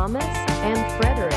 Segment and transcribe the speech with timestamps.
[0.00, 1.30] Thomas and Frederick.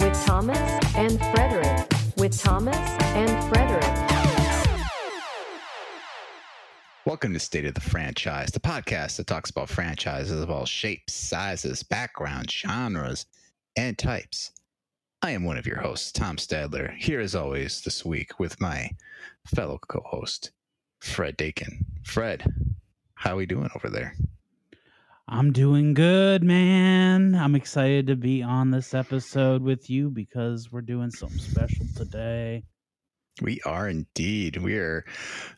[0.00, 1.88] With Thomas and Frederick.
[2.16, 4.10] With Thomas and Frederick.
[7.06, 11.14] Welcome to State of the Franchise, the podcast that talks about franchises of all shapes,
[11.14, 13.26] sizes, backgrounds, genres,
[13.76, 14.50] and types.
[15.22, 18.90] I am one of your hosts, Tom Stadler, here as always this week with my
[19.46, 20.50] fellow co host,
[20.98, 21.86] Fred Dakin.
[22.02, 22.42] Fred,
[23.18, 24.14] how are we doing over there?
[25.26, 27.34] I'm doing good, man.
[27.34, 32.62] I'm excited to be on this episode with you because we're doing something special today.
[33.42, 34.56] We are indeed.
[34.56, 35.04] We are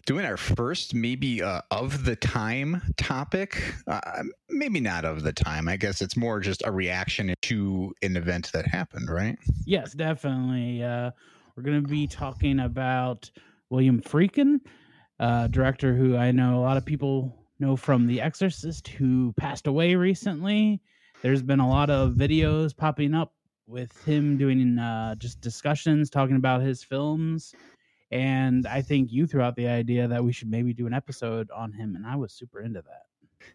[0.06, 3.62] doing our first, maybe uh, of the time topic.
[3.86, 5.68] Uh, maybe not of the time.
[5.68, 9.38] I guess it's more just a reaction to an event that happened, right?
[9.66, 10.82] Yes, definitely.
[10.82, 11.10] Uh,
[11.56, 13.30] we're going to be talking about
[13.68, 14.60] William Friedkin,
[15.18, 19.66] uh, director who I know a lot of people know from The Exorcist, who passed
[19.66, 20.80] away recently.
[21.22, 23.34] There's been a lot of videos popping up
[23.66, 27.54] with him doing uh, just discussions talking about his films.
[28.10, 31.50] And I think you threw out the idea that we should maybe do an episode
[31.50, 33.09] on him, and I was super into that.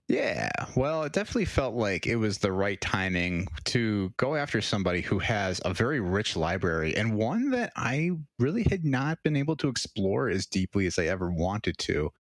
[0.07, 5.01] Yeah, well, it definitely felt like it was the right timing to go after somebody
[5.01, 9.55] who has a very rich library and one that I really had not been able
[9.57, 12.11] to explore as deeply as I ever wanted to.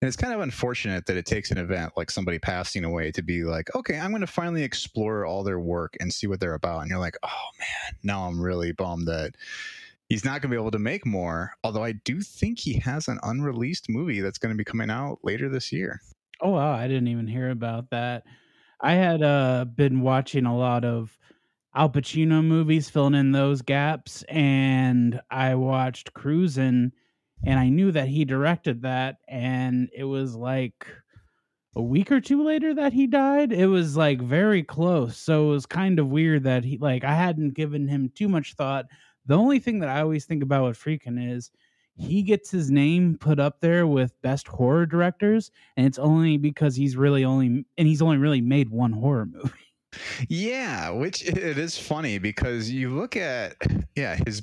[0.00, 3.22] And it's kind of unfortunate that it takes an event like somebody passing away to
[3.22, 6.52] be like, okay, I'm going to finally explore all their work and see what they're
[6.52, 6.82] about.
[6.82, 9.36] And you're like, oh man, now I'm really bummed that
[10.10, 11.52] he's not going to be able to make more.
[11.64, 15.20] Although I do think he has an unreleased movie that's going to be coming out
[15.22, 16.02] later this year.
[16.40, 18.24] Oh wow, I didn't even hear about that.
[18.80, 21.18] I had uh been watching a lot of
[21.74, 26.92] Al Pacino movies, filling in those gaps, and I watched Cruising,
[27.44, 30.86] and I knew that he directed that, and it was like
[31.76, 33.52] a week or two later that he died.
[33.52, 37.14] It was like very close, so it was kind of weird that he like I
[37.14, 38.86] hadn't given him too much thought.
[39.26, 41.50] The only thing that I always think about with Friedkin' is
[41.96, 46.74] he gets his name put up there with best horror directors and it's only because
[46.74, 49.50] he's really only and he's only really made one horror movie
[50.28, 53.56] Yeah, which it is funny because you look at
[53.96, 54.42] yeah, his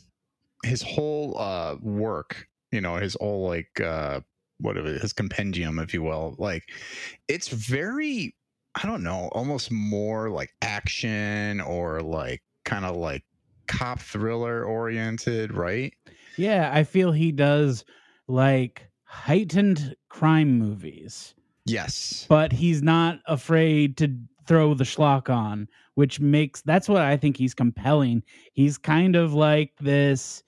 [0.63, 4.21] his whole uh work, you know, his whole like uh
[4.59, 6.35] whatever his compendium if you will.
[6.37, 6.63] Like
[7.27, 8.35] it's very
[8.75, 13.23] I don't know, almost more like action or like kind of like
[13.67, 15.93] cop thriller oriented, right?
[16.39, 17.83] Yeah i feel he does
[18.27, 21.33] like heightened crime movies.
[21.65, 22.25] Yes.
[22.29, 24.15] but he's not afraid to
[24.47, 28.23] throw the schlock on which makes that's what i think he's compelling.
[28.53, 30.43] He's kind of like this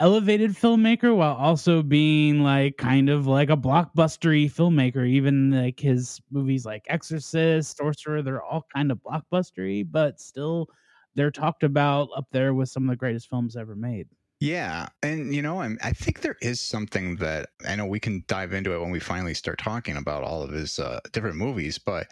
[0.00, 5.08] elevated filmmaker while also being like kind of like a blockbustery filmmaker.
[5.08, 10.68] Even like his movies like exorcist sorcerer they're all kind of blockbustery but still
[11.14, 14.06] they're talked about up there with some of the greatest films ever made
[14.40, 18.22] Yeah, and you know, I'm, I think there is something that I know we can
[18.28, 21.76] dive into it when we finally start talking about all of his uh, different movies.
[21.78, 22.06] But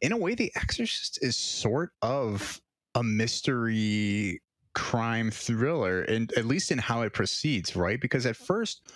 [0.00, 2.60] in a way, The Exorcist is sort of
[2.94, 4.40] a mystery
[4.74, 8.00] crime thriller, and at least in how it proceeds, right?
[8.00, 8.92] Because at first,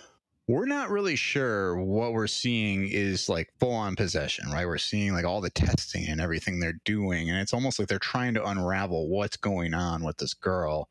[0.46, 4.64] we're not really sure what we're seeing is like full on possession, right?
[4.66, 7.98] We're seeing like all the testing and everything they're doing, and it's almost like they're
[7.98, 10.88] trying to unravel what's going on with this girl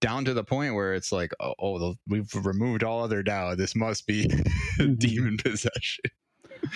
[0.00, 3.58] down to the point where it's like, oh, oh we've removed all other doubt.
[3.58, 4.26] This must be
[4.78, 4.98] Mhm.
[4.98, 6.04] demon possession.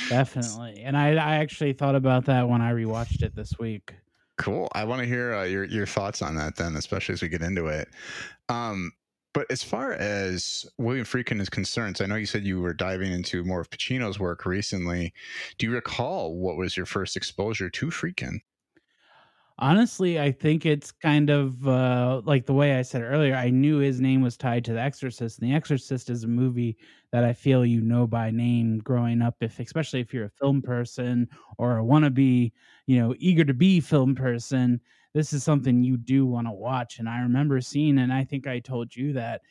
[0.09, 0.83] Definitely.
[0.83, 3.95] And I, I actually thought about that when I rewatched it this week.
[4.39, 4.69] Cool.
[4.73, 7.43] I want to hear uh, your your thoughts on that then, especially as we get
[7.43, 7.89] into it.
[8.49, 8.93] Um,
[9.33, 12.75] but as far as William Friedkin is concerned, so I know you said you were
[12.75, 15.13] diving into more of Pacino's work recently.
[15.59, 18.41] Do you recall what was your first exposure to Friedkin?
[19.63, 23.35] Honestly, I think it's kind of uh, like the way I said earlier.
[23.35, 26.79] I knew his name was tied to The Exorcist, and The Exorcist is a movie
[27.13, 29.37] that I feel you know by name growing up.
[29.43, 32.53] If especially if you're a film person or a wannabe,
[32.87, 34.81] you know, eager to be film person,
[35.13, 36.99] this is something you do want to watch.
[36.99, 39.43] And I remember seeing, and I think I told you that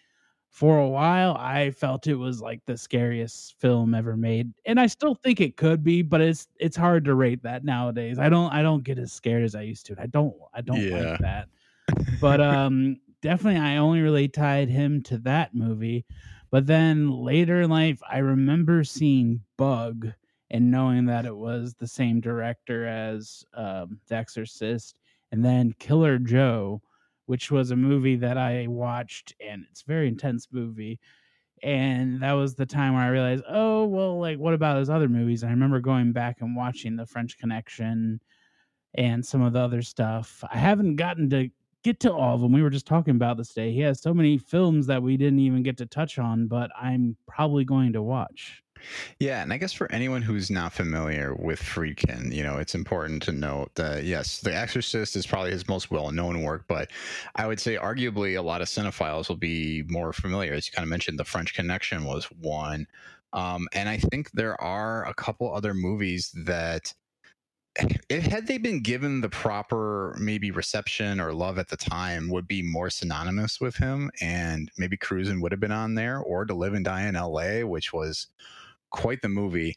[0.49, 4.51] for a while I felt it was like the scariest film ever made.
[4.65, 8.19] And I still think it could be, but it's it's hard to rate that nowadays.
[8.19, 9.95] I don't I don't get as scared as I used to.
[9.99, 10.89] I don't I don't Yeah.
[10.89, 11.49] like that.
[12.19, 16.05] But um definitely I only really tied him to that movie.
[16.51, 20.07] But then later in life I remember seeing Bug
[20.51, 24.99] and knowing that it was the same director as um The Exorcist
[25.31, 26.81] and then Killer Joe
[27.29, 30.99] which was a movie that I watched, and it's a very intense movie.
[31.63, 35.09] and that was the time where I realized, oh well, like what about his other
[35.09, 35.43] movies?
[35.43, 38.21] I remember going back and watching The French Connection
[38.95, 40.43] and some of the other stuff.
[40.51, 41.49] I haven't gotten to
[41.83, 42.51] get to all of them.
[42.53, 43.71] We were just talking about this day.
[43.73, 47.17] He has so many films that we didn't even get to touch on, but I'm
[47.27, 48.63] probably going to watch.
[49.19, 53.21] Yeah, and I guess for anyone who's not familiar with Friedkin, you know, it's important
[53.23, 56.91] to note that yes, The Exorcist is probably his most well-known work, but
[57.35, 60.53] I would say arguably a lot of cinephiles will be more familiar.
[60.53, 62.87] As you kind of mentioned, The French Connection was one,
[63.33, 66.93] um, and I think there are a couple other movies that
[68.09, 72.47] if had they been given the proper maybe reception or love at the time would
[72.47, 76.53] be more synonymous with him and maybe cruising would have been on there or to
[76.53, 78.27] live and die in la which was
[78.91, 79.75] quite the movie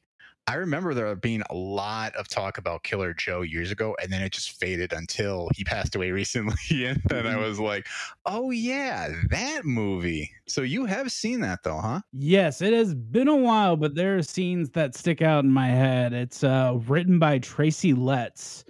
[0.49, 4.23] I remember there being a lot of talk about Killer Joe years ago, and then
[4.23, 6.85] it just faded until he passed away recently.
[6.85, 7.37] And then I Mhm.
[7.37, 7.87] was like,
[8.27, 10.33] oh, yeah, that movie.
[10.49, 12.01] So you have seen that, though, huh?
[12.13, 15.69] Yes, it has been a while, but there are scenes that stick out in my
[15.69, 16.13] head.
[16.13, 18.65] It's uh, written by Tracy Letts,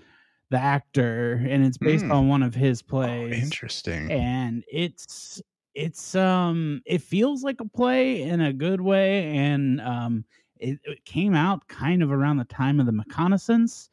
[0.51, 2.11] the actor, and it's based Mm.
[2.11, 3.33] on one of his Oh, plays.
[3.33, 4.11] interesting.
[4.11, 5.43] and it's
[5.75, 10.25] it's um it feels like a play in a good way and um
[10.59, 13.89] it, it came out kind of around the time of the McConaissance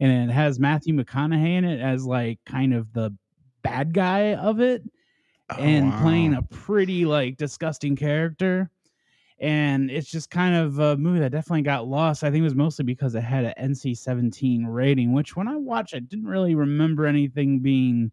[0.00, 3.16] and it has matthew mcconaughey in it as like kind of the
[3.62, 4.82] bad guy of it
[5.50, 8.70] Oh, and playing a pretty like disgusting character
[9.38, 12.22] and it's just kind of a movie that definitely got lost.
[12.22, 15.94] I think it was mostly because it had an nc-17 rating which when i watched
[15.94, 18.12] i didn't really remember anything being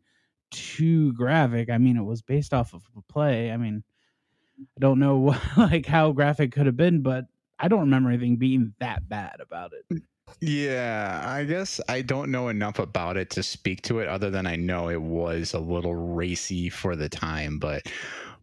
[0.52, 1.70] too graphic.
[1.70, 3.52] I mean it was based off of a play.
[3.52, 3.84] I mean
[4.78, 7.26] i don't know what, like how graphic could have been but
[7.58, 10.04] i don't remember anything being that bad about it.
[10.40, 14.48] Yeah, I guess I don't know enough about it to speak to it other than
[14.48, 17.88] I know it was a little racy for the time, but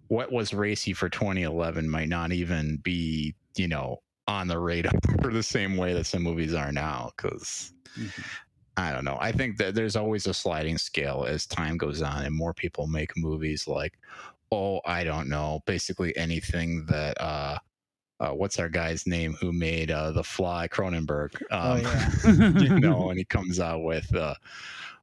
[0.09, 5.33] what was racy for 2011 might not even be, you know, on the radar for
[5.33, 7.73] the same way that some movies are now cuz
[8.79, 9.19] I don't know.
[9.21, 12.87] I think that there's always a sliding scale as time goes on and more people
[12.87, 13.95] make movies like
[14.51, 17.59] oh, I don't know, basically anything that uh
[18.21, 21.41] uh, what's our guy's name who made uh, the Fly Cronenberg?
[21.53, 22.59] Oh, Um, yeah.
[22.59, 24.35] you know, and he comes out with uh,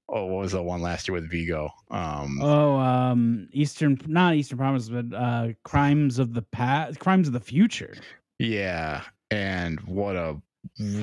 [0.09, 1.69] oh, what was the one last year with Viggo?
[1.91, 7.33] Um, oh um eastern not eastern promise but uh crimes of the past crimes of
[7.33, 7.95] the future
[8.39, 10.41] yeah, and what a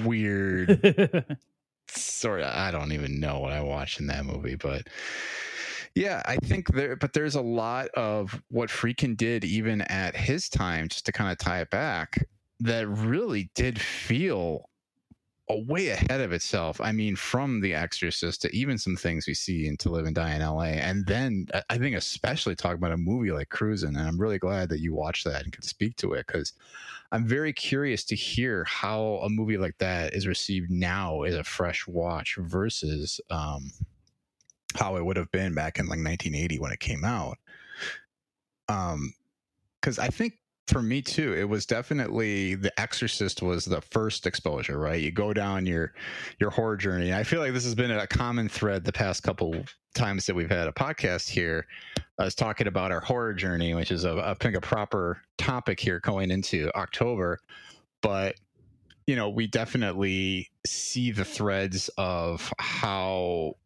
[0.04, 1.38] weird
[2.00, 2.54] sort of.
[2.54, 4.88] I don't even know what I watched in that movie, but
[5.94, 6.96] yeah, I think there.
[6.96, 11.30] But there's a lot of what Friedkin did even at his time, just to kind
[11.30, 12.26] of tie it back,
[12.60, 14.68] that really did feel
[15.58, 16.80] way ahead of itself.
[16.80, 20.14] I mean, from The Exorcist to even some things we see in To Live and
[20.14, 20.64] Die in LA.
[20.64, 23.96] And then I- I think, especially talking about a movie like Cruising.
[23.96, 26.52] And I'm really glad that you watched that and could speak to it because
[27.12, 31.44] I'm very curious to hear how a movie like that is received now as a
[31.44, 33.70] fresh watch versus um,
[34.76, 37.38] how it would have been back in like 1980 when it came out.
[38.68, 39.12] Um,
[39.80, 40.34] because I think
[40.66, 45.00] for me too, it was definitely The Exorcist was the first exposure, right?
[45.00, 45.92] You go down your
[46.38, 47.12] your horror journey.
[47.12, 49.54] I feel like this has been a common thread the past couple
[49.94, 51.66] times that we've had a podcast here.
[52.18, 55.80] I was talking about our horror journey, which is a, I think a proper topic
[55.80, 57.38] here going into October.
[58.00, 58.36] But
[59.06, 63.56] you know, we definitely see the threads of how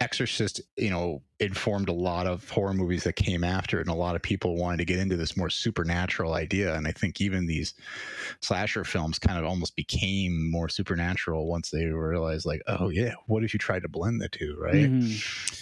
[0.00, 3.98] Exorcist, you know, informed a lot of horror movies that came after it, and a
[3.98, 6.74] lot of people wanted to get into this more supernatural idea.
[6.74, 7.72] And I think even these
[8.42, 13.44] slasher films kind of almost became more supernatural once they realized, like, oh yeah, what
[13.44, 14.90] if you tried to blend the two, right?
[14.90, 15.58] Mhm.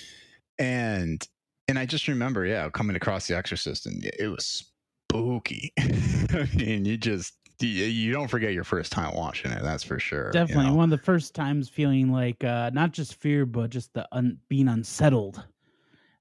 [0.59, 1.29] And
[1.69, 4.64] and I just remember, yeah, coming across The Exorcist, and it was
[5.09, 5.73] spooky.
[5.79, 9.62] I mean, you just you, you don't forget your first time watching it.
[9.62, 10.26] That's for sure.
[10.26, 10.75] you definitely know?
[10.75, 14.38] one of the first times feeling like uh not just fear but just the un-
[14.49, 15.45] being unsettled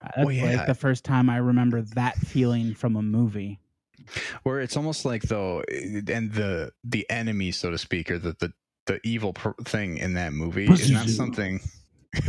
[0.02, 0.46] Uh, that's yeah.
[0.58, 3.60] like the first time i remember that feeling from a movie
[4.44, 8.52] where it's almost like though and the the enemy so to speak or the the,
[8.86, 11.60] the evil pr- thing in that movie is not something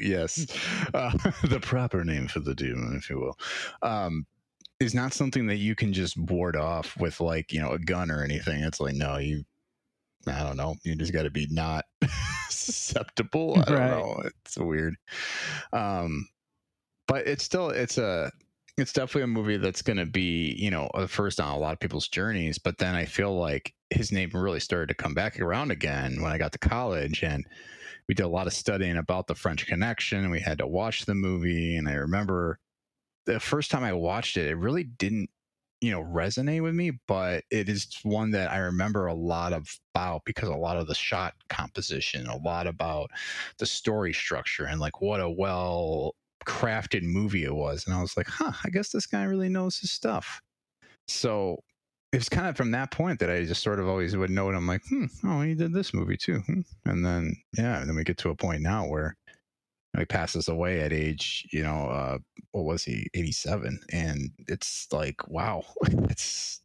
[0.00, 0.46] yes
[0.94, 1.12] uh,
[1.44, 3.38] the proper name for the demon if you will
[3.82, 4.26] um
[4.80, 8.10] is not something that you can just ward off with like you know a gun
[8.10, 8.62] or anything.
[8.62, 9.44] It's like no you
[10.26, 10.74] i don't know.
[10.82, 11.84] You just got to be not
[12.50, 13.56] susceptible.
[13.58, 13.90] I don't Right.
[13.90, 14.22] know.
[14.44, 14.94] It's weird.
[15.72, 16.28] Um
[17.08, 18.30] but it's still it's a
[18.76, 21.72] it's definitely a movie that's going to be you know the first on a lot
[21.72, 25.40] of people's journeys but then i feel like his name really started to come back
[25.40, 27.46] around again when i got to college and
[28.08, 30.18] we did a lot of studying about the french connection.
[30.18, 32.58] And we had to watch the movie and i remember
[33.26, 35.28] the first time i watched it it really didn't
[35.80, 40.22] you know resonate with me but it is one that i remember a lot about
[40.24, 43.10] because a lot of the shot composition a lot about
[43.58, 46.14] the story structure and like what a well
[46.46, 49.78] crafted movie it was and i was like huh i guess this guy really knows
[49.78, 50.40] his stuff
[51.08, 51.58] so
[52.12, 54.66] it's kind of from that point that i just sort of always would note i'm
[54.66, 56.60] like hmm oh he did this movie too hmm.
[56.84, 59.16] and then yeah and then we get to a point now where
[59.98, 62.18] he passes away at age, you know, uh,
[62.52, 63.80] what was he, 87?
[63.92, 65.64] And it's like, wow,
[66.10, 66.62] it's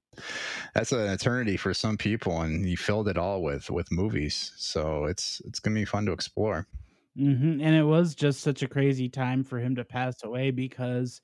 [0.74, 4.54] that's an eternity for some people, and he filled it all with with movies.
[4.58, 6.68] So it's it's gonna be fun to explore.
[7.16, 11.22] hmm And it was just such a crazy time for him to pass away because,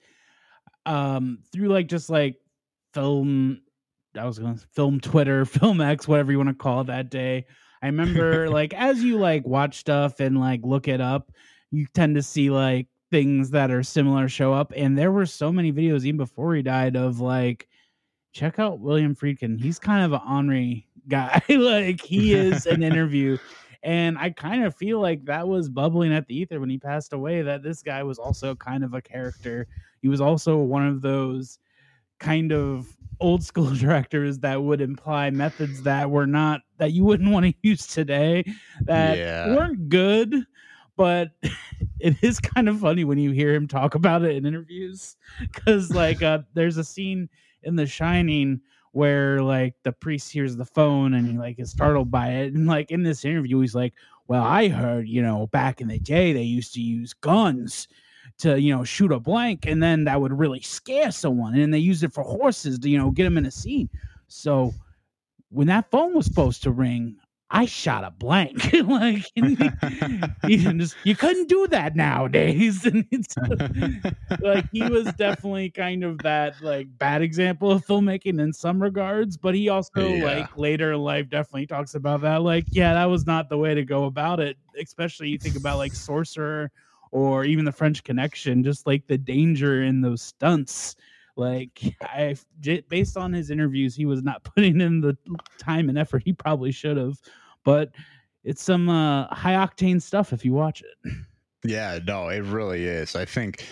[0.85, 2.37] um, through like just like
[2.93, 3.61] film,
[4.17, 7.11] I was going to film Twitter, film X, whatever you want to call it that
[7.11, 7.45] day.
[7.81, 11.31] I remember like as you like watch stuff and like look it up,
[11.71, 14.73] you tend to see like things that are similar show up.
[14.75, 17.67] And there were so many videos even before he died of like,
[18.33, 19.59] check out William Friedkin.
[19.59, 21.41] He's kind of an Henri guy.
[21.49, 23.37] like he is an interview.
[23.83, 27.13] And I kind of feel like that was bubbling at the ether when he passed
[27.13, 29.67] away, that this guy was also kind of a character.
[30.01, 31.59] He was also one of those
[32.19, 32.87] kind of
[33.19, 37.53] old school directors that would imply methods that were not that you wouldn't want to
[37.63, 38.43] use today
[38.85, 39.55] that Yeah.
[39.55, 40.35] weren't good
[40.97, 41.29] but
[41.99, 45.93] it is kind of funny when you hear him talk about it in interviews because
[45.93, 47.29] like uh, there's a scene
[47.63, 48.59] in the shining
[48.91, 52.53] where like the priest hears the phone and he like is startled by it.
[52.53, 53.93] And like in this interview he's like
[54.27, 57.87] well i heard you know back in the day they used to use guns
[58.39, 61.77] to you know shoot a blank and then that would really scare someone and they
[61.79, 63.89] used it for horses to you know get them in a scene.
[64.27, 64.73] So
[65.49, 67.17] when that phone was supposed to ring
[67.49, 68.73] i shot a blank.
[68.87, 69.31] Like
[70.45, 72.85] you, just, you couldn't do that nowadays.
[72.85, 73.35] And it's
[74.39, 79.35] like he was definitely kind of that like bad example of filmmaking in some regards
[79.37, 80.13] but he also Yeah.
[80.13, 83.73] like later in life definitely talks about that like yeah that was not the way
[83.73, 86.71] to go about it especially you think about like sorcerer
[87.11, 90.95] or even the french connection just like the danger in those stunts
[91.37, 92.35] like i
[92.89, 95.17] based on his interviews he was not putting in the
[95.57, 97.17] time and effort he probably should have
[97.63, 97.91] but
[98.43, 101.11] it's some uh, high octane stuff if you watch it
[101.63, 103.15] Yeah, no, it really is.
[103.15, 103.65] I think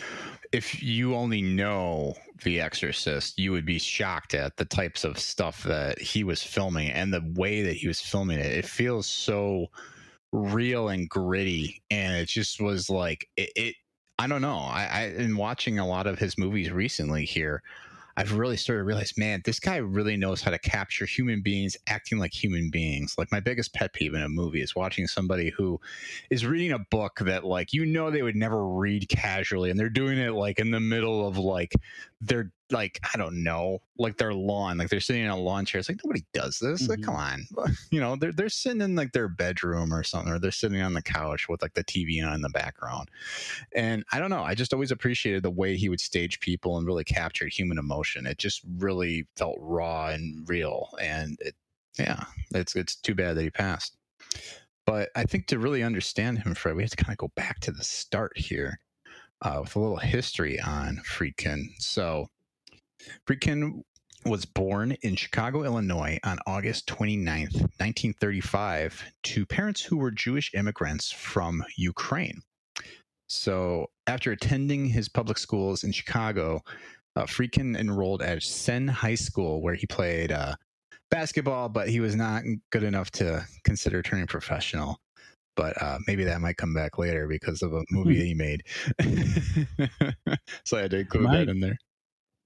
[0.52, 5.64] if you only know The Exorcist, you would be shocked at the types of stuff
[5.64, 8.48] that he was filming and the way that he was filming it.
[8.52, 9.68] It feels so
[10.32, 13.52] real and gritty, and it just was like it.
[13.56, 13.76] it
[14.18, 14.58] I don't know.
[14.58, 17.62] I, I in watching a lot of his movies recently here.
[18.18, 21.76] I've really started to realize, man, this guy really knows how to capture human beings
[21.88, 23.16] acting like human beings.
[23.18, 25.82] Like my biggest pet peeve in a movie is watching somebody who
[26.30, 29.90] is reading a book that like you know they would never read casually and they're
[29.90, 31.74] doing it like in the middle of like
[32.22, 35.80] their like I don't know like their lawn like they're sitting in a lawn chair.
[35.80, 36.90] It's like nobody does this.
[36.90, 37.04] Like Mhm.
[37.04, 37.48] come on.
[37.92, 40.94] You know they're they're sitting in like their bedroom or something or they're sitting on
[40.94, 43.10] the couch with like the TV on in the background.
[43.74, 46.88] And I don't know I just always appreciated the way he would stage people and
[46.88, 48.26] really capture human emotion.
[48.26, 51.56] It just really felt raw and real and it
[52.00, 53.96] yeah it's it's too bad that he passed.
[54.86, 57.60] But I think to really understand him, Fred, we have to kind of go back
[57.62, 58.80] to the start here
[59.42, 61.70] uh, with a little history on Friedkin.
[61.80, 62.28] So,
[63.28, 63.82] Friedkin
[64.26, 71.12] was born in Chicago, Illinois on August 29th, 1935, to parents who were Jewish immigrants
[71.12, 72.42] from Ukraine.
[73.28, 76.62] So, after attending his public schools in Chicago,
[77.16, 80.56] uh, Friedkin enrolled at Senn High School, where he played uh,
[81.10, 85.00] basketball, but he was not good enough to consider turning professional.
[85.56, 88.64] But uh, maybe that might come back later because of a movie that he made.
[90.66, 91.78] so I had to include that in there.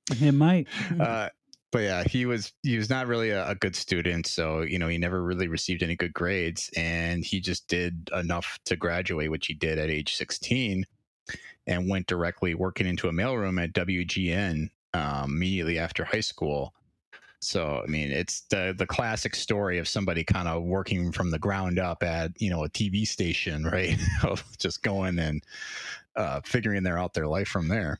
[0.22, 0.68] it might
[1.00, 1.30] Uh,
[1.72, 4.88] but yeah, he was he was not really a, a good student, so you know
[4.88, 9.48] he never really received any good grades, and he just did enough to graduate, which
[9.48, 10.86] he did at age sixteen,
[11.68, 16.74] and went directly working into a mailroom at WGN um, immediately after high school.
[17.40, 21.40] So I mean, it's the the classic story of somebody kind of working from the
[21.40, 23.98] ground up at you know a TV station, right?
[24.58, 25.44] just going and
[26.16, 28.00] uh, figuring their out their life from there.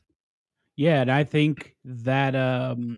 [0.80, 2.96] Yeah, and I think that um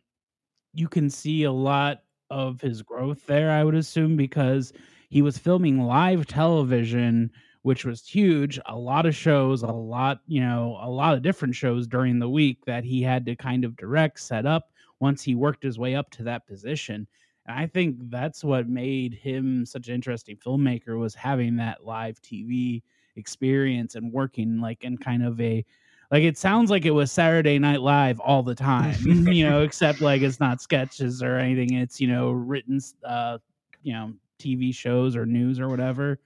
[0.75, 4.73] you can see a lot of his growth there, I would assume, because
[5.11, 7.31] he was filming live television,
[7.63, 11.57] which was huge, a lot of shows, a lot, you know, a lot of different
[11.57, 14.71] shows during the week that he had to kind of direct, set up
[15.01, 17.09] once he worked his way up to that position.
[17.47, 22.21] And I think that's what made him such an interesting filmmaker was having that live
[22.23, 22.85] TV
[23.17, 25.65] experience and working like in kind of a
[26.13, 28.95] Like it sounds like it was Saturday Night Live all the time,
[29.27, 31.75] you know, except like it's not sketches or anything.
[31.75, 33.39] It's you know written, uh,
[33.83, 36.21] you know, TV shows or news or whatever.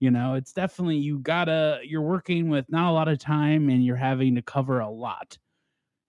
[0.00, 3.84] You know, it's definitely you gotta you're working with not a lot of time and
[3.84, 5.38] you're having to cover a lot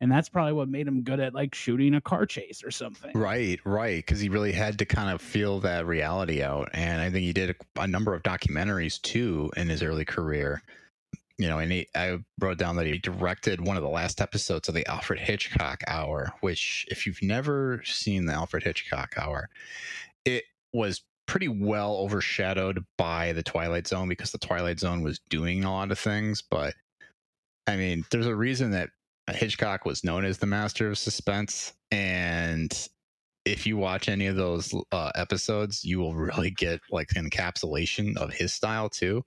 [0.03, 3.11] and that's probably what made him good at like shooting a car chase or something.
[3.15, 7.09] Right, right, because he really had to kind of feel that reality out, and I
[7.09, 10.61] think he did a, a number of documentaries too in his early career.
[11.39, 14.69] You know, and he, I wrote down that he directed one of the last episodes
[14.69, 19.49] of the Alfred Hitchcock Hour, which, if you've never seen the Alfred Hitchcock Hour,
[20.25, 25.63] it was pretty well overshadowed by the Twilight Zone because the Twilight Zone was doing
[25.63, 26.75] a lot of things, but
[27.65, 28.89] I mean, there's a reason that
[29.31, 32.71] Hitchcock was known as the master of suspense, and
[33.45, 38.17] if you watch any of those uh, episodes, you will really get like an encapsulation
[38.17, 39.23] of his style too.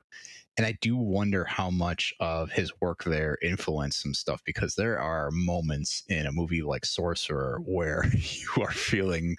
[0.57, 4.99] And I do wonder how much of his work there influenced some stuff because there
[4.99, 9.37] are moments in a movie like Sorcerer where you are feeling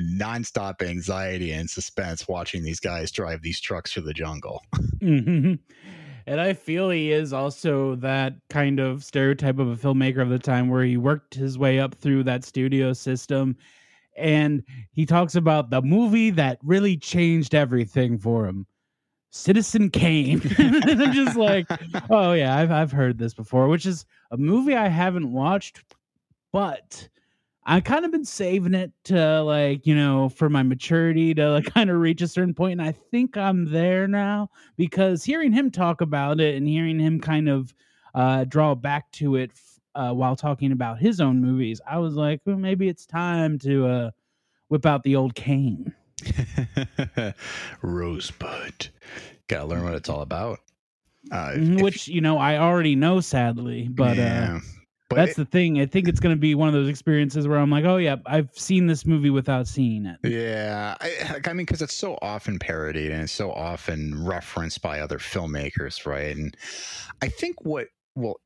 [0.00, 4.62] nonstop anxiety and suspense watching these guys drive these trucks through the jungle.
[5.00, 5.54] Mm-hmm.
[6.26, 10.38] And I feel he is also that kind of stereotype of a filmmaker of the
[10.38, 13.56] time where he worked his way up through that studio system.
[14.14, 18.66] And he talks about the movie that really changed everything for him.
[19.30, 20.40] Citizen Kane.
[20.58, 21.66] and I'm just like,
[22.10, 25.82] oh yeah, I've I've heard this before, which is a movie I haven't watched,
[26.52, 27.08] but
[27.64, 31.66] I kind of been saving it to like, you know, for my maturity to like
[31.74, 32.78] kind of reach a certain point.
[32.78, 36.98] point, and I think I'm there now because hearing him talk about it and hearing
[36.98, 37.74] him kind of
[38.14, 39.52] uh, draw back to it
[39.94, 43.86] uh, while talking about his own movies, I was like, well, maybe it's time to
[43.86, 44.10] uh,
[44.68, 45.92] whip out the old cane.
[47.82, 48.88] Rosebud.
[49.48, 50.60] Gotta learn what it's all about.
[51.30, 54.56] Uh, mm, Which, you know, I already know sadly, but yeah.
[54.56, 54.60] uh
[55.08, 55.80] but that's it, the thing.
[55.80, 58.16] I think it's going to be one of those experiences where I'm like, oh yeah,
[58.26, 60.18] I've seen this movie without seeing it.
[60.22, 65.00] Yeah, I, I mean, because it's so often parodied and it's so often referenced by
[65.00, 66.36] other filmmakers, right?
[66.36, 66.54] And
[67.22, 68.38] I think what will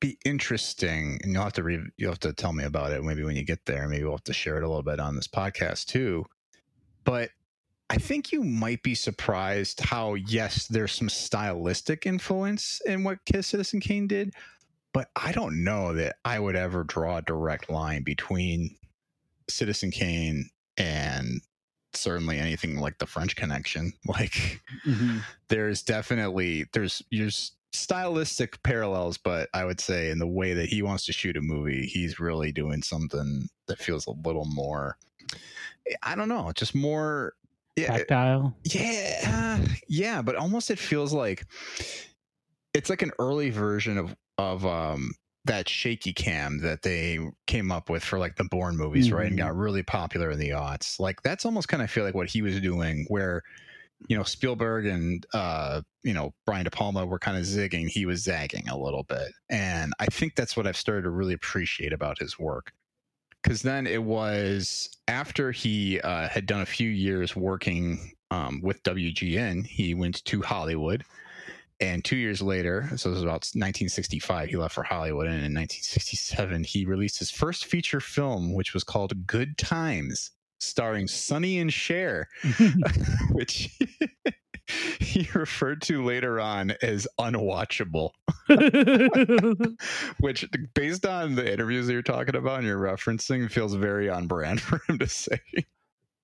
[0.00, 3.22] be interesting, and you'll have to read, you'll have to tell me about it maybe
[3.22, 3.86] when you get there.
[3.86, 6.24] Maybe we'll have to share it a little bit on this podcast too.
[7.08, 7.30] But
[7.88, 13.46] I think you might be surprised how yes, there's some stylistic influence in what Kiss
[13.46, 14.34] Citizen Kane did
[14.92, 18.76] but I don't know that I would ever draw a direct line between
[19.48, 21.40] Citizen Kane and
[21.92, 23.92] certainly anything like the French Connection.
[24.06, 25.18] Like mm-hmm.
[25.48, 30.82] there's definitely there's there's stylistic parallels, but I would say in the way that he
[30.82, 34.96] wants to shoot a movie, he's really doing something that feels a little more.
[36.02, 37.34] I don't know, just more
[37.76, 38.56] tactile.
[38.64, 41.46] Yeah, yeah, but almost it feels like
[42.74, 45.12] it's like an early version of of um
[45.44, 49.16] that shaky cam that they came up with for like the Bourne movies, mm-hmm.
[49.16, 49.26] right?
[49.28, 49.60] And got mm-hmm.
[49.60, 51.00] really popular in the aughts.
[51.00, 53.42] Like that's almost kind of feel like what he was doing, where
[54.08, 58.06] you know Spielberg and uh, you know Brian De Palma were kind of zigging, he
[58.06, 61.92] was zagging a little bit, and I think that's what I've started to really appreciate
[61.92, 62.72] about his work.
[63.42, 68.82] Because then it was after he uh, had done a few years working um, with
[68.82, 71.04] WGN, he went to Hollywood
[71.80, 75.26] and two years later, so this was about 1965, he left for Hollywood.
[75.26, 81.06] And in 1967, he released his first feature film, which was called Good Times, starring
[81.06, 82.28] Sonny and Cher,
[83.30, 83.78] which
[85.00, 88.10] he referred to later on as unwatchable.
[90.20, 94.26] which, based on the interviews that you're talking about and you're referencing, feels very on
[94.26, 95.40] brand for him to say.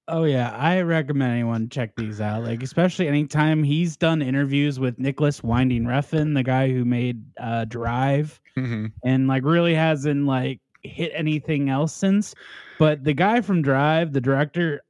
[0.07, 2.45] Oh yeah, I recommend anyone check these out.
[2.45, 7.65] Like especially anytime he's done interviews with Nicolas Winding Refn, the guy who made uh,
[7.65, 8.87] Drive, mm-hmm.
[9.03, 12.35] and like really hasn't like hit anything else since.
[12.79, 14.83] But the guy from Drive, the director,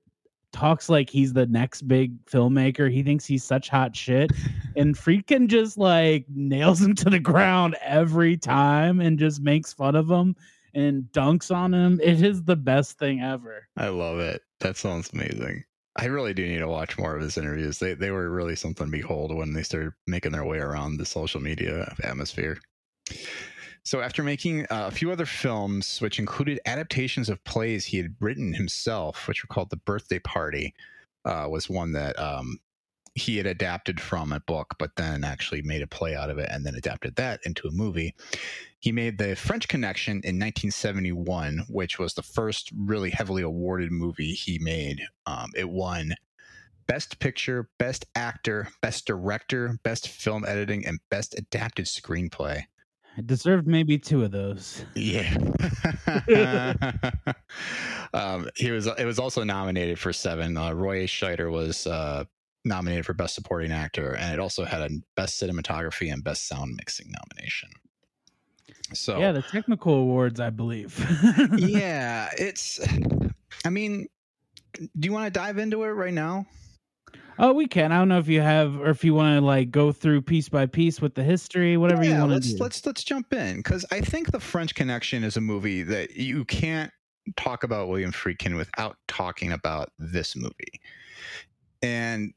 [0.54, 2.90] talks like he's the next big filmmaker.
[2.90, 4.30] He thinks he's such hot shit,
[4.76, 9.96] and Friedkin just like nails him to the ground every time and just makes fun
[9.96, 10.36] of him
[10.72, 12.00] and dunks on him.
[12.02, 13.68] It is the best thing ever.
[13.76, 14.42] I love it.
[14.60, 15.64] That sounds amazing.
[15.96, 17.78] I really do need to watch more of his interviews.
[17.78, 21.06] They they were really something to behold when they started making their way around the
[21.06, 22.58] social media atmosphere.
[23.84, 28.16] So after making uh, a few other films, which included adaptations of plays he had
[28.18, 30.74] written himself, which were called The Birthday Party,
[31.26, 32.58] uh, was one that um,
[33.14, 36.48] he had adapted from a book, but then actually made a play out of it
[36.50, 38.14] and then adapted that into a movie.
[38.80, 44.32] He made The French Connection in 1971, which was the first really heavily awarded movie
[44.32, 45.02] he made.
[45.26, 46.14] Um, it won
[46.86, 52.64] Best Picture, Best Actor, Best Director, Best Film Editing, and Best Adapted Screenplay.
[53.16, 54.84] It deserved maybe two of those.
[54.96, 55.34] Yeah.
[58.14, 58.86] um, he was.
[58.86, 60.56] It was also nominated for seven.
[60.56, 62.24] Uh, Roy Scheider was uh,
[62.64, 66.76] nominated for best supporting actor, and it also had a best cinematography and best sound
[66.76, 67.70] mixing nomination.
[68.92, 70.98] So Yeah, the technical awards, I believe.
[71.56, 72.80] yeah, it's.
[73.64, 74.06] I mean,
[74.74, 76.46] do you want to dive into it right now?
[77.38, 77.90] Oh, we can.
[77.90, 80.48] I don't know if you have, or if you want to like go through piece
[80.48, 82.62] by piece with the history, whatever you want to do.
[82.62, 86.44] let's let's jump in because I think the French Connection is a movie that you
[86.44, 86.92] can't
[87.36, 90.80] talk about William Friedkin without talking about this movie,
[91.82, 92.32] and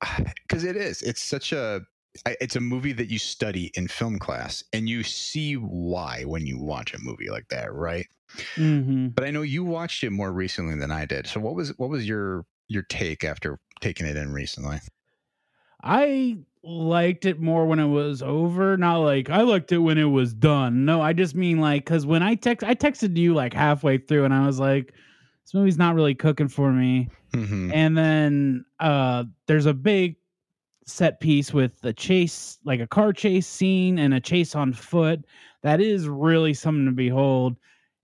[0.42, 1.82] because it is, it's such a
[2.26, 6.58] it's a movie that you study in film class and you see why when you
[6.58, 8.06] watch a movie like that, right?
[8.56, 11.26] hmm But I know you watched it more recently than I did.
[11.26, 14.78] So what was what was your your take after taking it in recently?
[15.82, 18.76] I liked it more when it was over.
[18.76, 20.84] Not like I liked it when it was done.
[20.84, 24.24] No, I just mean like because when I text, I texted you like halfway through,
[24.24, 24.92] and I was like,
[25.44, 27.70] "This movie's not really cooking for me." Mhm.
[27.72, 30.16] and then uh there's a big
[30.84, 35.24] set piece with a chase like a car chase scene and a chase on foot
[35.62, 37.56] that is really something to behold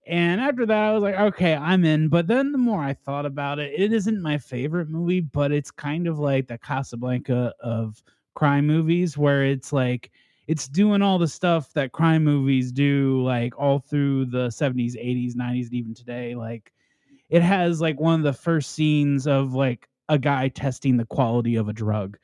[0.07, 2.09] and after that i was like okay i'm in.
[2.09, 5.71] But then the more i thought about it it isn't my favorite movie but it's
[5.71, 8.03] kind of like the casablanca of
[8.35, 10.11] crime movies where it's like
[10.47, 15.35] it's doing all the stuff that crime movies do like all through the 70s 80s
[15.35, 16.35] 90s and even today.
[16.37, 16.73] Like
[17.31, 21.57] it has like one of the first scenes of like a guy testing the quality
[21.57, 22.19] of a drug.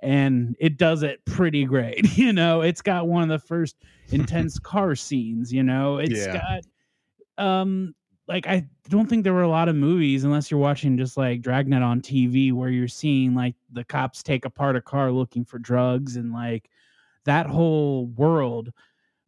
[0.00, 2.60] And it does it pretty great you know?
[2.60, 3.76] It's got one of the first
[4.10, 5.96] intense car scenes you know?
[5.98, 6.32] It's Yeah.
[6.32, 6.62] got
[7.38, 7.94] um
[8.28, 11.42] like i don't think there were a lot of movies unless you're watching just like
[11.42, 15.58] dragnet on tv where you're seeing like the cops take apart a car looking for
[15.58, 16.68] drugs and like
[17.24, 18.72] that whole world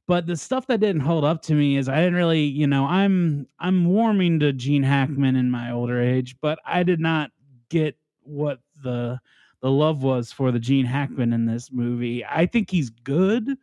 [0.07, 2.85] but the stuff that didn't hold up to me is I didn't really, you know,
[2.85, 7.31] I'm I'm warming to Gene Hackman in my older age, but I did not
[7.71, 9.19] get what the
[9.63, 12.25] the love was for the Gene Hackman in this movie.
[12.25, 13.57] I think he's good,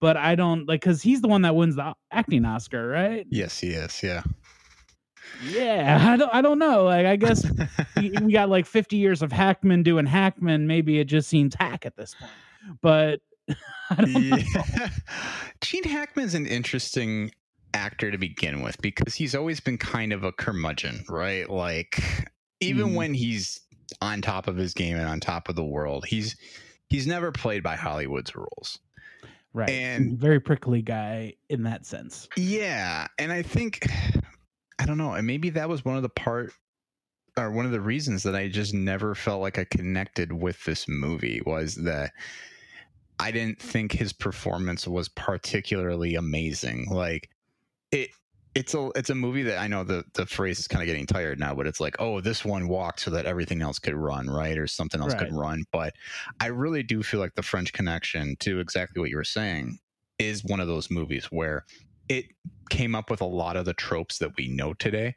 [0.00, 3.26] but I don't like because he's the one that wins the acting Oscar, right?
[3.30, 4.02] Yes, he is.
[4.02, 4.22] Yeah.
[5.44, 6.84] Yeah, I don't I don't know.
[6.84, 7.44] Like I guess
[7.96, 10.66] we, got like 50 years of Hackman doing Hackman.
[10.66, 12.32] Maybe it just seems hack at this point,
[12.80, 13.20] but
[13.90, 14.36] I don't know.
[14.36, 14.88] yeah.
[15.60, 17.30] Gene Hackman's an interesting
[17.74, 21.48] actor to begin with because he's always been kind of a curmudgeon, right?
[21.48, 22.02] Like
[22.60, 22.94] even Mhm.
[22.94, 23.60] when he's
[24.00, 26.36] on top of his game and on top of the world, he's
[26.88, 28.78] he's never played by Hollywood's rules.
[29.54, 29.70] Right.
[29.70, 32.28] And- very prickly guy in that sense.
[32.36, 33.86] Yeah, and I think
[34.78, 36.52] I don't know, and maybe that was one of the part
[37.36, 40.88] or one of the reasons that I just never felt like I connected with this
[40.88, 42.12] movie was that
[43.20, 46.88] I didn't think his performance was particularly amazing.
[46.90, 47.30] Like
[47.92, 48.10] it
[48.54, 51.06] it's a it's a movie that I know the the phrase is kind of getting
[51.06, 54.28] tired now, but it's like, oh, this one walked so that everything else could run,
[54.28, 54.58] right?
[54.58, 55.64] Or something else could run.
[55.72, 55.94] But
[56.40, 59.78] I really do feel like the French Connection, to exactly what you were saying,
[60.18, 61.64] is one of those movies where
[62.08, 62.26] it
[62.70, 65.14] came up with a lot of the tropes that we know today.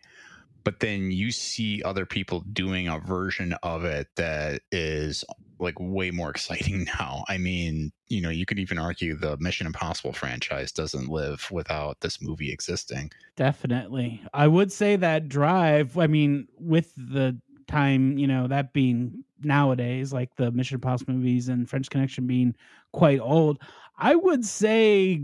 [0.63, 5.24] But then you see other people doing a version of it that is
[5.60, 7.24] like way more exciting now.
[7.30, 12.02] I mean, you know, you could even argue the Mission Impossible franchise doesn't live without
[12.02, 13.12] this movie existing.
[13.36, 14.21] Definitely.
[14.34, 20.12] I would say that Drive, I mean, with the time, you know, that being nowadays,
[20.12, 22.56] like the Mission Impossible movies and French Connection being
[22.91, 23.62] quite old,
[23.97, 25.24] I would say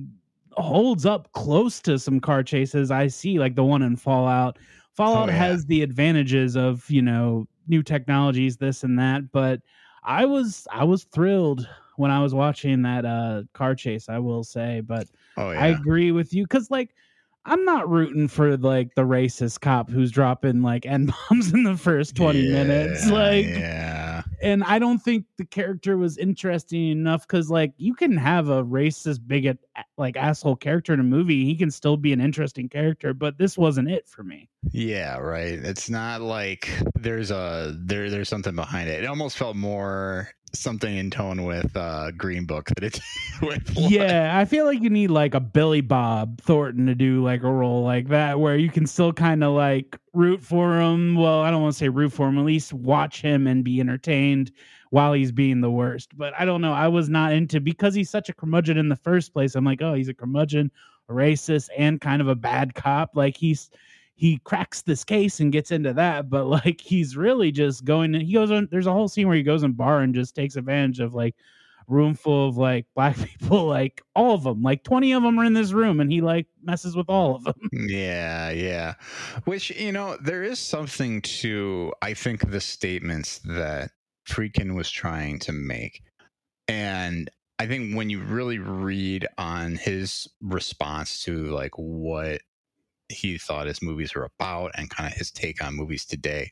[0.54, 4.58] holds up close to some car chases I see, like the one in Fallout.
[4.98, 5.36] Fallout yeah.
[5.36, 9.62] has the advantages of, you know, new technologies, this and that, but
[10.04, 14.44] I was I was thrilled when I was watching that uh car chase, I will
[14.44, 15.08] say, but
[15.38, 16.96] Oh I agree with you because, like,
[17.46, 21.78] I'm not rooting for like the racist cop who's dropping like n bombs in the
[21.78, 23.10] first 20 minutes.
[23.10, 23.97] Like, yeah.
[24.42, 28.64] And I don't think the character was interesting enough because, like, you can have a
[28.64, 29.58] racist, bigot,
[29.98, 31.46] like asshole character in a movie.
[31.46, 34.50] He can still be an interesting character, but this wasn't it for me.
[34.72, 35.54] Yeah, right.
[35.54, 39.04] It's not like there's a there there's something behind it.
[39.04, 43.00] It almost felt more something in tone with uh Green Book that it
[43.42, 47.44] with yeah, I feel like you need like a Billy Bob Thornton to do like
[47.44, 51.16] a role like that where you can still kind of like root for him.
[51.16, 53.80] Well, I don't want to say root for him, at least watch him and be
[53.80, 54.52] entertained
[54.90, 56.18] while he's being the worst.
[56.18, 56.74] But I don't know.
[56.74, 59.56] I was not into because he's such a curmudgeon in the first place.
[59.56, 60.72] I'm like, oh, he's a curmudgeon,
[61.10, 63.12] a racist, and kind of a bad cop.
[63.16, 63.70] Like he's
[64.18, 68.34] he cracks this case and gets into that, but like he's really just going he
[68.34, 71.00] goes on there's a whole scene where he goes in bar and just takes advantage
[71.00, 71.36] of like
[71.88, 75.46] room full of like black people, like all of them, like 20 of them are
[75.46, 77.56] in this room and he like messes with all of them.
[77.74, 78.96] Mm, yeah, yeah.
[79.46, 83.92] Which, you know, there is something to, I think, the statements that
[84.28, 86.02] Friedkin was trying to make.
[86.68, 92.42] And I think when you really read on his response to like what
[93.10, 96.52] he thought his movies were about and kind of his take on movies today,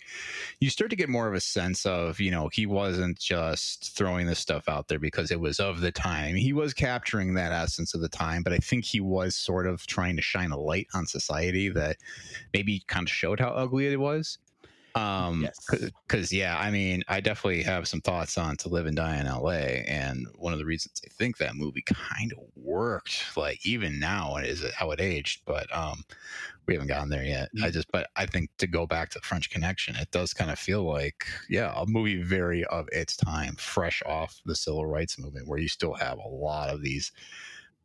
[0.60, 4.28] you start to get more of a sense of, you know, he wasn't just throwing
[4.28, 6.36] this stuff out there because it was of the time.
[6.36, 9.86] He was capturing that essence of the time, but I think he was sort of
[9.86, 11.98] trying to shine a light on society that
[12.54, 14.38] maybe kind of showed how ugly it was.
[14.96, 15.92] Um, Yes.
[16.08, 19.28] because yeah, I mean, I definitely have some thoughts on To Live and Die in
[19.28, 19.84] L.A.
[19.88, 24.38] And one of the reasons I think that movie kind of worked, like even now,
[24.38, 25.42] is how it aged.
[25.46, 26.04] But um,
[26.68, 27.50] we haven't gotten there yet.
[27.62, 30.60] I just, but I think to go back to French Connection, it does kind of
[30.60, 35.48] feel like, yeah, a movie very of its time, fresh off the civil rights movement,
[35.48, 37.12] where you still have a lot of these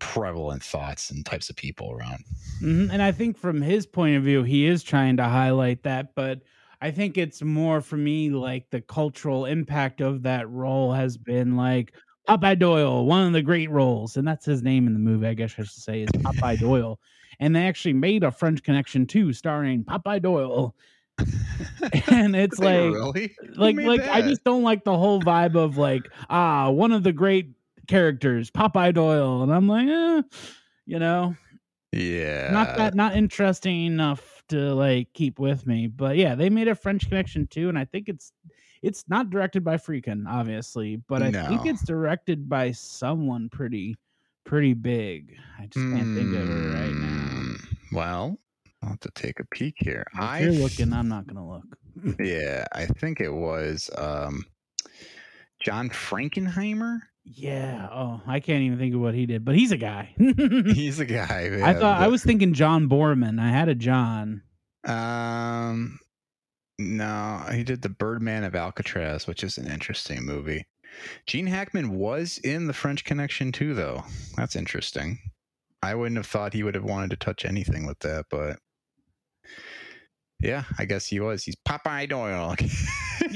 [0.01, 2.25] prevalent thoughts and types of people around.
[2.63, 6.15] Mhm, And I think from his point of view, he is trying to highlight that,
[6.15, 6.43] but
[6.81, 11.57] I think it's more for me like the cultural impact of that role has been
[11.57, 11.93] like
[12.29, 15.27] Popeye Doyle, one of the great roles, and that's his name in the movie.
[15.27, 16.99] I guess I should say is Popeye Doyle,
[17.39, 20.75] and they actually made a French Connection too, starring Popeye Doyle,
[22.09, 23.37] and it's like really?
[23.57, 27.13] Like like I just don't like the whole vibe of like ah one of the
[27.13, 27.51] great
[27.89, 30.23] characters Popeye Doyle, and I'm like eh,
[30.87, 31.35] you know?
[31.93, 36.69] Yeah, not that not interesting enough to like keep with me but yeah they made
[36.69, 38.33] a french connection too and i think it's
[38.83, 43.97] it's not directed by Friedkin obviously but i think it's directed by someone pretty
[44.45, 47.57] pretty big i just can't think of it right now Mm,
[47.93, 48.39] Well,
[48.83, 50.05] I'll have to take a peek here.
[50.15, 51.67] if I you're looking i'm not gonna look
[52.19, 54.45] yeah, I think it was um,
[55.61, 57.01] John Frankenheimer.
[57.25, 60.99] Yeah oh i can't even think of what he did but he's a guy He's
[61.01, 61.61] a guy.
[61.63, 64.43] i thought i was thinking john Boorman i had a john
[64.85, 65.99] Um,
[66.79, 70.65] no, he did the Birdman of Alcatraz, which is an interesting movie.
[71.27, 74.03] Gene Hackman was in the French Connection too, though.
[74.39, 75.19] That's interesting.
[75.83, 78.59] I wouldn't have thought he would have wanted to touch anything with that, but
[80.41, 81.45] yeah, I guess he was.
[81.45, 82.55] He's Popeye Doyle.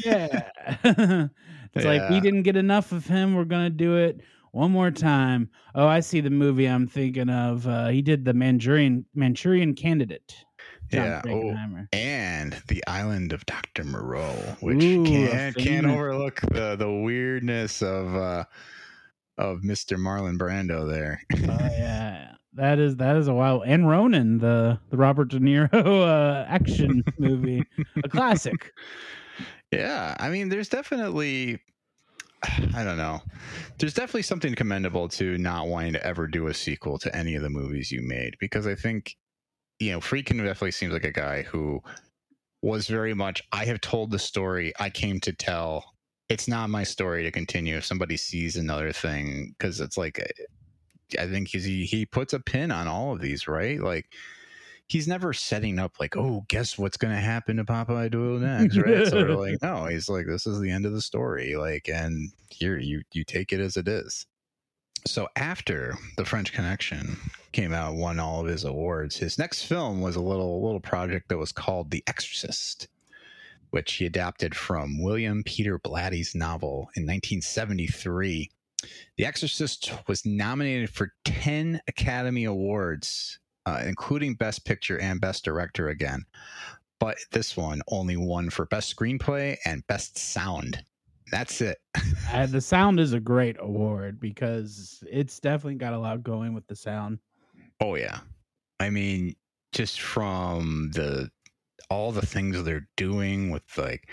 [0.05, 0.49] yeah
[1.75, 4.21] it's like we didn't get enough of him we're gonna do it
[4.53, 8.33] one more time oh i see the movie i'm thinking of uh he did the
[8.33, 10.35] manchurian manchurian candidate
[10.90, 13.85] John Yeah, oh, and the island of Dr.
[13.85, 18.45] Moreau, which Ooh, can't can't overlook the the weirdness of uh
[19.38, 19.97] of Mr.
[19.97, 21.23] Marlon Brando there.
[21.35, 25.69] oh yeah that is that is a wild and Ronin the the robert de niro
[25.75, 27.62] uh action movie.
[28.03, 28.73] A classic.
[29.73, 31.59] Yeah, I mean, there's definitely,
[32.75, 33.21] I don't know,
[33.79, 37.43] there's definitely something commendable to not wanting to ever do a sequel to any of
[37.43, 39.17] the movies you made because I think,
[39.81, 41.81] you know, Friedkin definitely seems like a guy who
[42.62, 45.85] was very much, I have told the story I came to tell.
[46.29, 47.77] It's not my story to continue.
[47.77, 50.19] If somebody sees another thing because it's like,
[51.19, 53.81] I think he's, he, he puts a pin on all of these, right?
[53.81, 54.11] Like,
[54.87, 58.77] he's never setting up like, oh, guess what's going to happen to Popeye Doyle next,
[58.77, 59.07] right?
[59.07, 62.31] sort of like, no, he's like, this is the end of the story, like, and
[62.51, 64.27] here you you take it as it is.
[65.07, 67.19] So after the French Connection
[67.53, 71.29] came out, won all of his awards, his next film was a little little project
[71.29, 72.88] that was called The Exorcist,
[73.71, 78.51] which he adapted from William Peter Blatty's novel in 1973.
[79.16, 85.88] The Exorcist was nominated for 10 Academy Awards, uh, including Best Picture and Best Director
[85.88, 86.25] again.
[87.01, 90.83] But this one only won for Best Screenplay and Best Sound.
[91.31, 91.79] That's it.
[92.33, 96.66] uh, the sound is a great award because it's definitely got a lot going with
[96.66, 97.18] the sound
[97.81, 98.20] Oh yeah.
[98.81, 99.37] I mean,
[99.73, 101.31] just from the
[101.90, 104.09] all the things they're doing with like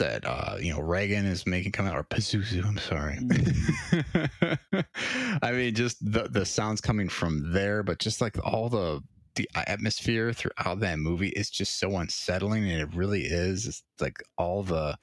[0.00, 3.18] that uh you know Regan is making come out or Pazuzu, I'm sorry.
[5.42, 9.00] I mean just the the sounds coming from there, but just like all the
[9.36, 14.18] the atmosphere throughout that movie is just so unsettling and it really is it's like
[14.36, 14.96] all the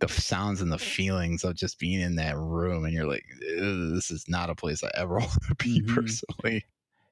[0.00, 4.10] the sounds and the feelings of just being in that room and you're like this
[4.10, 5.94] is not a place i ever want to be Mhm.
[5.94, 6.64] personally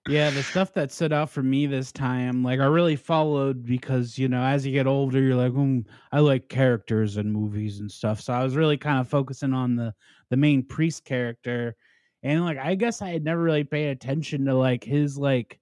[0.08, 4.16] Yeah, the stuff that stood out for me this time, like I really followed because
[4.18, 7.90] you know, as you get older, you're like, mm, I like characters and movies and
[7.90, 8.20] stuff.
[8.20, 9.94] So I was really kind of focusing on the
[10.30, 11.74] the main priest character,
[12.22, 15.58] and like I guess I had never really paid attention to like his like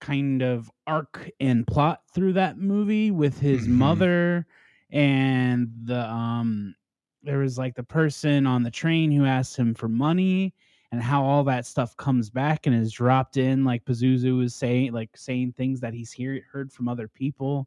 [0.00, 3.68] kind of arc and plot through that movie with his Mhm.
[3.68, 4.46] mother
[4.90, 6.74] and the um
[7.22, 10.54] there was like the person on the train who asked him for money
[10.92, 14.92] and how all that stuff comes back and is dropped in like Pazuzu is saying
[14.92, 17.66] like saying things that he's hear, heard from other people.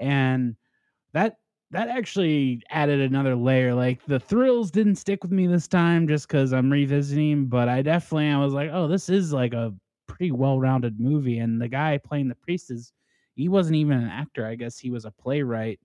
[0.00, 0.56] And
[1.12, 1.36] that
[1.70, 6.28] that actually added another layer like the thrills didn't stick with me this time just
[6.28, 9.74] cuz I'm revisiting but I definitely I was like oh this is like a
[10.06, 12.92] pretty well-rounded movie and the guy playing the priest is
[13.34, 15.80] he wasn't even an actor I guess he was a playwright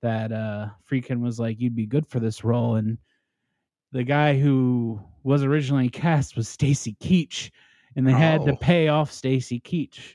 [0.00, 2.96] that uh Friedkin was like you'd be good for this role and
[3.92, 7.50] the guy who was originally cast was Stacy Keach
[7.96, 8.56] and they had to Oh.
[8.56, 10.14] pay off Stacy Keach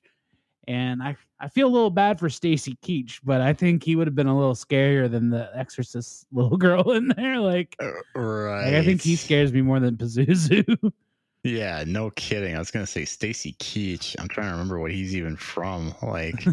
[0.68, 4.08] and I I feel a little bad for Stacy Keach but I think he would
[4.08, 8.66] have been a little scarier than the exorcist little girl in there like, Uh, right.
[8.66, 10.92] like I think he scares me more than Pazuzu
[11.46, 12.56] Yeah, no kidding.
[12.56, 14.16] I was gonna say Stacy Keach.
[14.18, 15.94] I'm trying to remember what he's even from.
[16.02, 16.46] Like,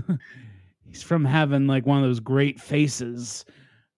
[0.89, 3.45] he's from having like one of those great faces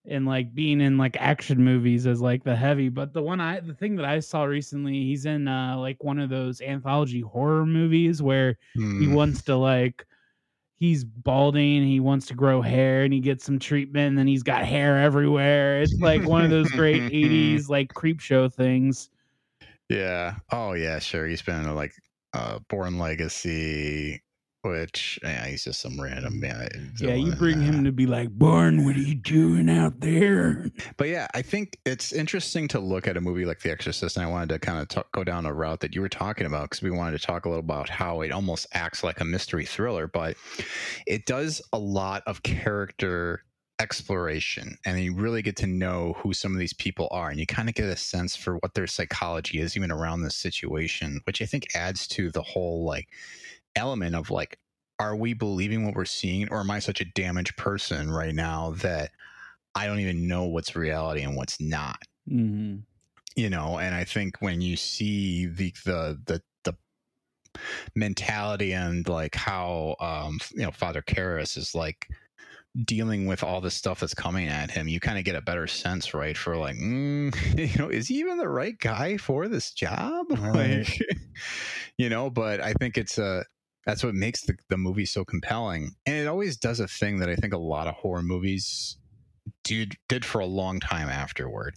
[0.05, 3.59] and like being in like action movies as like the heavy but the one i
[3.59, 7.65] the thing that i saw recently he's in uh like one of those anthology horror
[7.65, 8.57] movies where
[8.97, 10.05] he hmm, wants to like
[10.75, 14.43] he's balding he wants to grow hair and he gets some treatment and then he's
[14.43, 19.09] got hair everywhere it's like one of those great 80s like creep show things
[19.89, 20.35] yeah.
[20.51, 21.27] Oh yeah, sure.
[21.27, 21.93] He's been in like
[22.33, 24.21] uh Bourne Legacy,
[24.63, 26.67] which yeah, he's just some random yeah.
[26.99, 30.65] yeah you bring Uh, him to be like born what are you doing out there
[30.97, 34.25] But yeah, I think it's interesting to look at a movie like The Exorcist, and
[34.25, 36.69] I wanted to kind of talk, go down a route that you were talking about
[36.69, 39.65] because we wanted to talk a little about how it almost acts like a mystery
[39.65, 40.35] thriller, but
[41.07, 43.43] it does a lot of character
[43.79, 47.45] exploration, and you really get to know who some of these people are, and you
[47.45, 51.41] kind of get a sense for what their psychology is, even around this situation, which
[51.41, 53.07] I think adds to the whole like
[53.75, 54.59] element of like,
[54.99, 58.71] are we believing what we're seeing, or am I such a damaged person right now
[58.77, 59.11] that
[59.75, 61.99] I don't even know what's reality and what's not.
[62.27, 62.85] hmm
[63.35, 66.77] You know, and I think when you see the the the the
[67.95, 72.09] mentality and like how um you know Father Karras is like
[72.85, 75.67] dealing with all the stuff that's coming at him, you kind of get a better
[75.67, 76.37] sense, right?
[76.37, 77.33] For like, mm,
[77.73, 80.27] you know, is he even the right guy for this job?
[80.53, 80.87] Right.
[80.87, 80.99] Like,
[81.97, 83.45] you know, but I think it's a
[83.85, 85.91] that's what makes the, the movie so compelling.
[86.05, 88.97] And it always does a thing that I think a lot of horror movies
[89.63, 91.75] did did for a long time afterward.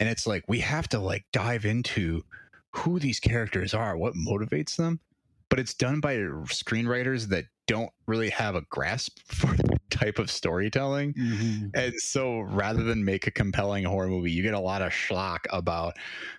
[0.00, 2.24] And it's like we have to like dive into
[2.70, 5.00] who these characters are, what motivates them.
[5.48, 9.54] But it's done by screenwriters that don't really have a grasp for
[9.92, 11.14] type of storytelling.
[11.14, 14.90] hmm And so rather than make a compelling horror movie, you get a lot of
[14.92, 15.96] schlock about,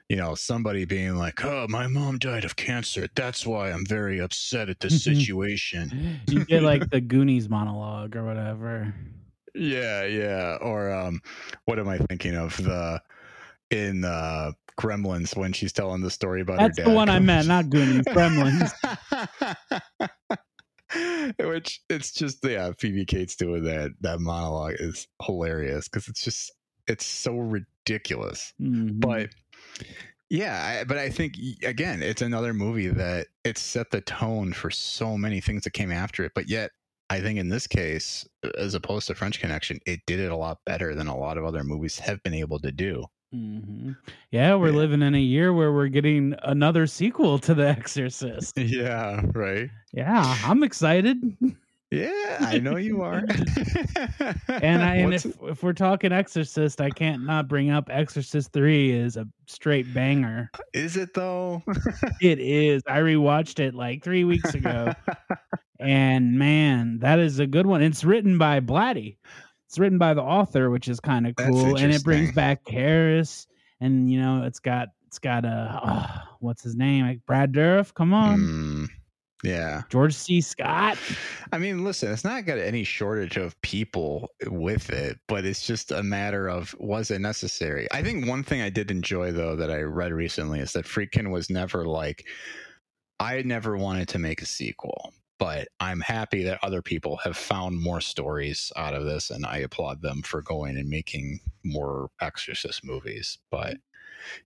[0.09, 3.07] you know, somebody being like, oh, my mom died of cancer.
[3.15, 6.19] That's why I'm very upset at this situation.
[6.27, 8.93] you get like the Goonies monologue or whatever.
[9.55, 10.57] yeah, yeah.
[10.61, 11.21] Or um,
[11.65, 12.57] what am I thinking of?
[12.57, 13.01] The
[13.69, 16.95] in uh Gremlins when she's telling the story about That's her the dad.
[16.95, 18.71] one I coming- meant, not Goonies, Gremlins.
[21.39, 26.51] Which it's just yeah, Phoebe Cates doing that that monologue is hilarious because it's just
[26.87, 28.53] it's so ridiculous.
[28.61, 28.99] Mhm.
[28.99, 29.29] but
[30.29, 34.71] yeah I, but i think again it's another movie that it set the tone for
[34.71, 36.71] so many things that came after it but yet
[37.09, 38.25] i think in this case
[38.57, 41.45] as opposed to french connection it did it a lot better than a lot of
[41.45, 43.03] other movies have been able to do
[43.33, 43.95] Mhm.
[44.31, 44.75] yeah, we're Yeah.
[44.77, 48.57] living in a year where we're getting another sequel to The Exorcist.
[48.57, 51.17] yeah right Yeah, I'm excited.
[51.91, 53.23] yeah i know you are
[54.49, 58.51] And I and What's- if if we're talking Exorcist, I can't not bring up Exorcist
[58.51, 60.49] 3 is a straight banger.
[60.73, 61.61] is it though
[62.21, 62.81] It is.
[62.87, 64.93] I rewatched it like 3 weeks ago.
[65.79, 67.81] and man, that is a good one.
[67.83, 69.17] It's written by Blatty.
[69.73, 73.47] It's written by the author, which is kind of cool, and it brings back Karras,
[73.81, 76.07] and you know, it's got it's got a uh,
[76.41, 77.91] what's his name, like Brad Dourif.
[77.95, 78.87] Come on, Mm,
[79.43, 80.41] yeah George C.
[80.41, 80.99] Scott.
[81.51, 85.91] I mean, listen, it's not got any shortage of people with it, but it's just
[85.91, 87.87] a matter of was it necessary?
[87.91, 91.31] I think one thing I did enjoy though that I read recently is that Friedkin
[91.31, 92.27] was never like
[93.19, 95.11] I never wanted to make a sequel,
[95.43, 99.57] but I'm happy that other people have found more stories out of this and I
[99.57, 103.75] applaud them for going and making more exorcist movies, but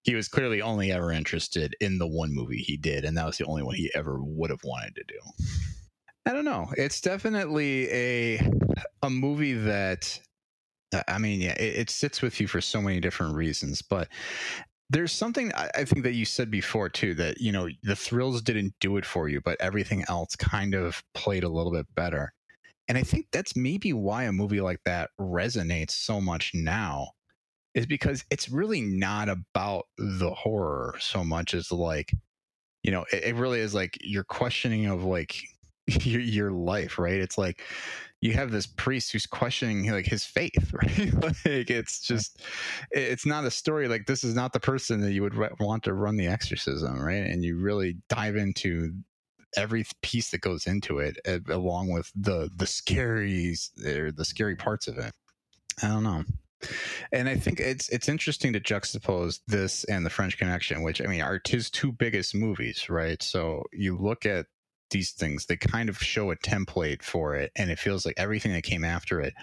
[0.02, 3.38] he was clearly only ever interested in the one movie he did and that was
[3.38, 5.20] the only one he ever would have wanted to do.
[6.26, 6.68] I don't know.
[6.76, 8.52] It's definitely a
[9.04, 10.20] a movie that
[11.08, 14.08] I mean, yeah, it, it sits with you for so many different reasons, but
[14.90, 18.74] there's something I, think that you said before too that you know the thrills didn't
[18.80, 22.34] do it for you, but everything else kind of played a little bit better.
[22.88, 27.10] And I think that's maybe why a movie like that resonates so much now
[27.76, 32.14] is because it's really not about the horror so much as like,
[32.84, 35.36] you know, it, it really is like you're questioning of like
[35.88, 37.20] your your life, right?
[37.20, 37.62] It's like
[38.22, 41.14] you have this priest who's questioning like his faith, right?
[41.46, 42.42] like it's just
[42.92, 45.84] it's not a story like this is not the person that you would re- want
[45.84, 47.26] to run the exorcism, right?
[47.26, 48.92] And you really dive into
[49.56, 53.56] every piece that goes into it uh, along with the the scary
[53.86, 55.14] or the scary parts of it.
[55.84, 56.24] I don't know.
[57.12, 61.06] And I think it's it's interesting to juxtapose this and the French Connection, which I
[61.06, 63.22] mean are his two biggest movies, right?
[63.22, 64.48] So you look at
[64.90, 68.54] these things, they kind of show a template for it, and it feels like everything
[68.54, 69.34] that came after it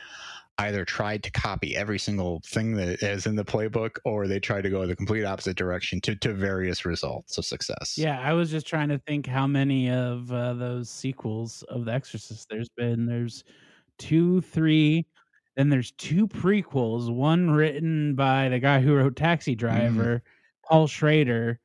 [0.58, 4.62] either tried to copy every single thing that is in the playbook or they tried
[4.62, 7.98] to go the complete opposite direction to, to various results of success.
[7.98, 11.92] Yeah, I was just trying to think how many of uh, those sequels of The
[11.92, 13.06] Exorcist there's been.
[13.06, 13.42] There's
[13.98, 15.06] two, three,
[15.56, 20.22] then there's two prequels, one written by the guy who wrote Taxi Driver,
[20.64, 21.58] Paul Schrader,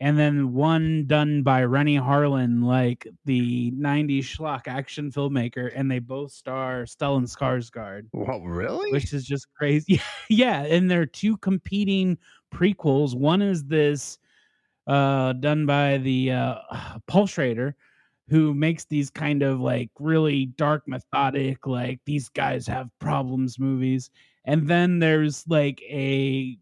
[0.00, 6.00] and then one done by Renny Harlin, like the 90s schlock action filmmaker, and they
[6.00, 8.90] both star Stellan Skarsgård, Well, really?
[8.92, 10.00] which is just crazy.
[10.28, 12.18] yeah, and they're two competing
[12.52, 13.14] prequels.
[13.14, 14.18] One is this
[14.86, 16.56] uh done by the uh
[17.06, 17.76] Paul Schrader,
[18.28, 24.10] who makes these kind of like really dark, methodic, like these guys have problems movies.
[24.44, 26.58] And then there's like a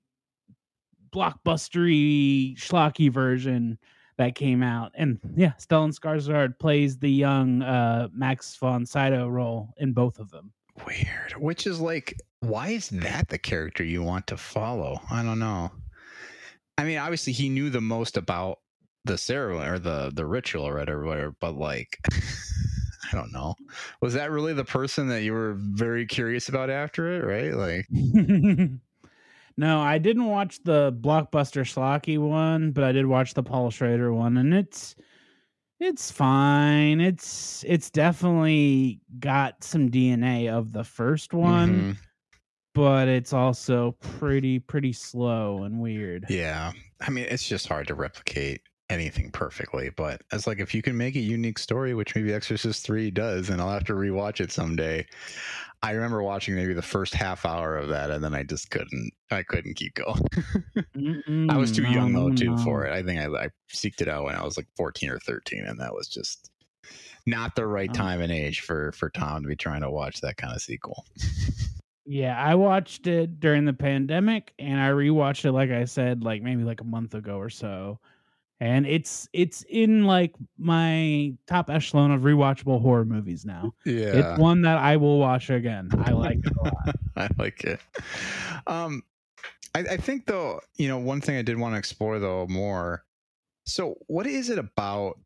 [1.12, 3.78] blockbustery schlocky version
[4.18, 4.92] that came out.
[4.94, 10.30] And yeah, Stellan Skarsgård plays the young uh, Max von Sydow role in both of
[10.30, 10.52] them.
[10.86, 11.34] Weird.
[11.36, 15.00] Which is like, why is that the character you want to follow?
[15.10, 15.70] I don't know.
[16.78, 18.58] I mean, obviously he knew the most about
[19.04, 21.98] the ceremony or the the ritual or whatever, but like
[23.12, 23.54] I don't know.
[24.00, 27.54] Was that really the person that you were very curious about after it, right?
[27.54, 27.86] Like
[29.57, 34.12] no, I didn't watch the blockbuster schlocky one, but I did watch the Paul Schrader
[34.12, 34.94] one, and it's
[35.80, 37.00] it's fine.
[37.00, 41.96] It's it's definitely got some DNA of the first one, mhm.
[42.74, 46.26] but it's also pretty pretty slow and weird.
[46.28, 46.72] Yeah.
[47.00, 48.62] I mean, it's just hard to replicate
[48.93, 52.84] anything perfectly, but it's like if you can make a unique story, which maybe Exorcist
[52.84, 55.07] 3 does, and I'll have to rewatch it someday.
[55.82, 59.12] I remember watching maybe the first half hour of that and then I just couldn't
[59.30, 60.22] I couldn't keep going.
[61.49, 62.57] I was too Mm-mm, young though too no.
[62.57, 62.93] for it.
[62.93, 65.80] I think I, I seeked it out when I was like 14 or 13 and
[65.80, 66.51] that was just
[67.26, 67.93] not the right Oh.
[67.93, 71.05] time and age for for Tom to be trying to watch that kind of sequel.
[72.05, 76.43] Yeah, I watched it during the pandemic and I rewatched it like I said like
[76.43, 78.01] maybe like a month ago or so.
[78.62, 83.74] And it's it's in like my top echelon of rewatchable horror movies now.
[83.84, 84.12] Yeah.
[84.14, 85.90] It's one that I will watch again.
[85.98, 86.94] I like it a lot.
[87.16, 87.80] I like it.
[88.68, 89.02] Um,
[89.74, 93.04] I, I think though, you know, one thing I did want to explore though more.
[93.66, 95.18] So, what is it about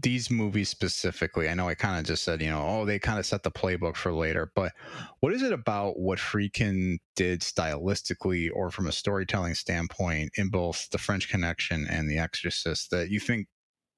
[0.00, 1.48] these movies specifically?
[1.48, 3.50] I know I kind of just said, you know, oh, they kind of set the
[3.50, 4.72] playbook for later, but
[5.20, 10.90] what is it about what Friedkin did stylistically or from a storytelling standpoint in both
[10.90, 13.46] The French Connection and The Exorcist that you think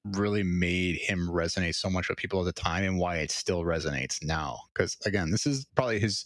[0.04, 3.64] really made him resonate so much with people at the time and why it still
[3.64, 6.24] resonates now because again this is probably his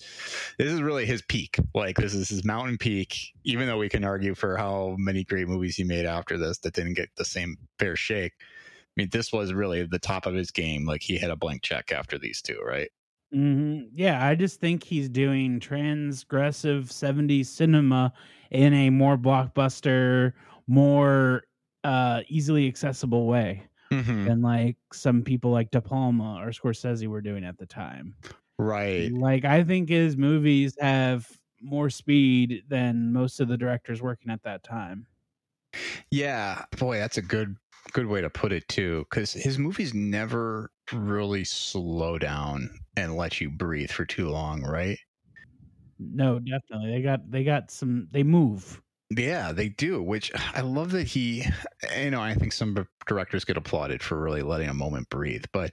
[0.59, 4.05] this is really his peak like this is his mountain peak even though we can
[4.05, 7.57] argue for how many great movies he made after this that didn't get the same
[7.79, 8.33] fair shake
[8.97, 11.93] mean this was really the top of his game like he had a blank check
[11.93, 12.91] after these two right
[13.33, 18.13] hmm Yeah, I just think he's doing transgressive 70s cinema
[18.51, 20.35] in a more blockbuster,
[20.67, 21.45] more
[21.85, 24.27] uh easily accessible way mm-hmm.
[24.27, 28.15] than like some people like De Palma or Scorsese were doing at the time.
[28.59, 31.27] right Like I think his movies have
[31.61, 35.07] more speed than most of the directors working at that time.
[36.11, 37.57] Yeah, boy, that's a good
[37.93, 43.41] good way to put it too cuz his movies never really slow down and let
[43.41, 44.99] you breathe for too long, right?
[45.99, 46.91] No, definitely.
[46.91, 48.83] They got they got some they move.
[49.15, 51.45] Yeah, they do, which I love that he
[51.99, 55.73] you know, I think some directors get applauded for really letting a moment breathe, but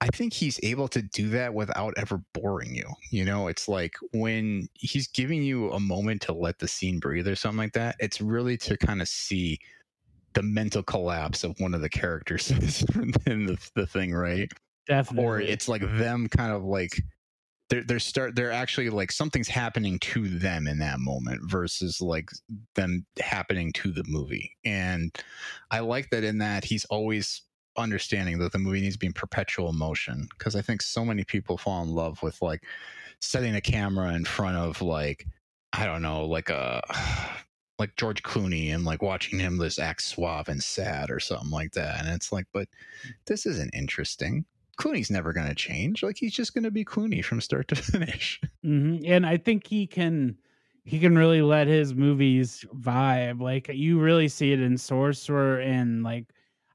[0.00, 2.86] I think he's able to do that without ever boring you.
[3.10, 7.28] You know, it's like when he's giving you a moment to let the scene breathe
[7.28, 9.58] or something like that, it's really to kind of see
[10.34, 12.50] the mental collapse of one of the characters
[13.26, 14.50] in the, the thing, right?
[14.86, 15.24] Definitely.
[15.24, 16.92] Or it's like them kind of like
[17.70, 22.30] they're they're start they're actually like something's happening to them in that moment versus like
[22.74, 24.52] them happening to the movie.
[24.64, 25.16] And
[25.70, 27.42] I like that in that he's always
[27.76, 31.24] understanding that the movie needs to be in perpetual motion because I think so many
[31.24, 32.62] people fall in love with like
[33.20, 35.26] setting a camera in front of like
[35.72, 36.82] I don't know, like a
[37.78, 41.72] like George Clooney and like watching him this act suave and sad or something like
[41.72, 42.04] that.
[42.04, 42.68] And it's like, but
[43.26, 44.44] this isn't interesting.
[44.78, 46.02] Clooney's never going to change.
[46.02, 48.40] Like he's just going to be Clooney from start to finish.
[48.62, 50.38] hmm And I think he can
[50.84, 53.40] he can really let his movies vibe.
[53.40, 56.26] Like you really see it in Sorcerer and like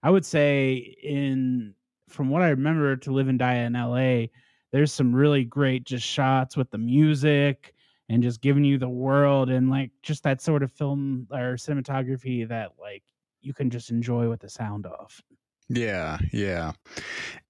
[0.03, 1.75] I would say in
[2.07, 4.27] from what I remember to live and die in LA,
[4.71, 7.73] there's some really great just shots with the music
[8.09, 12.47] and just giving you the world and like just that sort of film or cinematography
[12.47, 13.03] that like
[13.41, 15.21] you can just enjoy with the sound off.
[15.69, 16.73] Yeah, yeah.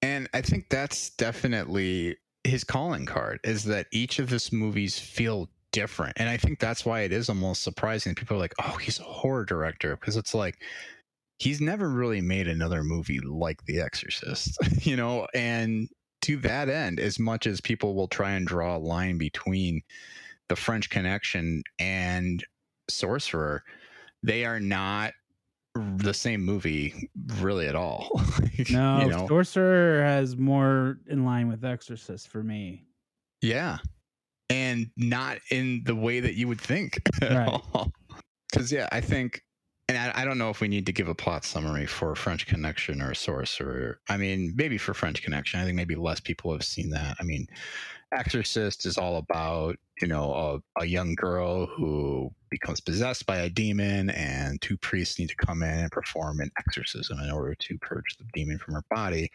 [0.02, 5.50] And I think that's definitely his calling card is that each of his movies feel
[5.72, 6.14] different.
[6.18, 8.16] And I think that's why it is almost surprising.
[8.16, 9.96] People are like, oh, he's a horror director.
[9.96, 10.58] Because it's like,
[11.38, 15.28] he's never really made another movie like The Exorcist, you know?
[15.34, 15.88] And
[16.24, 19.82] to that end, as much as people will try and draw a line between
[20.50, 22.44] the French Connection and
[22.90, 23.64] Sorcerer,
[24.24, 25.14] they are not
[25.76, 28.10] the same movie really at all.
[28.70, 29.26] No, you know?
[29.30, 32.84] Sorcerer has more in line with Exorcist for me.
[33.42, 33.78] Yeah.
[34.50, 37.48] And not in the way that you would think at Right.
[37.48, 37.90] all.
[38.52, 39.42] Because, yeah, I think,
[39.88, 42.48] and I, I don't know if we need to give a plot summary for French
[42.48, 44.02] Connection or Sorcerer.
[44.10, 47.16] I mean, maybe for French Connection, I think maybe less people have seen that.
[47.18, 47.48] I mean,
[48.12, 53.50] Exorcist is all about, you know, a, a young girl who becomes possessed by a
[53.50, 57.78] demon, and two priests need to come in and perform an exorcism in order to
[57.80, 59.30] purge the demon from her body.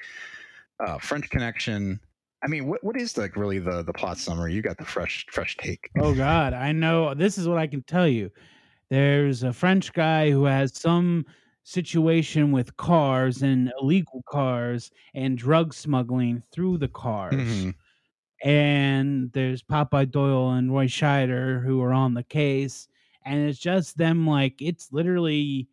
[0.85, 2.01] Uh, French Connection.
[2.43, 4.53] I mean, what what is like really the the plot summary?
[4.53, 5.89] You got the fresh fresh take.
[5.99, 7.15] Oh God, I know.
[7.15, 8.31] This is what I can tell you.
[8.91, 11.25] There's a French guy who has some
[11.63, 17.35] situation with cars and illegal cars and drug smuggling through the cars.
[17.35, 17.75] Mhm.
[18.45, 22.89] And there's Popeye Doyle and Roy Scheider who are on the case.
[23.25, 25.69] And it's just them like it's literally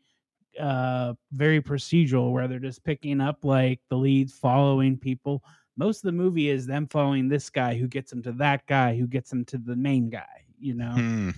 [0.59, 5.43] uh very procedural where they're just picking up like the leads following people.
[5.77, 8.95] Most of the movie is them following this guy who gets them to that guy
[8.95, 10.91] who gets them to the main guy, you know.
[10.91, 11.29] Hmm.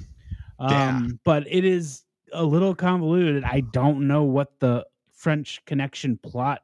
[0.59, 0.87] Yeah.
[0.89, 3.43] Um, but it is a little convoluted.
[3.43, 6.61] I don't know what the French Connection plot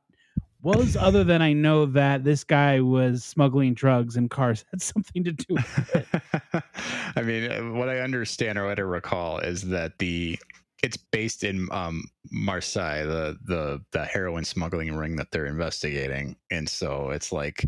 [0.61, 5.23] was, other than I know that this guy was smuggling drugs and cars had something
[5.23, 6.63] to do with it.
[7.15, 10.37] I mean, uh, what I understand or what I recall is that the
[10.81, 16.69] it's based in um, Marseille, the the the heroin smuggling ring that they're investigating, and
[16.69, 17.65] so it's like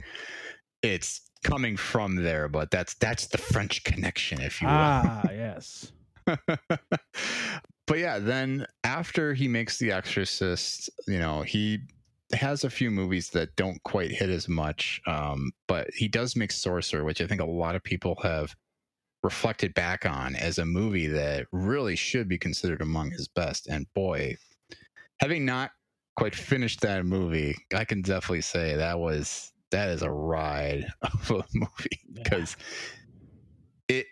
[0.81, 4.75] it's coming from there, but that's that's the French connection, if you will.
[4.75, 5.91] Ah, yes.
[6.25, 11.79] but yeah, then after he makes The Exorcist, you know, he
[12.33, 15.01] has a few movies that don't quite hit as much.
[15.07, 18.55] Um, but he does make Sorcerer, which I think a lot of people have
[19.23, 23.67] reflected back on as a movie that really should be considered among his best.
[23.67, 24.35] And boy,
[25.19, 25.71] having not
[26.17, 31.31] quite finished that movie, I can definitely say that was that is a ride of
[31.31, 32.23] a movie Yeah.
[32.23, 32.57] because
[33.87, 34.05] it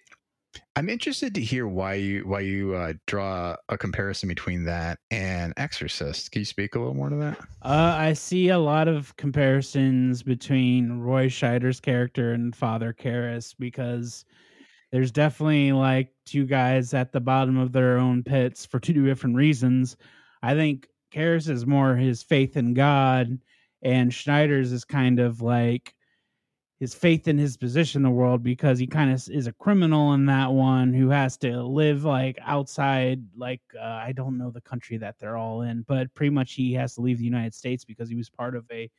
[0.79, 5.53] I'm interested to hear why you why you uh, draw a comparison between that and
[5.57, 6.31] Exorcist.
[6.31, 7.37] Can you speak a little more to that?
[7.61, 14.23] Uh, I see a lot of comparisons between Roy Scheider's character and Father Karras because
[14.93, 19.35] there's definitely like two guys at the bottom of their own pits for two different
[19.35, 19.97] reasons.
[20.41, 23.37] I think Karras is more his faith in God,
[23.81, 25.93] and Scheider's is kind of like
[26.79, 30.13] his faith in his position in the world because he kind of is a criminal
[30.13, 34.61] in that one who has to live like outside like uh, i don't know the
[34.61, 37.83] country that they're all in but pretty much he has to leave the united states
[37.83, 38.89] because he was part of a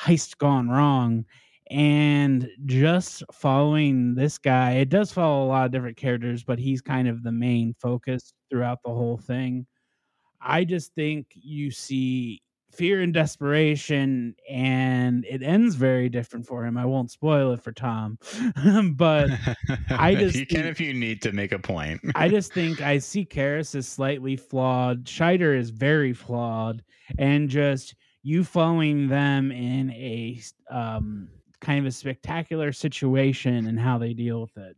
[0.00, 1.24] heist gone wrong.
[1.70, 6.82] And just following this guy it does follow a lot of different characters but he's
[6.82, 9.66] kind of the main focus throughout the whole thing.
[10.42, 12.42] I just think you see
[12.74, 17.72] fear and desperation and it ends very different for him i won't spoil it for
[17.72, 18.18] tom
[18.96, 19.30] but
[19.90, 22.00] I just you can think- if you need to make a point.
[22.14, 25.04] I just think I see Karras as slightly flawed.
[25.04, 26.82] Scheider is very flawed,
[27.18, 31.28] and just you following them in a um,
[31.60, 34.76] kind of a spectacular situation and how they deal with it.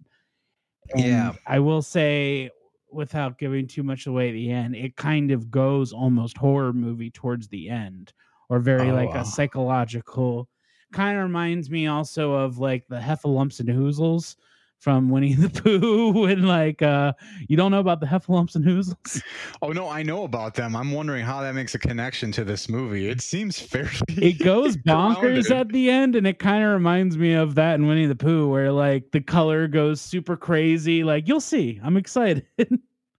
[0.94, 1.32] And Yeah.
[1.46, 2.50] I will say,
[2.96, 7.10] without giving too much away at the end, it kind of goes almost horror movie
[7.10, 8.12] towards the end,
[8.48, 9.20] or very Oh, like wow.
[9.20, 10.48] a psychological.
[10.92, 14.36] Kind of reminds me also of like the Heffalumps and Woozles
[14.78, 17.12] from Winnie the Pooh and like uh
[17.48, 19.22] you don't know about the Heffalumps and Woozles?
[19.62, 20.76] Oh no, I know about them.
[20.76, 23.08] I'm wondering how that makes a connection to this movie.
[23.08, 23.90] It seems fairly.
[24.08, 25.52] It goes bonkers grounded.
[25.52, 28.48] at the end and it kind of reminds me of that in Winnie the Pooh
[28.48, 31.02] where like the color goes super crazy.
[31.04, 31.80] Like you'll see.
[31.82, 32.46] I'm excited.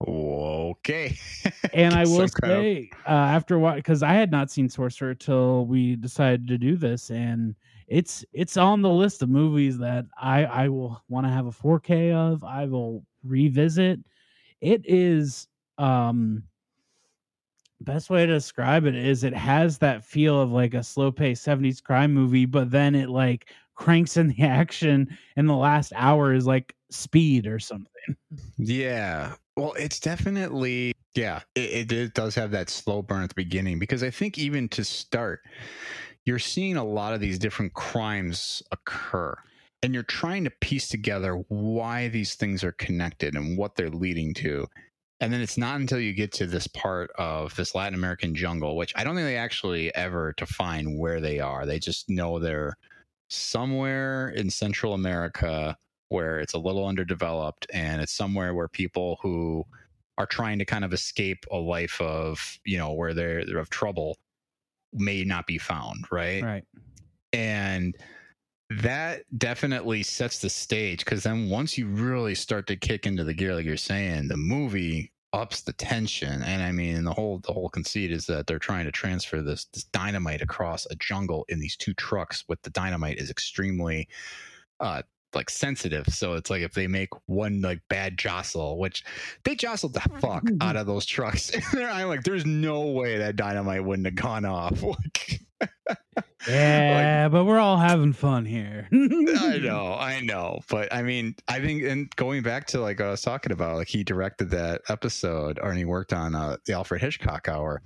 [0.07, 1.17] Okay.
[1.73, 5.65] and I will of- say uh, after what because I had not seen Sorcerer till
[5.65, 7.55] we decided to do this, and
[7.87, 11.51] it's it's on the list of movies that I I will want to have a
[11.51, 12.43] 4K of.
[12.43, 13.99] I will revisit.
[14.61, 16.43] It is um
[17.81, 21.45] best way to describe it is it has that feel of like a slow paced
[21.45, 26.33] 70s crime movie, but then it like cranks in the action and the last hour
[26.33, 28.15] is like speed or something.
[28.57, 29.35] Yeah.
[29.55, 31.41] Well, it's definitely yeah.
[31.55, 34.83] It, it does have that slow burn at the beginning because I think even to
[34.83, 35.41] start,
[36.27, 39.33] you're seeing a lot of these different crimes occur,
[39.81, 44.33] and you're trying to piece together why these things are connected and what they're leading
[44.33, 44.67] to.
[45.21, 48.75] And then it's not until you get to this part of this Latin American jungle,
[48.75, 51.65] which I don't think they actually ever define where they are.
[51.65, 52.77] They just know they're
[53.29, 55.77] somewhere in Central America
[56.09, 59.65] where it's a little underdeveloped and it's somewhere where people who
[60.17, 63.69] are trying to kind of escape a life of, you know, where they're, they're of
[63.69, 64.17] trouble
[64.97, 66.43] may not be found, right?
[66.43, 66.63] Right.
[67.33, 67.95] and
[68.69, 73.33] that definitely sets the stage because then once you really start to kick into the
[73.33, 77.53] gear like you're saying the movie ups the tension and i mean the whole the
[77.53, 81.59] whole conceit is that they're trying to transfer this this dynamite across a jungle in
[81.59, 84.07] these two trucks with the dynamite is extremely
[84.81, 85.01] uh
[85.33, 89.03] like sensitive so it's like if they make one like bad jostle which
[89.43, 93.83] they jostled the fuck out of those trucks i'm like there's no way that dynamite
[93.83, 94.81] wouldn't have gone off
[95.59, 98.87] Like, Yeah, but we're all having fun here.
[98.91, 103.09] I know, I know, but I mean, I think, and going back to like I
[103.09, 106.73] was talking about, like he directed that episode, or and he worked on uh, the
[106.73, 107.81] Alfred Hitchcock Hour.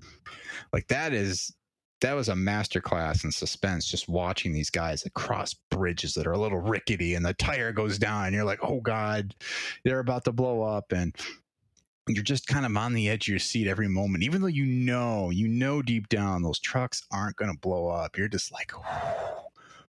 [0.74, 1.54] Like that is
[2.02, 3.86] that was a masterclass in suspense.
[3.86, 7.98] Just watching these guys across bridges that are a little rickety, and the tire goes
[7.98, 9.36] down, and you're like, oh god,
[9.86, 11.16] they're about to blow up, and
[12.08, 14.66] you're just kind of on the edge of your seat every moment, even though you
[14.66, 18.18] know, you know deep down those trucks aren't going to blow up.
[18.18, 18.72] You're just like.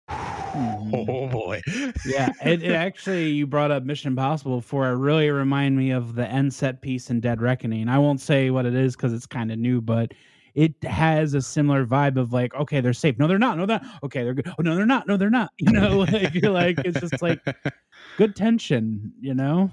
[0.10, 1.08] Mhm.
[1.08, 1.62] Oh boy.
[2.06, 4.90] yeah, it, it actually you brought up Mission Impossible before.
[4.90, 7.88] It really remind me of the end set piece in Dead Reckoning.
[7.88, 10.14] I won't say what it is because it's kind of new, but
[10.56, 13.18] it has a similar vibe of like, okay, they're safe.
[13.18, 13.58] No, they're not.
[13.58, 14.04] No, they're not.
[14.04, 14.52] Okay, they're good.
[14.58, 15.08] Oh no, they're not.
[15.08, 15.52] No, they're not.
[15.60, 17.40] You know, like you're like it's just like
[18.18, 19.14] good tension.
[19.22, 19.72] You know.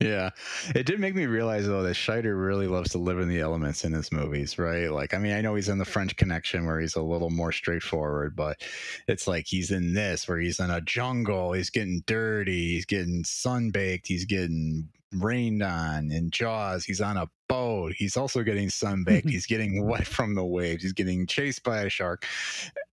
[0.00, 0.30] Yeah.
[0.76, 3.84] It did make me realize though that Scheider really loves to live in the elements
[3.84, 4.90] in his movies, right?
[4.92, 7.50] Like I mean, I know he's in the French connection where he's a little more
[7.50, 8.62] straightforward, but
[9.08, 13.24] it's like he's in this where he's in a jungle, he's getting dirty, he's getting
[13.24, 19.28] sunbaked, he's getting rained on in Jaws, he's on a boat, he's also getting sunbaked,
[19.30, 22.26] he's getting wet from the waves, he's getting chased by a shark.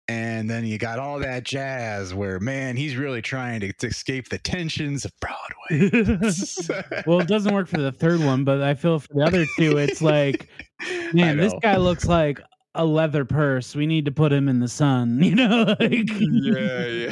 [0.08, 4.30] And then you got all that jazz where man, he's really trying to, to escape
[4.30, 5.90] the tensions of Broadway.
[7.08, 9.78] well, it doesn't work for the third one, but I feel for the other two,
[9.78, 10.48] it's like,
[11.14, 12.40] man, this guy looks like
[12.76, 13.76] a leather purse.
[13.76, 15.20] We need to put him in the sun.
[15.26, 17.12] You know, like, yeah, yeah.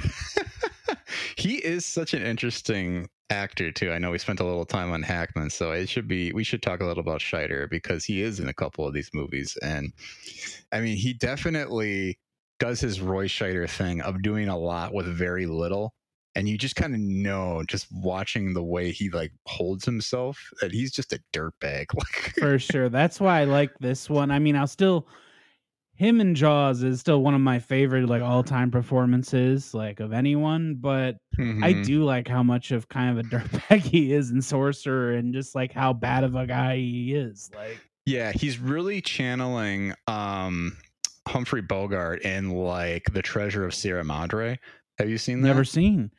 [1.38, 3.92] he is such an interesting actor too.
[3.92, 6.62] I know we spent a little time on Hackman, so it should be we should
[6.62, 9.92] talk a little about Scheider because he is in a couple of these movies, and
[10.72, 12.20] I mean he definitely
[12.60, 15.94] does his Roy Scheider thing of doing a lot with very little.
[16.36, 20.72] And you just kind of know, just watching the way he like holds himself, that
[20.72, 21.88] he's just a dirtbag.
[21.94, 22.90] Like, for sure.
[22.90, 24.32] That's why I like this one.
[24.32, 25.08] I mean, I'll still
[25.96, 30.12] him and Jaws is still one of my favorite like all time performances like of
[30.14, 31.18] anyone, but
[31.62, 31.86] I Mhm.
[31.86, 33.28] do like how much of kind of a
[33.70, 37.50] dirtbag he is in Sorcerer and just like how bad of a guy he is.
[37.54, 40.78] Like Yeah, he's really channeling um
[41.28, 44.60] Humphrey Bogart in like The Treasure of Sierra Madre.
[45.00, 45.48] Have you seen that?
[45.48, 46.12] never seen.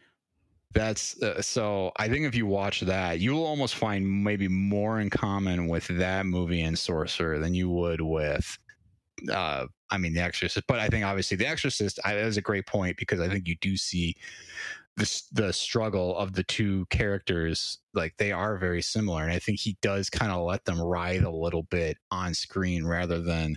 [0.73, 1.93] That's uh, so.
[1.99, 6.27] I think if you watch that, you'll almost find maybe more in common with that
[6.27, 8.59] movie and Sorcerer than you would with,
[9.31, 10.67] uh, I mean, The Exorcist.
[10.67, 11.99] But I think obviously The Exorcist.
[12.05, 14.17] I, that was a great point because I think you do see
[14.97, 17.79] the the struggle of the two characters.
[17.95, 21.25] Like they are very similar, and I think he does kind of let them writhe
[21.25, 23.57] a little bit on screen rather than.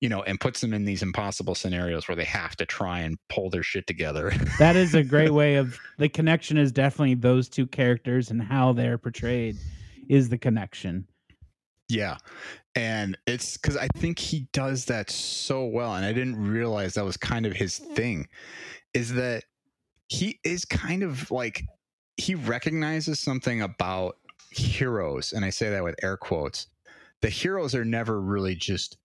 [0.00, 3.18] You know, and puts them in these impossible scenarios where they have to try and
[3.28, 4.32] pull their shit together.
[4.60, 8.72] That is a great way of the connection is definitely those two characters and how
[8.72, 9.56] they're portrayed
[10.08, 11.08] is the connection.
[11.88, 12.18] Yeah.
[12.78, 15.96] And it's because I think he does that so well.
[15.96, 17.96] And I didn't realize that was kind of his mm.
[17.96, 18.28] thing
[18.94, 19.42] is that
[20.06, 21.64] he is kind of like
[22.16, 24.16] he recognizes something about
[24.50, 26.68] heroes, and I say that with air quotes.
[27.20, 28.96] The heroes are never really just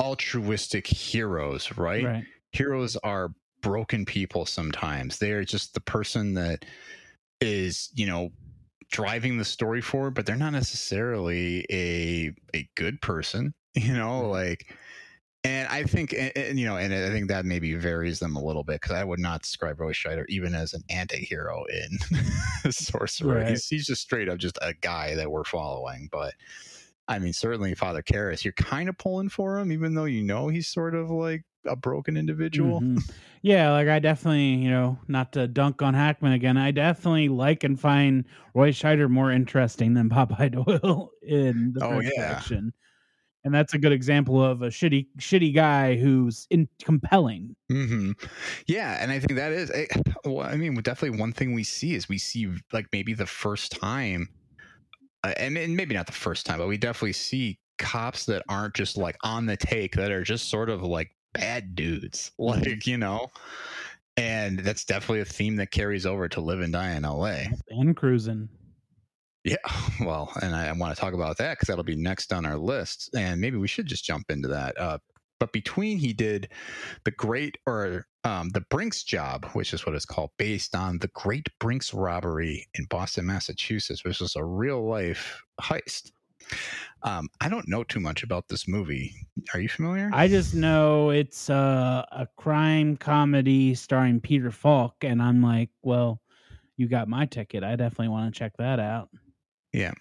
[0.00, 2.04] altruistic heroes, right?
[2.04, 2.24] Right.
[2.52, 3.30] Heroes are
[3.62, 5.18] broken people sometimes.
[5.18, 6.66] They are just the person that
[7.40, 8.30] is, you know,
[8.94, 14.30] driving the story forward, but they're not necessarily a a good person, you know, mm-hmm.
[14.30, 14.72] like
[15.46, 18.42] and I think, and, and, you know, and I think that maybe varies them a
[18.42, 23.40] little bit because I would not describe Roy Scheider even as an anti-hero in Sorcerer.
[23.40, 23.48] Right.
[23.48, 26.08] He's, he's just straight up just a guy that we're following.
[26.10, 26.32] But
[27.08, 30.48] I mean, certainly Father Karras, you're kind of pulling for him, even though you know
[30.48, 32.84] he's sort of like a broken individual.
[32.92, 33.02] Mhm.
[33.42, 37.64] Yeah, like I definitely, you know, not to dunk on Hackman again, I definitely like
[37.64, 42.24] and find Roy Scheider more interesting than Popeye Doyle in the Oh, first yeah.
[42.28, 42.72] section.
[43.44, 47.56] And that's a good example of a shitty, shitty guy who's in compelling.
[47.70, 48.12] hmm
[48.66, 49.70] Yeah, and I think that is.
[49.70, 49.86] eh,
[50.24, 53.72] Well, I mean, definitely one thing we see is we see like maybe the first
[53.72, 54.28] time,
[55.24, 58.74] uh, and, and maybe not the first time, but we definitely see cops that aren't
[58.74, 62.96] just like on the take that are just sort of like bad dudes, like you
[62.96, 63.28] know.
[64.16, 67.48] And that's definitely a theme that carries over to Live and Die in L.A.
[67.68, 68.48] And cruising.
[69.44, 69.56] Yeah,
[70.00, 72.56] well, and I, I want to talk about that because that'll be next on our
[72.56, 74.78] list, and maybe we should just jump into that.
[74.78, 74.98] Uh,
[75.40, 76.50] but between he did
[77.04, 81.08] the Great or um, the Brinks job, which is what it's called, based on the
[81.08, 86.12] Great Brinks robbery in Boston, Massachusetts, which was a real life heist.
[87.02, 89.12] Um, I don't know too much about this movie.
[89.52, 90.10] Are you familiar?
[90.12, 96.20] I just know it's uh, a crime comedy starring Peter Falk, and I'm like, well,
[96.78, 97.62] you got my ticket.
[97.62, 99.10] I definitely want to check that out.
[99.74, 99.92] Yeah.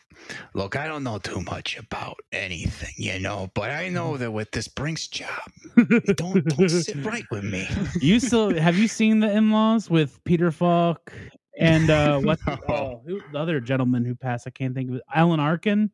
[0.53, 4.51] Look, I don't know too much about anything, you know, but I know that with
[4.51, 5.29] this Brinks job,
[6.15, 7.67] don't don't sit right with me.
[7.99, 11.11] you still have you seen the in-laws with Peter Falk
[11.59, 12.53] and uh what No.
[12.53, 14.45] uh, who, the other gentleman who passed?
[14.45, 15.03] I can't think of it.
[15.13, 15.89] Alan Arkin.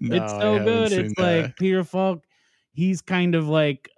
[0.00, 0.92] No, it's so good.
[0.92, 1.42] It's that.
[1.42, 2.24] like Peter Falk.
[2.72, 3.90] He's kind of like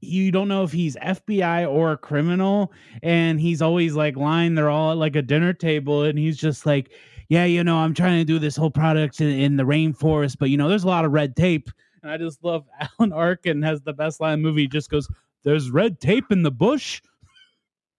[0.00, 2.72] you don't know if he's FBI or a criminal,
[3.02, 4.54] and he's always like lying.
[4.54, 6.92] They're all at like a dinner table, and he's just like,
[7.28, 10.50] "Yeah, you know, I'm trying to do this whole product in, in the rainforest, but
[10.50, 11.70] you know, there's a lot of red tape."
[12.02, 12.64] And I just love
[12.98, 14.62] Alan Arkin has the best line in the movie.
[14.62, 15.08] He just goes,
[15.44, 17.02] "There's red tape in the bush."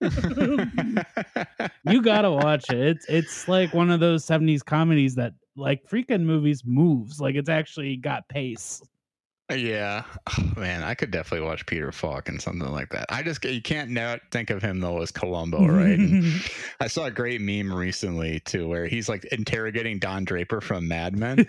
[0.00, 0.10] you
[2.02, 2.80] gotta watch it.
[2.80, 7.20] It's it's like one of those '70s comedies that like Friedkin movies moves.
[7.20, 8.82] Like it's actually got pace.
[9.50, 10.04] Uh, yeah,
[10.38, 13.06] oh, man, I could definitely watch Peter Falk and something like that.
[13.10, 15.98] I just you can't not think of him though as Columbo, right?
[16.80, 21.16] I saw a great meme recently too, where he's like interrogating Don Draper from Mad
[21.16, 21.46] Men.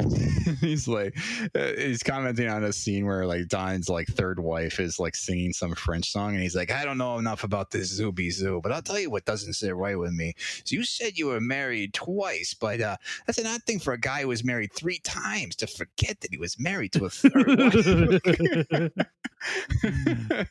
[0.60, 1.16] he's like,
[1.54, 5.52] uh, he's commenting on a scene where like Don's like third wife is like singing
[5.52, 8.72] some French song, and he's like, I don't know enough about this Zooby Zoo, but
[8.72, 10.34] I'll tell you what doesn't sit right with me.
[10.64, 13.98] So you said you were married twice, but uh, that's an odd thing for a
[13.98, 17.46] guy who was married three times to forget that he was married to a third
[18.66, 19.06] wife.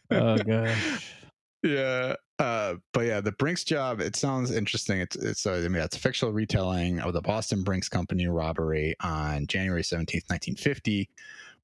[0.12, 1.16] oh gosh.
[1.64, 2.16] Yeah.
[2.42, 5.00] Uh, but yeah, the Brinks job, it sounds interesting.
[5.00, 8.96] It's it's uh, I mean it's a fictional retelling of the Boston Brinks Company robbery
[9.02, 11.08] on January 17th, 1950,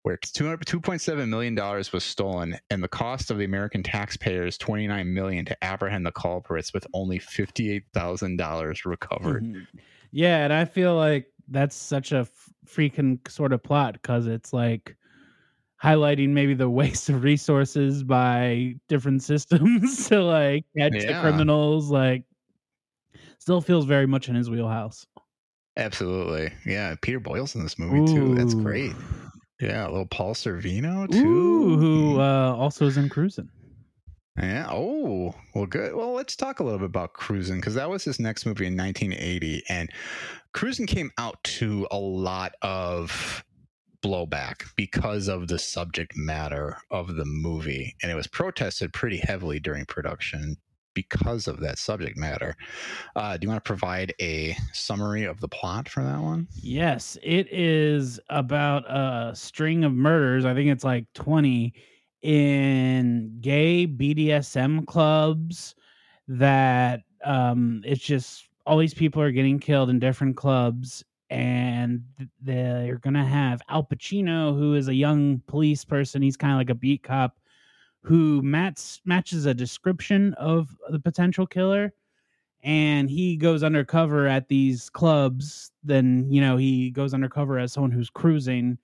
[0.03, 5.11] where 200 2.7 million dollars was stolen and the cost of the American taxpayers 29
[5.11, 9.43] million to apprehend the culprits with only $58,000 recovered.
[9.43, 9.65] Mhm.
[10.11, 12.27] Yeah, and I feel like that's such a
[12.67, 14.95] Friedkin sort of plot because it's like
[15.83, 21.89] highlighting maybe the waste of resources by different systems to like catch the criminals.
[21.89, 22.23] Like,
[23.39, 25.05] still feels very much in his wheelhouse.
[25.77, 26.51] Absolutely.
[26.65, 28.33] Yeah, Peter Boyle's in this movie too.
[28.35, 28.93] That's great.
[29.61, 31.17] Yeah, a little Paul Sorvino too.
[31.17, 33.49] Ooh, who uh, also is in Cruising.
[34.37, 34.67] Yeah.
[34.69, 35.95] Oh, well, good.
[35.95, 38.77] Well, let's talk a little bit about Cruising because that was his next movie in
[38.77, 39.89] 1980, and
[40.53, 43.43] Cruising came out to a lot of
[44.07, 49.59] blowback because of the subject matter of the movie, and it was protested pretty heavily
[49.59, 50.55] during production
[50.93, 52.55] because of that subject matter.
[53.15, 56.47] Uh, do you want to provide a summary of the plot for that one?
[56.55, 60.45] Yes, it is about a string of murders.
[60.45, 61.73] I think it's like 20
[62.23, 65.75] in gay BDSM clubs
[66.29, 72.03] that um it's just all these people are getting killed in different clubs and
[72.41, 76.21] they're to have Al Pacino who is a young police person.
[76.21, 77.37] He's kind of like a beat cop
[78.01, 81.93] who match, matches a description of the potential killer
[82.63, 87.91] and he goes undercover at these clubs then you know he goes undercover as someone
[87.91, 88.77] who's cruising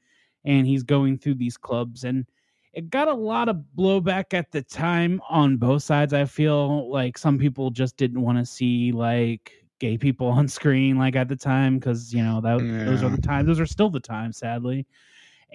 [0.46, 2.26] and he's going through these clubs and
[2.74, 7.18] it got a lot of blowback at the time on both sides i feel like
[7.18, 11.36] some people just didn't want to see like gay people on screen like at the
[11.36, 14.86] time because you know that those are the times those are still the times sadly.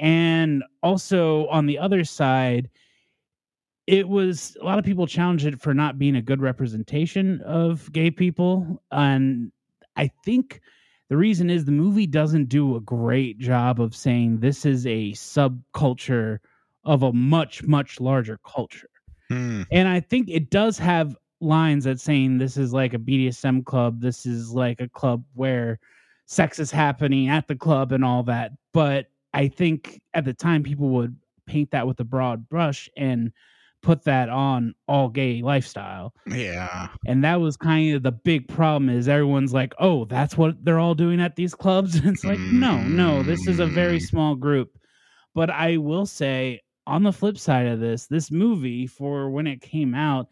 [0.01, 2.71] And also on the other side
[3.89, 7.91] it was a lot of people challenged it for not being a good representation of
[7.93, 9.51] gay people and
[9.97, 10.61] i think
[11.09, 15.13] the reason is the movie doesn't do a great job of saying this is a
[15.13, 16.39] subculture
[16.85, 18.89] of a much much larger culture.
[19.29, 19.63] Hmm.
[19.71, 24.01] and I think it does have lines that saying this is like a BDSM club,
[24.01, 25.79] this is like a club where
[26.27, 28.53] sex is happening at the club and all that.
[28.73, 31.17] But I think at the time people would
[31.47, 33.33] paint that with a broad brush and
[33.81, 36.13] put that on all gay lifestyle.
[36.27, 36.89] Yeah.
[37.07, 40.81] And that was kind of the big problem is everyone's like, "Oh, that's what they're
[40.81, 44.03] all doing at these clubs." And it's like, "No, no, this is a very Mm.
[44.03, 44.77] small group."
[45.35, 49.61] But I will say on the flip side of this, this movie for when it
[49.61, 50.27] came out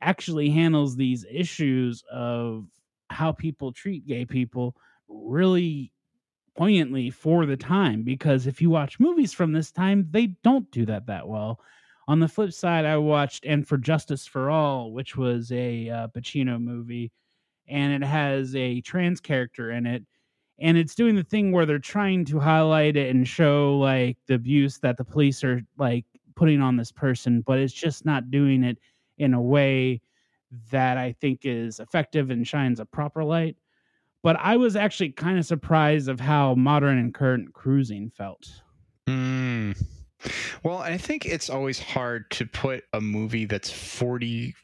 [0.00, 2.66] actually handles these issues of
[3.10, 4.76] how people treat gay people
[5.08, 5.92] really
[6.56, 10.84] poignantly for the time because if you watch movies from this time they don't do
[10.86, 11.60] that that well.
[12.08, 16.08] On the flip side i watched and for justice for all which was a uh,
[16.08, 17.12] pacino movie
[17.68, 20.04] and it has a trans character in it
[20.58, 24.34] and it's doing the thing where they're trying to highlight it and show like the
[24.34, 28.64] abuse that the police are like putting on this person but it's just not doing
[28.64, 28.78] it
[29.20, 30.00] in a way
[30.70, 33.56] that i think is effective and shines a proper light
[34.22, 38.62] but i was actually kind of surprised of how modern and current cruising felt
[39.10, 39.72] Hmm.
[40.62, 44.54] Well, I think it's always hard to put a movie that's 40,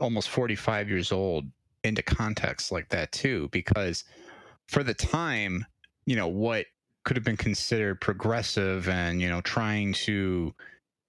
[0.00, 1.46] almost 45 years old
[1.84, 4.04] into context like that, too, because
[4.68, 5.64] for the time,
[6.04, 6.66] you know, what
[7.04, 10.52] could have been considered progressive and, you know, trying to,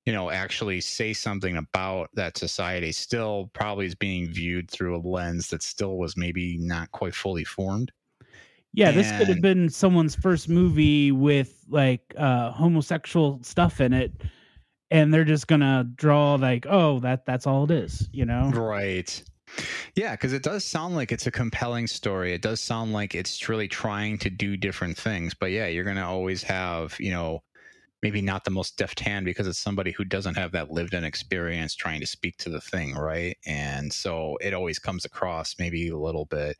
[0.06, 5.00] you know, actually say something about that society still probably is being viewed through a
[5.00, 7.92] lens that still was maybe not quite fully formed.
[8.74, 14.12] yeah this could have been someone's first movie with like uh homosexual stuff in it
[14.92, 19.24] and they're just gonna draw like oh that that's all it is you know Right.
[19.96, 22.34] Yeah, because it does sound like it's a compelling story.
[22.34, 25.34] It does sound like it's really trying to do different things.
[25.36, 27.44] But yeah, you're going to always have, you know,
[28.04, 31.04] maybe not the most deft hand because it's somebody who doesn't have that lived in
[31.04, 32.94] experience trying to speak to the thing.
[32.96, 33.38] Right.
[33.46, 36.58] And so it always comes across maybe a little bit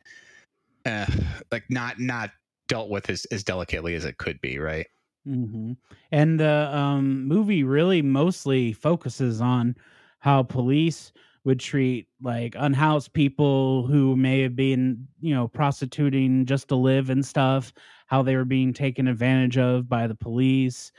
[0.86, 1.06] uh,
[1.52, 2.30] like not, not
[2.66, 4.58] dealt with as, as delicately as it could be.
[4.58, 4.86] Right.
[5.24, 5.72] hmm
[6.10, 9.76] And the um, movie really mostly focuses on
[10.20, 11.12] how police
[11.44, 17.10] would treat like unhoused people who may have been, you know, prostituting just to live
[17.10, 17.72] and stuff,
[18.06, 20.90] how they were being taken advantage of by the police.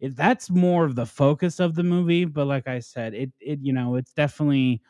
[0.00, 3.60] It, that's more of the focus of the movie, but like I said, it it
[3.62, 4.82] you know, it's definitely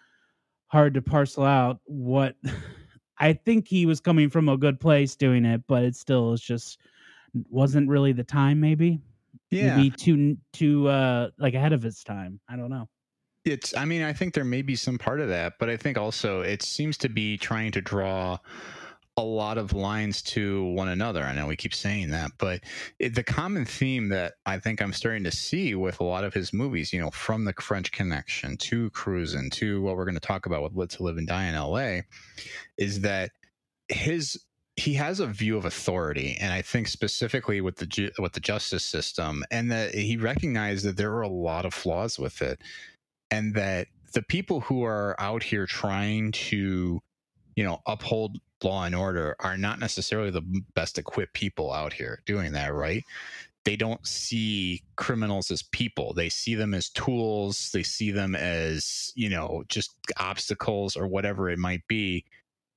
[0.68, 2.36] hard to parcel out what
[3.18, 6.40] I think he was coming from a good place doing it, but it still is
[6.40, 6.80] just
[7.50, 9.00] wasn't really the time maybe
[9.50, 9.61] Yeah.
[9.61, 12.88] maybe too too uh like ahead of its time i don't know
[13.44, 15.96] It's, I mean, I think there may be some part of that, but I think
[15.96, 18.38] also it seems to be trying to draw
[19.16, 21.22] a lot of lines to one another.
[21.22, 22.61] I know we keep saying that, but
[22.98, 26.32] it, the common theme that I think I'm starting to see with a lot of
[26.32, 30.20] his movies, you know, from the French Connection to Cruising to what we're going to
[30.20, 32.00] talk about with Live to Live and Die in LA,
[32.78, 33.30] is that
[33.88, 34.40] his
[34.76, 38.40] he has a view of authority and i think specifically with the ju- with the
[38.40, 42.62] justice system and that he recognized that there were a lot of flaws with it
[43.30, 47.00] and that the people who are out here trying to
[47.56, 52.22] you know uphold law and order are not necessarily the best equipped people out here
[52.26, 53.04] doing that right?
[53.64, 56.14] They don't see criminals as people.
[56.14, 57.70] They see them as tools.
[57.72, 62.24] They see them as you know just obstacles or whatever it might be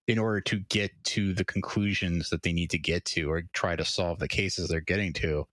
[0.07, 3.75] in order to get to the conclusions that they need to get to or try
[3.75, 5.47] to solve the cases they're getting to.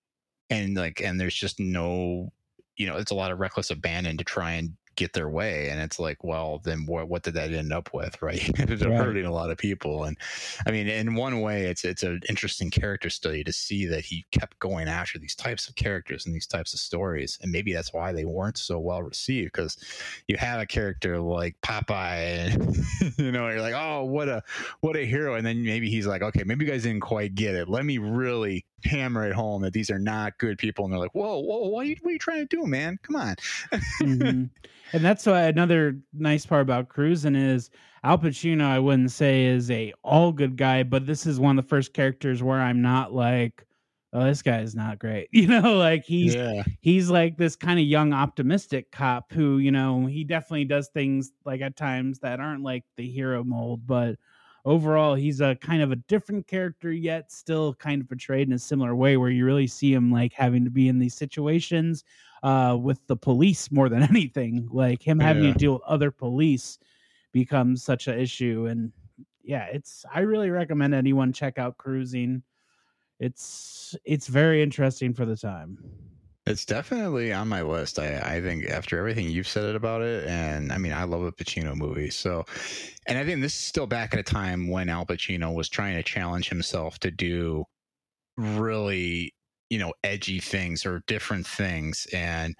[0.50, 2.32] And like and there's just no
[2.76, 5.80] you know it's a lot of reckless abandon to try and get their way and
[5.80, 8.92] it's like well then what what did that end up with right it Right.
[8.98, 10.18] hurting a lot of people and
[10.66, 14.26] i mean in one way it's it's an interesting character study to see that he
[14.30, 17.94] kept going after these types of characters and these types of stories and maybe that's
[17.94, 19.78] why they weren't so well received because
[20.28, 22.76] you have a character like popeye and
[23.18, 24.42] you know you're like oh what a
[24.80, 27.54] what a hero and then maybe he's like okay maybe you guys didn't quite get
[27.54, 31.00] it let me really hammer it home that these are not good people and they're
[31.00, 32.98] like whoa whoa what are you, what are you trying to do man?
[33.02, 33.36] Come on.
[34.02, 34.50] Mhm.
[34.92, 37.70] and that's why another nice part about cruising is
[38.04, 41.64] al pacino i wouldn't say is a all good guy but this is one of
[41.64, 43.66] the first characters where i'm not like
[44.12, 45.28] oh this guy is not great.
[45.32, 46.62] You know like he's yeah.
[46.80, 51.32] he's like this kind of young optimistic cop who you know he definitely does things
[51.44, 54.16] like at times that aren't like the hero mold but
[54.64, 58.58] overall he's a kind of a different character yet still kind of portrayed in a
[58.58, 62.04] similar way where you really see him like having to be in these situations
[62.42, 65.52] uh with the police more than anything like him having Yeah.
[65.52, 66.78] to deal with other police
[67.32, 68.92] becomes such an issue and
[69.42, 72.42] yeah it's i really recommend anyone check out cruising
[73.18, 75.78] it's it's very interesting for the time
[76.46, 77.98] It's definitely on my list.
[77.98, 81.32] I, I think after everything you've said about it, and I mean, I love a
[81.32, 82.10] Pacino movie.
[82.10, 82.44] So,
[83.06, 85.96] and I think this is still back at a time when Al Pacino was trying
[85.96, 87.64] to challenge himself to do
[88.36, 89.34] really,
[89.68, 92.06] you know, edgy things or different things.
[92.12, 92.56] And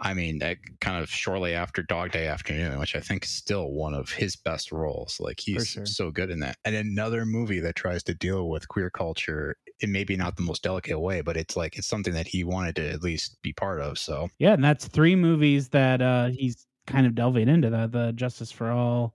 [0.00, 3.70] I mean, that kind of shortly after Dog Day Afternoon, which I think is still
[3.70, 5.18] one of his best roles.
[5.18, 5.86] Like he's sure.
[5.86, 6.56] so good in that.
[6.64, 10.62] And another movie that tries to deal with queer culture in maybe not the most
[10.62, 13.80] delicate way, but it's like it's something that he wanted to at least be part
[13.80, 13.98] of.
[13.98, 18.12] So yeah and that's three movies that uh he's kind of delving into the the
[18.12, 19.14] justice for all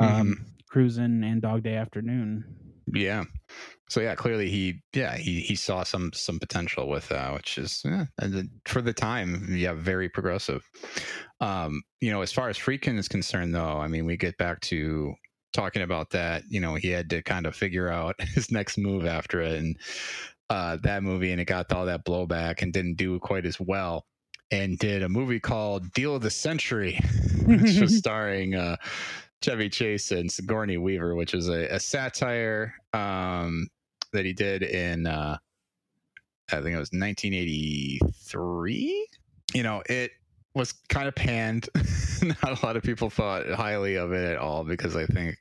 [0.00, 2.44] um cruising and dog day afternoon
[2.92, 3.24] yeah.
[3.88, 7.82] So yeah, clearly he yeah, he he saw some some potential with that, which is
[7.84, 10.68] yeah, and for the time, yeah, very progressive.
[11.40, 14.60] Um, you know, as far as Friedkin is concerned though, I mean, we get back
[14.62, 15.14] to
[15.52, 19.06] talking about that, you know, he had to kind of figure out his next move
[19.06, 19.78] after it and
[20.48, 24.06] uh that movie and it got all that blowback and didn't do quite as well
[24.52, 27.00] and did a movie called Deal of the Century,
[27.46, 28.76] which was starring uh
[29.42, 33.68] Chevy Chase and Sigourney Weaver, which is a, a satire um,
[34.16, 35.36] that he did in, uh,
[36.50, 39.08] I think it was 1983.
[39.54, 40.10] You know, it
[40.54, 41.68] was kind of panned.
[42.22, 45.36] Not a lot of people thought highly of it at all because I think,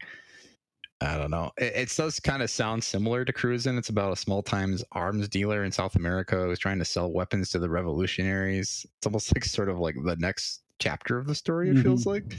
[1.01, 3.78] I don't know, it, it does kind of sound similar to Cruising.
[3.78, 7.49] It's about a small times arms dealer in South America who's trying to sell weapons
[7.51, 8.86] to the revolutionaries.
[8.97, 12.07] It's almost like sort of like the next chapter of the story, it feels Mhm.
[12.07, 12.36] like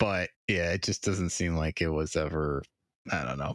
[0.00, 2.62] but yeah, it just doesn't seem like it was ever.
[3.12, 3.54] I don't know.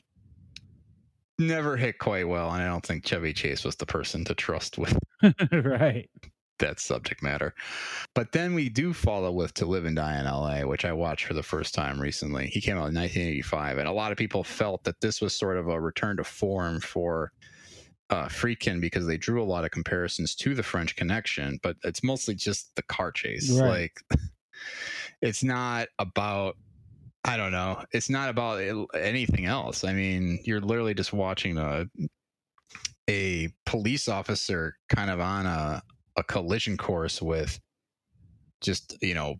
[1.39, 4.77] Never hit quite well, and I don't think Chevy Chase was the person to trust
[4.77, 4.97] with
[5.51, 6.09] right
[6.59, 7.53] that subject matter.
[8.13, 11.25] But then we do follow with To Live and Die in LA, which I watched
[11.25, 12.47] for the first time recently.
[12.47, 15.57] He came out in 1985, and a lot of people felt that this was sort
[15.57, 17.31] of a return to form for
[18.09, 22.03] uh, Friedkin because they drew a lot of comparisons to the French Connection, but it's
[22.03, 23.51] mostly just the car chase.
[23.51, 23.91] Right.
[24.11, 24.21] Like,
[25.21, 26.57] it's not about.
[27.25, 27.83] I don't know.
[27.91, 28.61] It's not about
[28.95, 29.83] anything else.
[29.83, 31.85] I mean, you're literally just watching a
[33.09, 35.81] a police officer kind of on a
[36.15, 37.59] a collision course with
[38.61, 39.35] just you know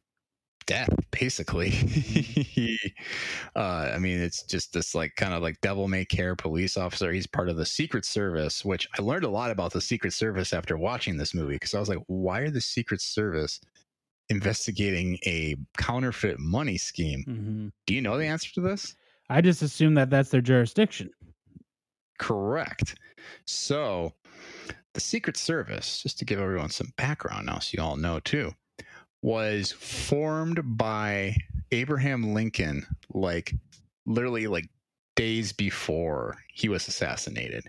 [0.68, 2.80] death basically He,
[3.56, 7.12] uh i mean it's just this like kind of like devil may care police officer
[7.12, 10.54] he's part of the secret service which i learned a lot about the secret service
[10.54, 13.60] after watching this movie because i was like why are the secret service
[14.30, 18.96] investigating a counterfeit money scheme hmm do you know the answer to this
[19.30, 21.10] i just assume that that's their jurisdiction
[22.20, 22.96] Correct.
[23.46, 24.14] So,
[24.94, 28.54] the Secret Service, just to give everyone some background now, so you all know too,
[29.24, 31.36] was formed by
[31.72, 33.54] Abraham Lincoln, like
[34.06, 34.70] literally like
[35.16, 37.64] days before he was assassinated.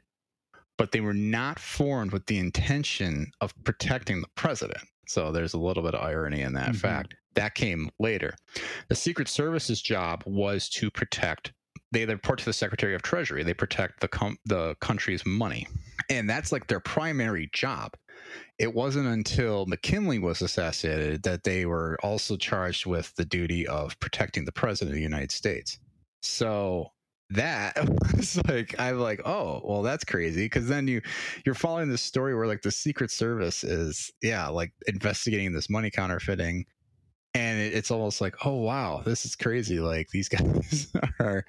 [0.76, 4.82] But they were not formed with the intention of protecting the president.
[5.10, 6.76] So, there's a little bit of irony in that Mhm.
[6.76, 7.14] fact.
[7.34, 8.34] That came later.
[8.88, 11.52] The Secret Service's job was to protect
[11.92, 13.42] they they report to the Secretary of Treasury.
[13.42, 15.66] They protect the com- the country's money,
[16.08, 17.96] and that's like their primary job.
[18.58, 23.98] It wasn't until McKinley was assassinated that they were also charged with the duty of
[23.98, 25.80] protecting the president of the United States.
[26.22, 26.92] So
[27.30, 27.76] that
[28.16, 30.44] was like I'm like, oh, well, that's crazy.
[30.44, 31.00] Because then you
[31.44, 35.90] you're following this story where like the Secret Service is yeah like investigating this money
[35.90, 36.66] counterfeiting
[37.34, 41.44] and it, it's almost like oh wow this is crazy like these guys are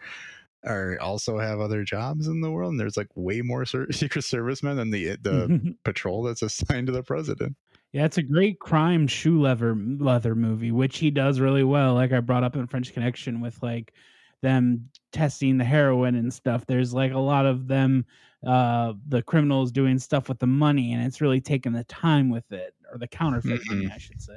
[0.64, 4.24] are also have other jobs in the world and there's like way more ser- secret
[4.24, 7.56] servicemen than the the patrol that's assigned to the president.
[7.92, 12.14] Yeah it's a great crime shoe leather leather movie which he does really well like
[12.14, 13.94] i brought up in french connection with like
[14.42, 16.66] them testing the heroin and stuff.
[16.66, 18.06] There's like a lot of them
[18.46, 22.52] uh the criminals doing stuff with the money and it's really taking the time with
[22.52, 24.34] it or the counterfeit money i should say.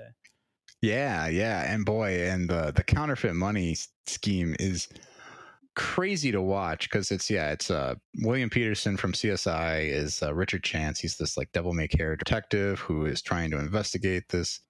[0.82, 3.76] Yeah yeah and boy and the the counterfeit money
[4.06, 4.88] scheme is
[5.74, 10.62] crazy to watch because it's yeah it's uh william petersen from csi is uh, richard
[10.62, 11.00] chance.
[11.00, 14.60] He's this like devil may care detective who is trying to investigate this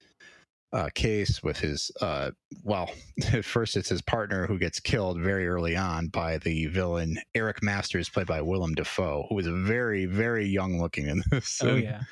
[0.75, 2.31] uh, case with his uh
[2.65, 2.91] well
[3.33, 7.63] at first it's his partner who gets killed very early on by the villain eric
[7.63, 11.61] masters played by willem dafoe who is very very young looking in this.
[11.63, 12.03] Oh yeah.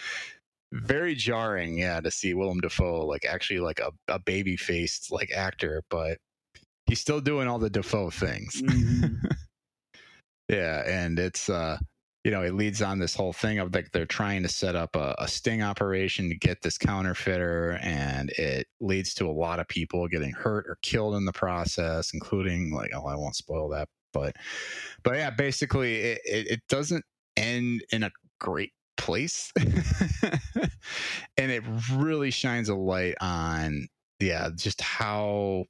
[0.72, 5.32] very jarring yeah to see willem dafoe like actually like a, a baby faced like
[5.32, 6.18] actor but
[6.86, 8.60] he's still doing all the dafoe things.
[8.62, 9.16] Mhm.
[10.48, 11.78] yeah, and it's uh
[12.24, 14.94] you know, it leads on this whole thing of like they're trying to set up
[14.94, 19.66] a, a sting operation to get this counterfeiter, and it leads to a lot of
[19.66, 23.88] people getting hurt or killed in the process, including like oh, I won't spoil that,
[24.12, 24.36] but
[25.02, 27.04] but yeah, basically it, it, it doesn't
[27.36, 29.52] end in a great place,
[31.36, 31.64] and it
[31.94, 33.88] really shines a light on
[34.20, 35.64] yeah just how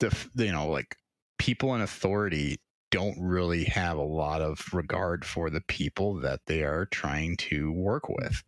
[0.00, 0.96] the you know like
[1.38, 2.58] people in authority
[2.90, 7.72] don't really have a lot of regard for the people that they are trying to
[7.72, 8.42] work with.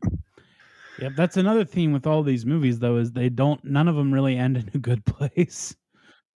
[1.01, 4.13] Yep, that's another theme with all these movies though is they don't none of them
[4.13, 5.75] really end in a good place.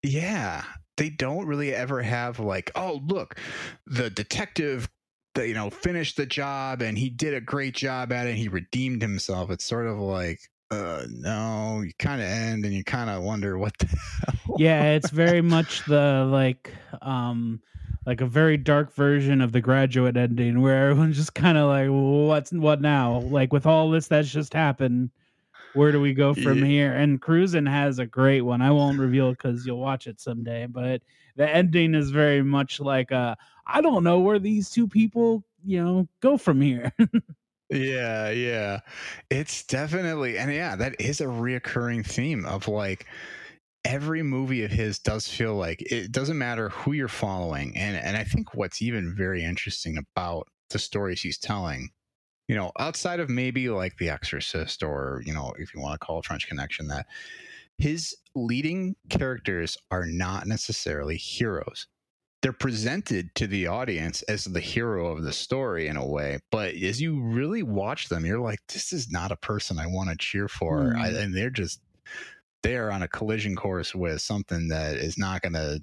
[0.02, 0.64] Yeah,
[0.96, 3.38] they don't really ever have like, oh, look,
[3.86, 4.88] the detective
[5.34, 8.36] that you know finished the job and he did a great job at it.
[8.36, 9.50] he redeemed himself.
[9.50, 10.40] It's sort of like,
[10.70, 13.86] uh, no, you kind of end and you kind of wonder what the
[14.26, 14.56] hell.
[14.58, 17.60] Yeah, it's very much the like um
[18.06, 21.88] like a very dark version of the graduate ending where everyone's just kind of like
[21.90, 25.10] what's what now like with all this that's just happened
[25.72, 26.66] where do we go from Yeah.
[26.66, 30.66] here and cruising has a great one i won't reveal because you'll watch it someday
[30.66, 31.02] but
[31.36, 33.34] the ending is very much like uh
[33.66, 36.92] i don't know where these two people you know go from here
[37.70, 38.80] Yeah, yeah.
[39.30, 43.06] It's definitely and yeah, that is a reoccurring theme of like
[43.84, 47.76] every movie of his does feel like it doesn't matter who you're following.
[47.76, 51.90] And and I think what's even very interesting about the stories he's telling,
[52.48, 56.06] you know, outside of maybe like The Exorcist or, you know, if you want to
[56.06, 57.06] call it French Connection, that
[57.78, 61.86] his leading characters are not necessarily heroes
[62.42, 66.74] they're presented to the audience as the hero of the story in a way but
[66.74, 70.16] as you really watch them you're like this is not a person i want to
[70.16, 71.16] cheer for I, Hmm.
[71.16, 71.80] and they're just
[72.64, 75.78] they're on a collision course with something that is not gonna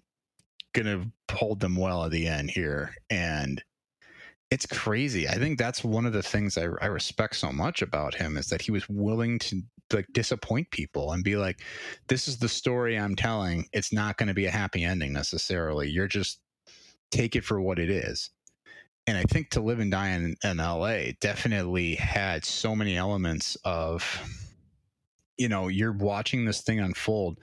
[0.74, 2.94] gonna hold them well at the end here.
[3.10, 3.64] And
[4.50, 5.30] it's crazy.
[5.30, 8.48] I think that's one of the things I, I respect so much about him is
[8.48, 9.62] that he was willing to
[9.94, 11.62] like disappoint people and be like
[12.08, 13.68] this is the story i'm telling.
[13.74, 15.90] It's not going to be a happy ending necessarily.
[15.90, 16.40] You're just
[17.12, 18.32] take it for what it is.
[19.08, 23.58] And I think to live and die in, in LA definitely had so many elements
[23.66, 24.04] of,
[25.38, 27.38] you know, you're watching this thing unfold.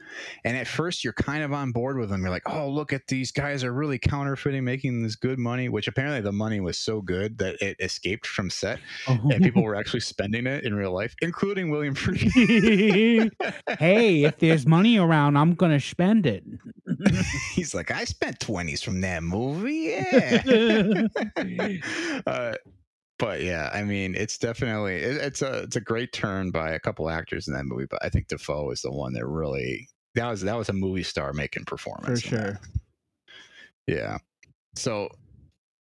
[0.44, 2.22] And at first you're kind of on board with them.
[2.22, 5.88] You're like, oh, look at these guys are really counterfeiting, making this good money, which
[5.88, 10.00] apparently the money was so good that it escaped from set and people were actually
[10.00, 13.30] spending it in real life, including William Friedkin.
[13.78, 16.42] hey if there's money around i'm gonna spend it
[17.54, 19.94] He's like, I spent 20s from that movie.
[19.96, 21.72] Yeah.
[22.26, 22.54] uh,
[23.18, 26.80] but yeah, I mean, it's definitely it, it's a it's a great turn by a
[26.80, 30.28] couple actors in that movie, but I think Dafoe is the one that really that
[30.28, 32.22] was that was a movie star making for performance.
[32.22, 32.28] that.
[32.28, 32.60] sure
[33.86, 34.18] Yeah.
[34.76, 35.08] So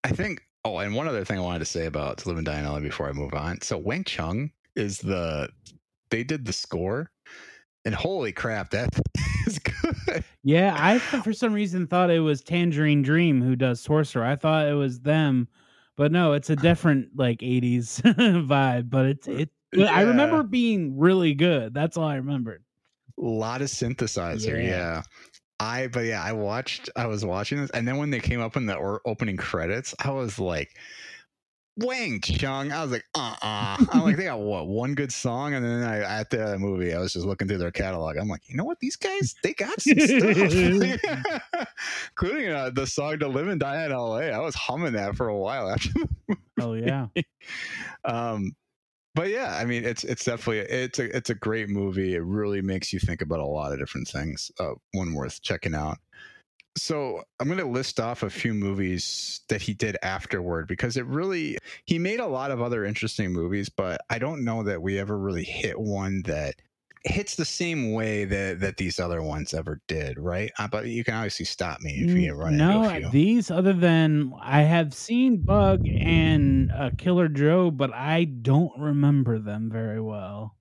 [0.04, 2.46] I think oh, and one other thing I wanted to say about To Live and
[2.46, 3.62] Die in LA before I move on.
[3.62, 5.50] So Wang Chung is the
[6.10, 7.12] they did the score
[7.88, 8.90] and holy crap, that
[9.48, 10.24] is good.
[10.44, 14.26] Yeah, I for some reason thought it was Tangerine Dream who does Sorcerer.
[14.26, 15.48] I thought it was them,
[15.98, 18.02] but no, it's a different like '80s
[18.48, 18.90] vibe.
[18.90, 19.50] But it's it.
[19.74, 21.74] but I remember being really good.
[21.74, 22.64] That's all I remembered.
[23.20, 24.70] A lot of synthesizer, Yeah.
[24.70, 25.02] yeah.
[25.60, 28.56] I but yeah, I watched I was watching this and then when they came up
[28.56, 30.70] in the or, opening credits, I was like
[31.78, 32.72] Wang Chung.
[32.72, 35.54] I was like, uh uh I'm like, they got what, one good song?
[35.54, 38.18] And then I at the movie, I was just looking through their catalog.
[38.18, 38.80] I'm like, you know what?
[38.80, 41.68] These guys, they got some stuff.
[42.12, 44.18] Including uh, the song to live and die in LA.
[44.18, 45.90] I was humming that for a while after
[46.60, 47.08] Oh yeah,
[48.04, 48.56] um
[49.14, 52.62] but yeah i mean it's it's definitely it's a it's a great movie it really
[52.62, 55.98] makes you think about a lot of different things uh one worth checking out
[56.78, 61.06] so i'm going to list off a few movies that he did afterward because it
[61.06, 65.00] really he made a lot of other interesting movies but i don't know that we
[65.00, 66.56] ever really hit one that
[67.04, 71.04] hits the same way that that these other ones ever did right uh, but you
[71.04, 74.62] can obviously stop me if you run no, into a few these other than I
[74.62, 80.57] have seen Bug and uh, Killer Joe, but I don't remember them very well.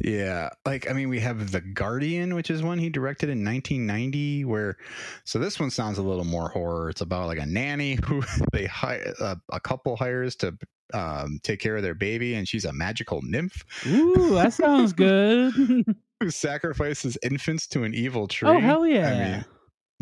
[0.00, 4.44] Yeah, like I mean, we have The Guardian, which is one he directed in 1990.
[4.44, 4.76] Where,
[5.24, 6.90] so this one sounds a little more horror.
[6.90, 8.22] It's about like a nanny who
[8.52, 10.56] they hire uh, a couple hires to
[10.94, 15.52] um, take care of their baby, and she's a magical nymph Ooh, that sounds good.
[16.20, 18.48] who sacrifices infants to an evil tree.
[18.48, 19.08] oh hell yeah!
[19.08, 19.44] I mean,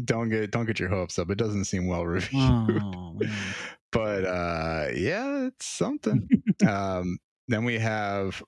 [0.05, 1.31] don't get don't get your hopes up.
[1.31, 3.19] It doesn't seem well reviewed, oh
[3.93, 6.29] but uh, yeah, it's something.
[6.69, 7.19] um,
[7.49, 8.43] then we have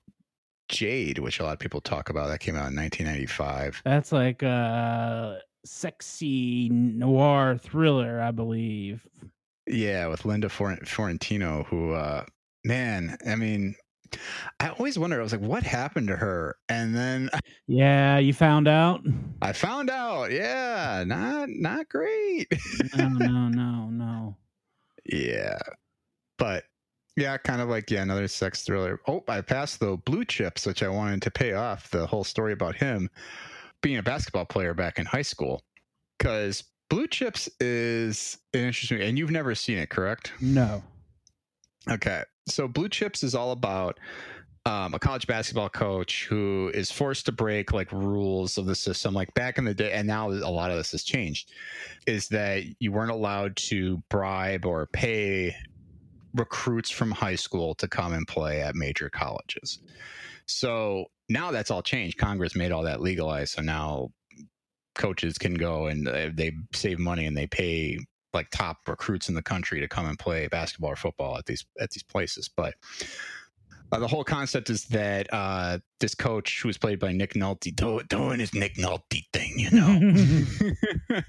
[0.68, 2.28] Jade, which a lot of people talk about.
[2.28, 3.82] That came out in 1995.
[3.84, 9.06] That's like a sexy noir thriller, I believe.
[9.66, 12.24] Yeah, with Linda Flor- Fiorentino, who, uh,
[12.64, 13.74] man, I mean,
[14.60, 15.20] I always wondered.
[15.20, 16.56] I was like, what happened to her?
[16.70, 17.28] And then
[17.66, 19.04] Yeah, you found out?
[19.42, 20.30] I found out.
[20.30, 22.46] Yeah, not not great.
[22.96, 24.36] No, no, no, no.
[25.04, 25.58] yeah,
[26.38, 26.64] but
[27.18, 29.00] yeah, kind of like yeah, another sex thriller.
[29.08, 32.52] Oh, I passed the Blue Chips, which I wanted to pay off the whole story
[32.52, 33.10] about him
[33.82, 35.62] being a basketball player back in high school,
[36.16, 40.32] because Blue Chips is an interesting, and you've never seen it, correct?
[40.40, 40.82] No.
[41.90, 42.22] Okay.
[42.46, 43.98] So Blue Chips is all about
[44.64, 49.12] um, a college basketball coach who is forced to break like rules of the system.
[49.12, 51.50] Like back in the day, and now a lot of this has changed,
[52.06, 55.56] is that you weren't allowed to bribe or pay
[56.34, 59.80] recruits from high school to come and play at major colleges.
[60.46, 62.18] So now that's all changed.
[62.18, 63.54] Congress made all that legalized.
[63.54, 64.08] So now
[64.94, 67.98] coaches can go and they, they save money and they pay
[68.34, 71.64] like top recruits in the country to come and play basketball or football at these
[71.80, 72.48] at these places.
[72.54, 72.74] But
[73.90, 77.74] uh, the whole concept is that uh, this coach, who was played by Nick Nolte,
[77.74, 81.22] do, doing his Nick Nolte thing, you know,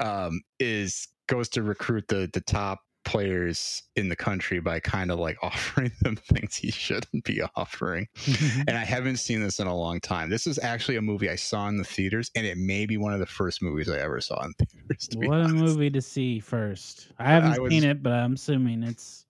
[0.00, 5.18] um, is goes to recruit the the top players in the country by kind of
[5.18, 8.06] like offering them things he shouldn't be offering.
[8.68, 10.28] and I haven't seen this in a long time.
[10.28, 13.14] This is actually a movie I saw in the theaters, and it may be one
[13.14, 15.08] of the first movies I ever saw in theaters.
[15.08, 17.08] To be what a movie to see first.
[17.18, 19.24] I haven't I was- seen it, but I'm assuming it's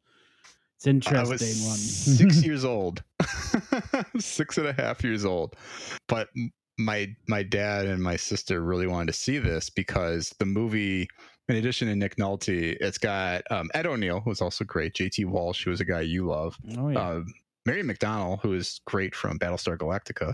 [0.79, 1.77] it's I interesting was one.
[1.79, 3.03] six years old,
[4.19, 5.55] six and a half years old.
[6.09, 6.29] But
[6.79, 11.09] my my dad and my sister really wanted to see this because the movie,
[11.49, 14.95] in addition to Nick Nolte, it's got um, Ed O'Neill, who's also great.
[14.95, 16.57] JT Walsh, who is a guy you love.
[16.77, 16.99] oh yeah.
[16.99, 17.21] uh,
[17.65, 20.33] Mary McDonnell, who is great from Battlestar Galactica.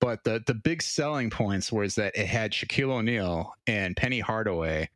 [0.00, 4.90] But the the big selling points was that it had Shaquille O'Neal and Penny Hardaway,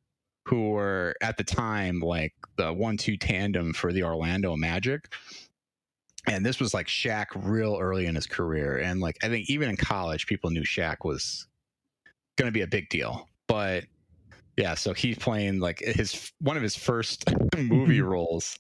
[0.47, 5.13] who were at the time like the one-two tandem for the Orlando Magic.
[6.27, 9.71] And this was like Shaq real early in his career, and like I think even
[9.71, 11.47] in college, people knew Shaq was
[12.37, 13.27] going to be a big deal.
[13.47, 13.85] But
[14.57, 17.25] yeah, so he's playing like his one of his first
[17.57, 18.59] movie roles,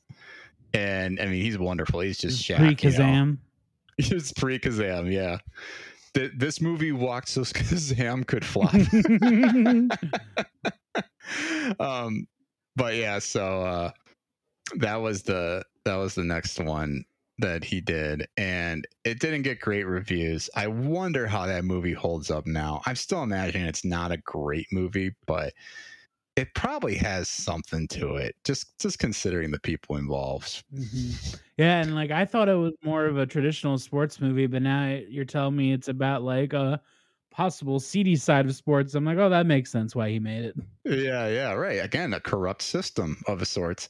[0.73, 2.01] and I mean he's wonderful.
[2.01, 2.57] He's just Shaq.
[2.57, 3.05] Pre you know?
[3.05, 3.39] Kazam.
[3.99, 5.39] It's pre Kazam, yeah.
[6.15, 8.70] Th- this movie walked so Kazam could fly.
[11.78, 12.27] um,
[12.77, 13.91] but yeah, so uh,
[14.77, 17.05] that was the that was the next one
[17.40, 20.50] that he did, and it didn't get great reviews.
[20.56, 22.82] I wonder how that movie holds up now.
[22.86, 25.54] I'm still imagining it's not a great movie, but
[26.36, 28.36] it probably has something to it.
[28.44, 30.64] Just just considering the people involved.
[30.72, 31.20] Mhm.
[31.56, 34.88] Yeah, and like I thought it was more of a traditional sports movie, but now
[34.88, 36.80] you're telling me it's about like a
[37.31, 38.94] possible seedy side of sports.
[38.94, 40.57] I'm like, oh, that makes sense why he made it.
[40.85, 41.85] Yeah, yeah, right.
[41.85, 43.89] Again, a corrupt system of a sorts.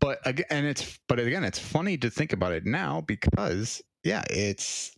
[0.00, 4.24] But again, and it's but again, it's funny to think about it now because yeah,
[4.30, 4.96] it's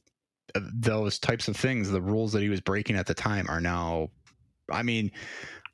[0.54, 1.90] uh, those types of things.
[1.90, 4.10] The rules that he was breaking at the time are now,
[4.70, 5.10] I mean,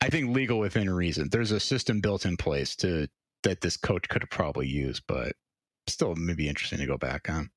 [0.00, 1.28] I think legal within reason.
[1.30, 3.08] There's a system built in place to
[3.42, 5.32] that this coach could have probably used, but
[5.86, 7.50] still maybe interesting to go back on.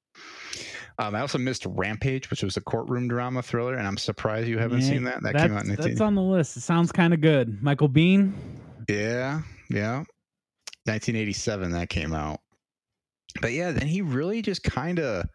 [1.00, 4.58] Um, I also missed Rampage, which was a courtroom drama thriller, and I'm surprised you
[4.58, 5.22] haven't Yeah, seen that.
[5.22, 6.58] That came out in 19- that's on the list.
[6.58, 7.62] It sounds kind of good.
[7.62, 8.34] Michael Biehn.
[8.90, 10.04] Yeah, yeah.
[10.86, 12.40] 1987 that came out.
[13.42, 15.26] But yeah, then he really just kind of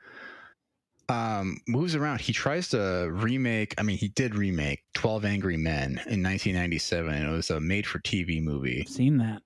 [1.09, 2.21] um moves around.
[2.21, 7.29] He tries to remake, I mean, he did remake 12 Angry Men in 1997 and
[7.29, 8.81] it was a made for TV movie.
[8.87, 9.43] I've seen that.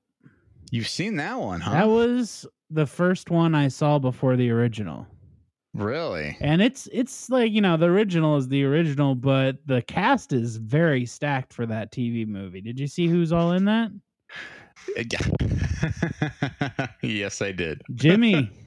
[0.71, 1.73] You've seen that one, huh?
[1.73, 5.07] That was the first one I saw before the original.
[5.77, 6.37] Really?
[6.41, 10.57] And it's it's like, you know, the original is the original, but the cast is
[10.57, 12.61] very stacked for that TV movie.
[12.61, 13.91] Did you see who's all in that?
[14.99, 16.87] Uh, yeah.
[17.03, 17.83] yes, I did.
[17.95, 18.51] Jimmy.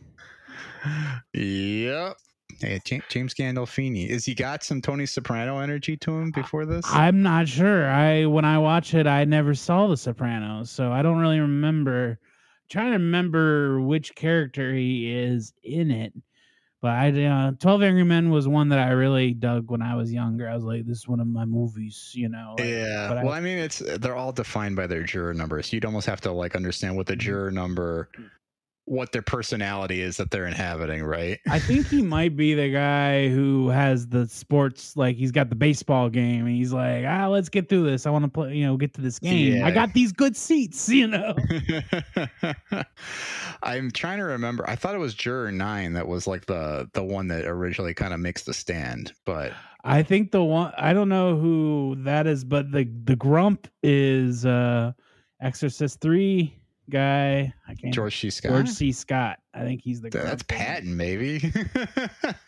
[1.33, 2.17] Yep.
[2.61, 4.07] Hey, James, James Gandolfini.
[4.07, 6.85] Is he got some Tony Soprano energy to him before this?
[6.89, 7.89] I'm not sure.
[7.89, 12.19] I when I watch it, I never saw The Sopranos, so I don't really remember.
[12.69, 16.13] trying to remember which character he is in it.
[16.81, 20.13] But I, uh, Twelve Angry Men was one that I really dug when I was
[20.13, 20.49] younger.
[20.49, 22.55] I was like, this is one of my movies, you know.
[22.57, 23.07] like- yeah.
[23.09, 25.73] but I- well, I mean, it's they're all defined by their juror numbers.
[25.73, 27.19] You'd almost have to like understand what the Mm-hmm.
[27.19, 28.09] juror number,
[28.89, 31.39] what their personality is that they're inhabiting, right?
[31.47, 35.55] I think he might be the guy who has the sports, like he's got the
[35.55, 38.07] baseball game, and he's like, ah, let's get through this.
[38.07, 39.57] I want to play, you know, get to this game.
[39.57, 39.67] Yeah.
[39.67, 41.35] I got these good seats, you know.
[43.63, 44.67] I'm trying to remember.
[44.67, 48.13] I thought it was juror nine that was like the the one that originally kind
[48.13, 49.53] of makes the stand, but
[49.83, 54.47] I think the one I don't know who that is, but the the grump is
[54.47, 54.93] uh
[55.41, 56.58] Exorcist three
[56.89, 57.53] guy.
[57.67, 57.93] I can't.
[57.93, 58.29] George C.
[58.29, 58.51] Scott.
[58.51, 58.91] George C.
[58.91, 59.39] Scott.
[59.53, 60.09] I think he's the.
[60.09, 60.43] That's.
[60.43, 61.51] Patton, maybe.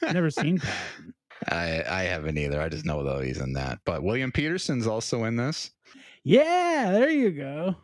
[0.01, 1.13] Never seen Patton.
[1.49, 2.61] I I haven't either.
[2.61, 3.80] I just know though he's in that.
[3.85, 5.72] But William Petersen's also in this.
[6.23, 7.76] Yeah, there you go.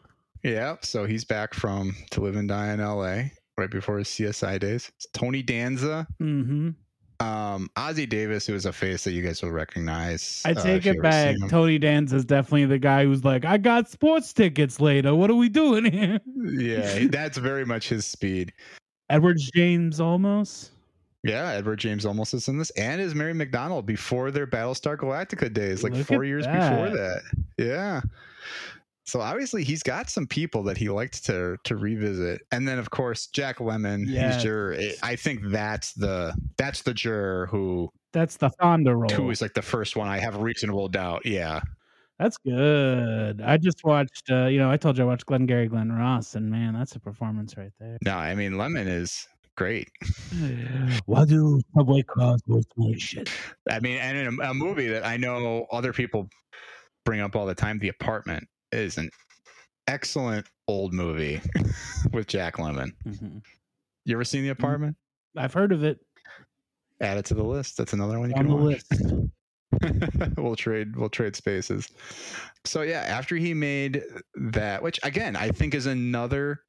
[0.44, 3.32] Yeah, so he's back from To Live and Die in L.A.
[3.58, 4.92] right before his CSI days.
[4.96, 6.70] It's Tony Danza, hmm
[7.20, 10.42] um, Ossie Davis, who is a face that you guys will recognize.
[10.46, 11.36] I uh, take you it back.
[11.50, 15.16] Tony Danza is definitely the guy who's like, I got sports tickets later.
[15.16, 16.20] What are we doing here?
[16.36, 18.54] yeah, that's very much his speed.
[19.10, 20.70] Edward James Olmos.
[21.24, 25.52] Yeah, Edward James Olmos is in this, and is Mary McDonnell before their Battlestar Galactica
[25.52, 27.22] days, like Look four years before that.
[27.58, 27.66] that.
[27.66, 28.02] Yeah.
[29.08, 32.90] So obviously he's got some people that he likes to to revisit, and then of
[32.90, 34.04] course Jack Lemmon.
[34.06, 34.36] Yes.
[34.36, 34.78] He's your.
[35.02, 39.10] I think that's the that's the juror who That's the Fonda role.
[39.10, 40.10] who is like the first one.
[40.10, 41.26] I have reasonable doubt.
[41.26, 41.62] Yeah.
[42.20, 43.42] That's good.
[43.42, 44.30] I just watched.
[44.30, 46.96] Uh, you know, I told you I watched Glenn Glengarry Glen Ross, and man, that's
[46.96, 47.98] a performance right there.
[48.04, 49.26] No, I mean Lemmon is
[49.56, 49.90] great.
[51.06, 53.30] Why do subway cars go through shit?
[53.72, 56.28] I mean, and in a, a movie that I know other people
[57.06, 59.10] bring up all the time, The Apartment is an
[59.88, 61.42] excellent old movie
[62.14, 62.92] with Jack Lemmon.
[63.06, 63.42] Mhm.
[64.06, 64.96] You ever seen The Apartment?
[65.36, 66.00] I've heard of it
[67.00, 67.78] Add it to the list.
[67.78, 68.84] That's another one you on can the watch.
[68.92, 70.34] list.
[70.38, 70.96] we'll trade.
[70.96, 71.88] We'll trade spaces.
[72.66, 74.02] So yeah, after he made
[74.36, 76.62] that, which again I think is another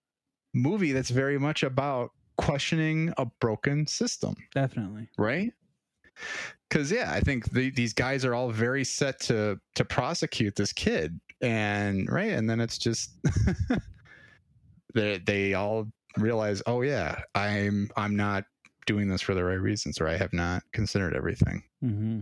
[0.55, 4.35] movie that's very much about questioning a broken system.
[4.55, 5.09] Definitely.
[5.17, 5.51] right?
[6.69, 10.73] Because yeah, I think the, these guys are all very set to to prosecute this
[10.73, 13.13] kid, and right, and then it's just
[14.95, 15.87] they they all
[16.17, 18.45] realize, oh yeah, I'm I'm not
[18.87, 21.63] doing this for the right reasons, or I have not considered everything.
[21.81, 22.21] hmm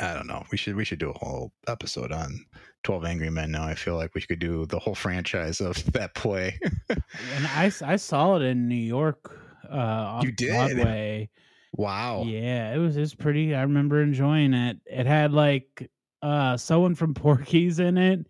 [0.00, 0.42] I don't know.
[0.50, 2.44] We should we should do a whole episode on
[2.82, 3.52] Twelve Angry Men.
[3.52, 6.58] Now I feel like we could do the whole franchise of that play.
[6.88, 9.38] And I, I saw it in New York.
[9.70, 10.50] Uh, You did?
[10.76, 11.30] Broadway.
[11.76, 12.22] Wow.
[12.24, 12.96] Yeah, it was.
[12.96, 13.54] Was pretty.
[13.54, 14.78] I remember enjoying it.
[14.86, 15.90] It had like
[16.22, 18.26] uh someone from Porky's in it,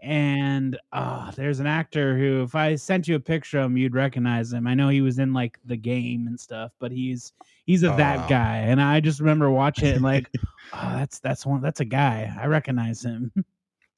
[0.00, 3.94] and uh there's an actor who, if I sent you a picture of him, you'd
[3.94, 4.66] recognize him.
[4.66, 7.32] I know he was in like the game and stuff, but he's
[7.66, 8.26] he's a Oh, that wow.
[8.26, 10.30] guy, and I just remember watching it and like,
[10.72, 11.60] oh, that's that's one.
[11.62, 12.34] That's a guy.
[12.40, 13.32] I recognize him.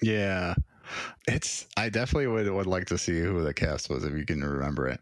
[0.02, 0.54] Yeah.
[1.26, 4.42] It's I definitely would would like to see who the cast was if you can
[4.42, 5.00] remember it.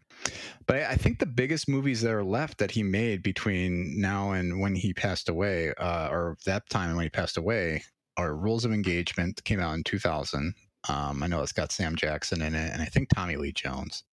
[0.65, 4.59] But I think the biggest movies that are left that he made between now and
[4.59, 7.83] when he passed away, uh, or that time when he passed away,
[8.17, 10.53] are Rules of Engagement came out in 2000.
[10.89, 14.03] Um, I know it's got Sam Jackson in it, and I think Tommy Lee Jones.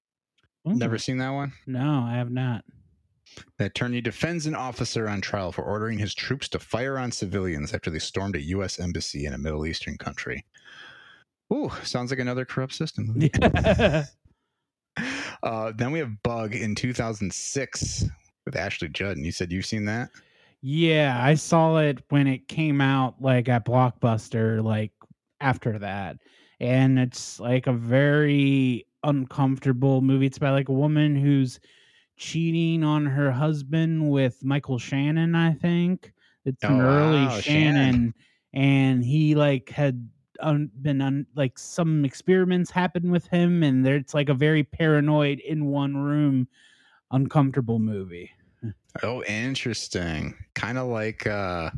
[0.64, 1.52] Never seen that one.
[1.66, 2.64] No, I have not.
[3.58, 7.74] The attorney defends an officer on trial for ordering his troops to fire on civilians
[7.74, 8.78] after they stormed a U.S.
[8.78, 10.44] embassy in a Middle Eastern country.
[11.54, 13.14] Ooh, sounds like another corrupt system.
[13.38, 14.04] Yeah.
[15.42, 18.04] Uh, then we have Bug in 2006
[18.46, 19.16] with Ashley Judd.
[19.16, 20.08] And you said you've seen that?
[20.62, 24.92] Yeah, I saw it when it came out, like at Blockbuster, like
[25.40, 26.16] after that.
[26.60, 30.26] And it's like a very uncomfortable movie.
[30.26, 31.60] It's about like a woman who's
[32.16, 36.12] cheating on her husband with Michael Shannon, I think.
[36.46, 38.14] It's an Oh, early wow, Shannon, Shannon.
[38.54, 40.08] and he like had
[40.40, 44.62] un- been on like some experiments happen with him, and there it's like a very
[44.64, 46.48] paranoid in one room,
[47.10, 48.30] uncomfortable movie.
[49.02, 50.34] Oh, interesting.
[50.54, 51.70] Kind of like, uh,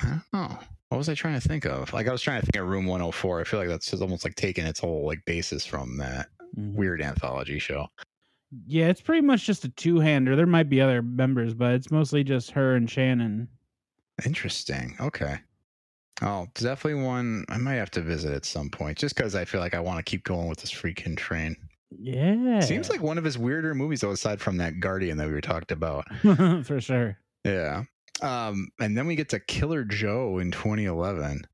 [0.00, 0.58] I don't know.
[0.88, 1.92] What was I trying to think of?
[1.92, 3.40] Like, I was trying to think of Room 104.
[3.40, 6.74] I feel like that's just almost like taking its whole like basis from that Mhm.
[6.74, 7.88] weird anthology show.
[8.66, 10.34] Yeah, it's pretty much just a two hander.
[10.34, 13.48] There might be other members, but it's mostly just her and Shannon.
[14.24, 14.96] Interesting.
[14.98, 15.38] Okay.
[16.20, 19.60] Oh, definitely one I might have to visit at some point just because I feel
[19.60, 21.56] like I want to keep going with this freaking train.
[21.90, 22.60] Yeah.
[22.60, 25.40] Seems like one of his weirder movies, though, aside from that Guardian that we were
[25.40, 26.04] talked about.
[26.64, 27.18] for sure.
[27.44, 27.84] Yeah.
[28.20, 31.46] Um, and then we get to Killer Joe in 2011,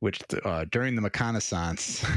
[0.00, 2.08] which uh, during the McConaissance,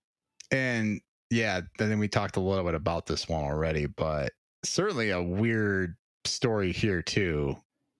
[0.50, 1.00] and
[1.30, 4.32] yeah, then we talked a little bit about this one already, but
[4.64, 7.56] certainly a weird story here too.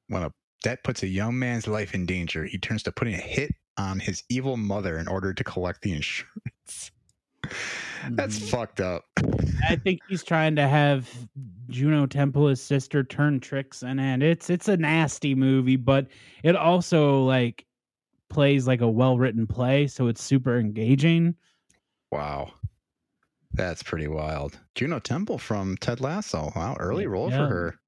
[0.09, 0.31] When a
[0.65, 3.99] that puts a young man's life in danger, he turns to putting a hit on
[4.01, 6.91] his evil mother in order to collect the insurance.
[8.11, 8.49] That's Mhm.
[8.51, 9.05] fucked up.
[9.69, 11.09] I think he's trying to have
[11.69, 14.23] Juno Temple, his sister, turn tricks in it.
[14.23, 16.09] It's it's a nasty movie, but
[16.43, 17.65] it also like
[18.29, 21.35] plays like a well written play, so it's super engaging.
[22.11, 22.53] Wow.
[23.53, 24.59] That's pretty wild.
[24.75, 26.53] Juno Temple from Ted Lasso.
[26.57, 27.37] Wow, early role Yeah.
[27.39, 27.79] for her.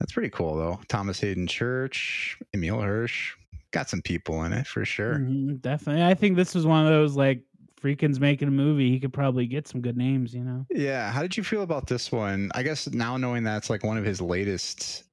[0.00, 0.80] That's pretty cool though.
[0.88, 3.34] Thomas Haden Church, Emile Hirsch.
[3.72, 5.24] Got some people in it for sure.
[5.24, 6.04] Mhm, definitely.
[6.04, 7.44] I think this was one of those like
[7.80, 10.66] Friedkin's making a movie, he could probably get some good names, you know.
[10.70, 11.10] Yeah.
[11.12, 12.50] How did you feel about this one?
[12.54, 15.04] I guess now knowing that's like one of his latest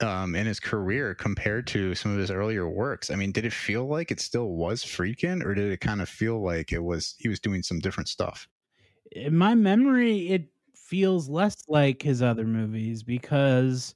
[0.00, 3.10] um in his career compared to some of his earlier works.
[3.10, 6.08] I mean, did it feel like it still was Freakin, or did it kind of
[6.08, 8.48] feel like it was he was doing some different stuff?
[9.12, 13.94] In my memory, it feels less like his other movies because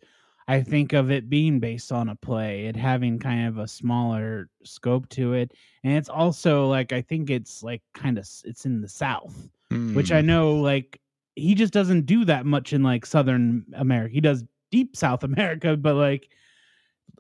[0.49, 4.49] I think of it being based on a play, it having kind of a smaller
[4.65, 5.53] scope to it,
[5.85, 9.49] and it's also like I think it's like kind of it's in the South,
[9.93, 10.27] which I Hmm.
[10.27, 11.01] know like
[11.37, 14.15] he just doesn't do that much in like Southern America.
[14.15, 16.31] He does deep South America, but like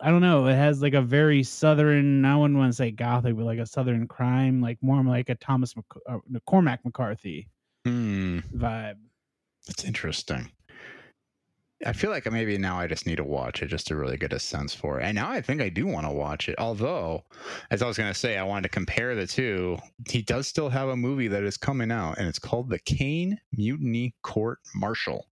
[0.00, 2.24] I don't know, it has like a very Southern.
[2.24, 5.34] I wouldn't want to say gothic, but like a Southern crime, like more like a
[5.34, 7.48] Thomas Mc, uh, Cormac McCarthy
[7.84, 8.40] Hmm.
[8.54, 8.96] vibe.
[9.66, 10.50] That's interesting.
[11.86, 14.32] I feel like maybe now I just need to watch it just to really get
[14.32, 15.04] a sense for it.
[15.04, 16.56] And now I think I do want to watch it.
[16.58, 17.24] Although,
[17.70, 19.78] as I was going to say, I wanted to compare the two.
[20.08, 23.38] He does still have a movie that is coming out, and it's called The Caine
[23.52, 25.26] Mutiny Court Martial.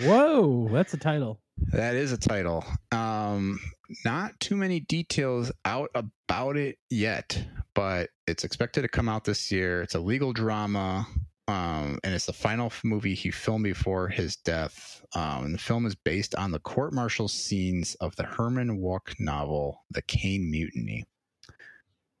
[0.00, 1.40] Whoa, that's a title.
[1.72, 2.64] That is a title.
[2.92, 3.58] Um,
[4.04, 7.42] not too many details out about it yet,
[7.74, 9.82] but it's expected to come out this year.
[9.82, 11.06] It's a legal drama,
[11.48, 15.02] um, and it's the final movie he filmed before his death.
[15.14, 19.84] Um, and the film is based on the court-martial scenes of the Herman Wouk novel,
[19.90, 21.04] The Caine Mutiny,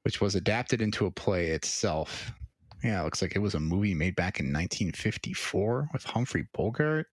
[0.02, 2.32] which was adapted into a play itself.
[2.82, 7.06] Yeah, it looks like it was a movie made back in 1954 with Humphrey Bogart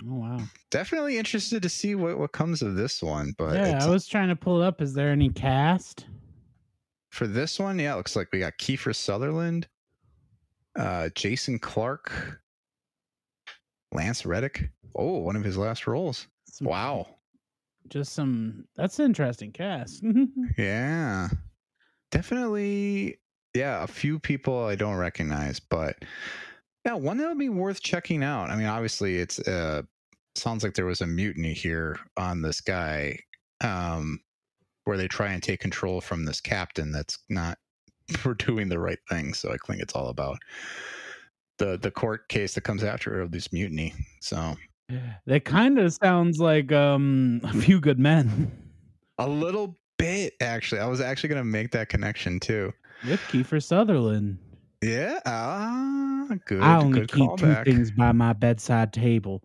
[0.00, 0.40] Oh wow.
[0.70, 3.34] definitely interested to see what, what comes of this one.
[3.38, 4.80] But yeah, I was trying to pull it up.
[4.80, 6.06] Is there any cast?
[7.10, 9.68] for this one, yeah, it looks like we got Kiefer Sutherland,
[10.76, 12.40] uh, Jason Clarke,
[13.92, 14.70] Lance Reddick.
[14.94, 16.26] Oh, one of his last roles.
[16.48, 17.06] Some- Wow.
[17.88, 18.64] Just some.
[18.76, 20.04] That's an interesting cast.
[20.58, 21.28] Yeah.
[22.10, 23.18] Definitely.
[23.54, 25.96] Yeah, a few people I don't recognize, but
[26.86, 28.50] yeah, one that would be worth checking out.
[28.50, 29.82] I mean, obviously, it's uh
[30.34, 33.18] sounds like there was a mutiny here on this guy,
[33.62, 34.20] um,
[34.84, 37.58] where they try and take control from this captain that's not
[38.18, 39.34] for doing the right thing.
[39.34, 40.38] So I think it's all about
[41.58, 43.94] the the court case that comes after of this mutiny.
[44.20, 44.56] So
[45.26, 48.50] that kind of sounds like um a few good men
[49.18, 50.80] a little bit actually.
[50.80, 52.72] I was actually gonna make that connection too.
[53.08, 54.38] with Kiefer Sutherland.
[54.82, 55.20] Yeah.
[55.26, 56.60] Ah, good.
[56.60, 57.64] I only good keep two callback.
[57.64, 59.42] things by my bedside table: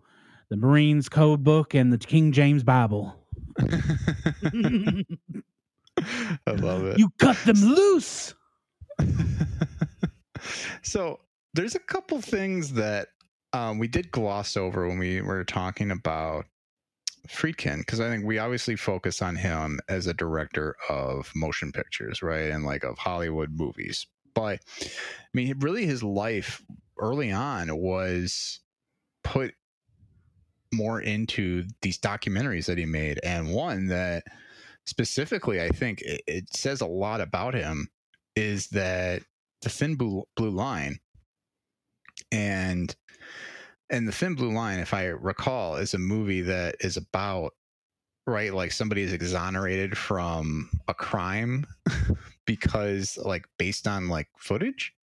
[0.50, 3.14] the Marines Code Book and the King James Bible.
[3.60, 5.04] I
[6.52, 6.98] love it.
[7.00, 8.34] you cut them loose.
[10.82, 11.20] so
[11.54, 13.10] there's a couple things that
[13.54, 16.46] um, we did gloss over when we were talking about
[17.28, 22.22] Friedkin, because I think we obviously focus on him as a director of motion pictures,
[22.22, 22.50] right?
[22.52, 24.06] And like of Hollywood movies.
[24.34, 24.90] But I
[25.34, 26.64] mean, really his life
[27.00, 28.60] early on was
[29.24, 29.54] put
[30.74, 33.20] more into these documentaries that he made.
[33.24, 34.24] And one that
[34.86, 37.90] specifically, I think it, it says a lot about him
[38.38, 39.24] is that
[39.62, 41.00] the thin blue, blue line
[42.32, 42.96] and
[43.90, 47.54] and the thin blue line if i recall is a movie that is about
[48.26, 51.66] right like somebody is exonerated from a crime
[52.46, 54.94] because like based on like footage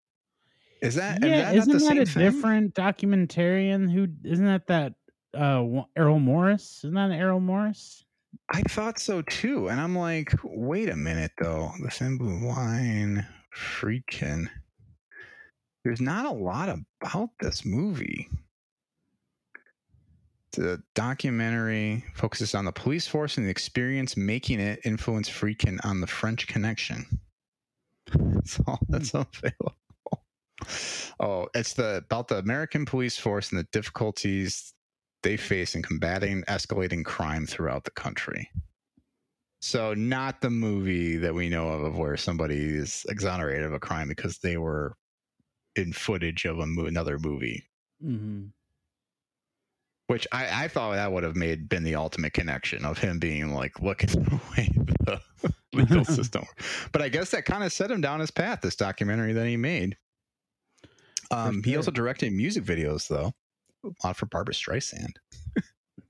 [0.84, 2.22] is that is yeah, that not isn't the that same a thing?
[2.22, 3.90] different documentarian?
[3.90, 4.92] Who isn't that that
[5.32, 5.64] uh
[5.96, 6.80] Errol Morris?
[6.84, 8.04] Isn't that Errol Morris?
[8.50, 9.68] I thought so too.
[9.68, 11.72] And I'm like, wait a minute though.
[11.82, 14.48] The thin blue line, Friedkin.
[15.84, 18.28] There's not a lot about this movie.
[20.52, 26.00] The documentary focuses on the police force and the experience making it influence Friedkin on
[26.00, 27.20] the French Connection.
[28.14, 29.22] That's all that's hmm.
[29.22, 29.76] available.
[31.20, 34.73] Oh, it's the about the American police force and the difficulties
[35.24, 38.48] they face in combating escalating crime throughout the country.
[39.60, 43.80] So, not the movie that we know of, of where somebody is exonerated of a
[43.80, 44.94] crime because they were
[45.74, 47.64] in footage of a mo- another movie.
[48.00, 48.44] hmm
[50.08, 53.54] Which I, I thought that would have made been the ultimate connection of him being
[53.54, 54.68] like, look at the way
[55.06, 55.20] the
[55.72, 56.44] legal system.
[56.92, 58.60] But I guess that kind of set him down his path.
[58.60, 59.96] This documentary that he made.
[61.30, 63.32] Um, He also directed music videos, though,
[63.84, 65.16] a lot for Barbra Streisand.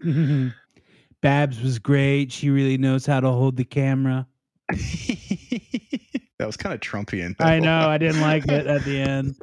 [1.20, 2.30] Babs was great.
[2.30, 4.26] She really knows how to hold the camera.
[4.68, 7.34] that was kind of Trumpian.
[7.40, 7.88] I know.
[7.88, 9.36] I didn't like it at the end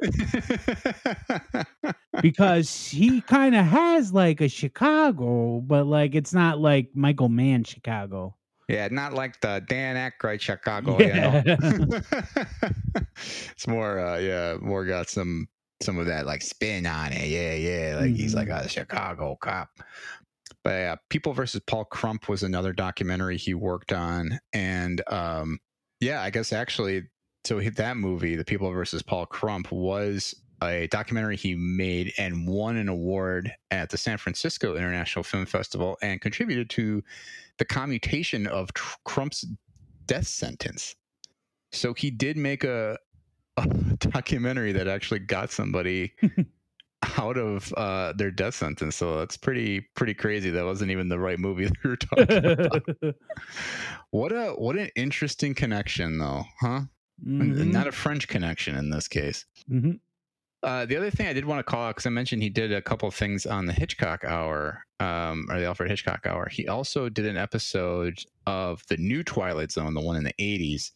[2.22, 7.64] because he kind of has like a Chicago, but like it's not like Michael Mann
[7.64, 8.36] Chicago.
[8.68, 10.98] Yeah, not like the Dan Aykroyd Chicago.
[10.98, 11.42] You know?
[13.50, 15.48] it's more, uh, yeah, more got some
[15.82, 17.28] some of that like spin on it.
[17.28, 19.70] Yeah, yeah, like he's like a Chicago cop.
[20.64, 25.58] But yeah, People versus Paul Crump was another documentary he worked on, and um,
[26.00, 27.04] yeah, I guess actually,
[27.44, 32.76] so that movie, The People versus Paul Crump, was a documentary he made and won
[32.76, 37.02] an award at the San Francisco International Film Festival and contributed to
[37.58, 38.70] the commutation of
[39.04, 39.44] Crump's
[40.06, 40.94] death sentence.
[41.72, 42.98] So he did make a,
[43.56, 43.66] a
[43.98, 46.12] documentary that actually got somebody
[47.18, 48.96] out of uh, their death sentence.
[48.96, 50.50] So that's pretty pretty crazy.
[50.50, 53.14] That wasn't even the right movie that we were talking about.
[54.10, 56.82] what a what an interesting connection though, huh?
[57.26, 59.44] Mhm, Not a French connection in this case.
[59.70, 60.00] mhm.
[60.64, 62.72] Uh, the other thing I did want to call out because I mentioned he did
[62.72, 66.48] a couple of things on the Hitchcock Hour, um, or the Alfred Hitchcock Hour.
[66.48, 70.92] He also did an episode of the new Twilight Zone, the one in the '80s.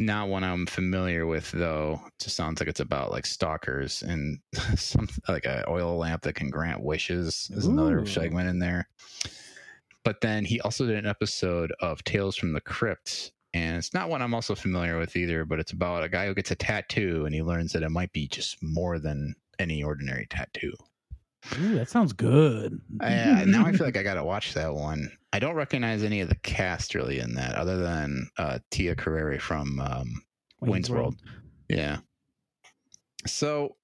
[0.00, 2.00] Not one I'm familiar with though.
[2.06, 4.38] It just sounds like it's about like stalkers and
[4.74, 8.88] some like an oil lamp that can grant wishes is another segment in there.
[10.02, 14.08] But then he also did an episode of Tales from the Crypt, and it's not
[14.08, 17.26] one I'm also familiar with either, but it's about a guy who gets a tattoo
[17.26, 20.72] and he learns that it might be just more than any ordinary tattoo.
[21.58, 22.80] Ooh, that sounds good.
[23.00, 25.10] I, uh, now I feel like I got to watch that one.
[25.32, 29.38] I don't recognize any of the cast really in that, other than uh, Tia Carrere
[29.38, 30.22] from um,
[30.60, 31.16] Wayne's World.
[31.68, 31.98] Yeah.
[33.26, 33.76] So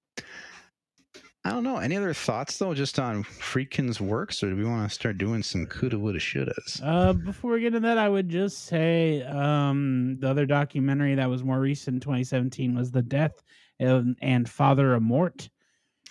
[1.46, 1.76] I don't know.
[1.76, 5.44] Any other thoughts though, just on Friedkin's works, or do we want to start doing
[5.44, 6.80] some coulda, woulda, shouldas?
[6.82, 11.30] Uh, before we get into that, I would just say um, the other documentary that
[11.30, 13.44] was more recent, 2017, was the death
[13.78, 15.48] of, and Father Amorth,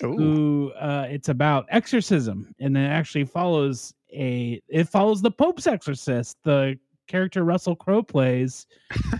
[0.03, 5.67] Oh, who uh, it's about exorcism, and it actually follows a it follows the Pope's
[5.67, 6.77] exorcist, the
[7.07, 8.67] character Russell Crowe plays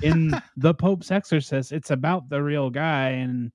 [0.02, 1.72] in the Pope's exorcist.
[1.72, 3.52] It's about the real guy, and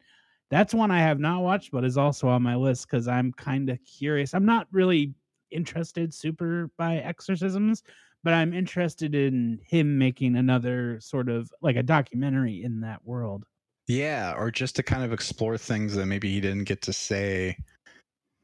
[0.51, 3.69] that's one I have not watched, but is also on my list because I'm kind
[3.69, 4.35] of curious.
[4.35, 5.15] I'm not really
[5.51, 7.83] interested super by exorcisms,
[8.23, 13.45] but I'm interested in him making another sort of like a documentary in that world.
[13.91, 17.57] Yeah, or just to kind of explore things that maybe he didn't get to say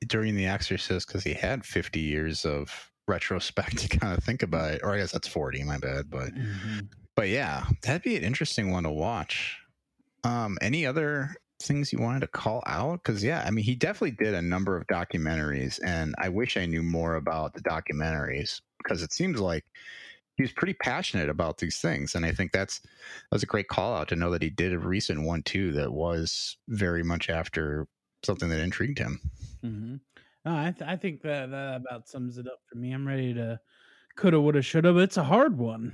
[0.09, 4.74] during The Exorcist because he had 50 years of retrospect to kind of think about
[4.74, 4.81] it.
[4.82, 6.31] Or I guess that's 40, my bad, but
[7.14, 9.56] but yeah, that'd be an interesting one to watch.
[10.24, 11.31] Um, any other
[11.62, 13.05] things you wanted to call out?
[13.05, 16.66] Because yeah, I mean, he definitely did a number of documentaries, and I wish I
[16.66, 19.64] knew more about the documentaries because it seems like
[20.37, 22.89] he was pretty passionate about these things, and I think that's that
[23.33, 25.93] was a great call out to know that he did a recent one too that
[25.93, 27.87] was very much after
[28.23, 29.21] something that intrigued him.
[29.65, 29.97] Mm-hmm.
[30.45, 32.93] No, I, th- I think that, that about sums it up for me.
[32.93, 33.59] I'm ready to
[34.17, 35.93] coulda, woulda, shoulda, but it's a hard one.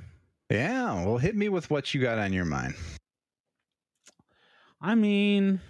[0.50, 2.74] Yeah, well, hit me with what you got on your mind.
[4.80, 5.60] I mean,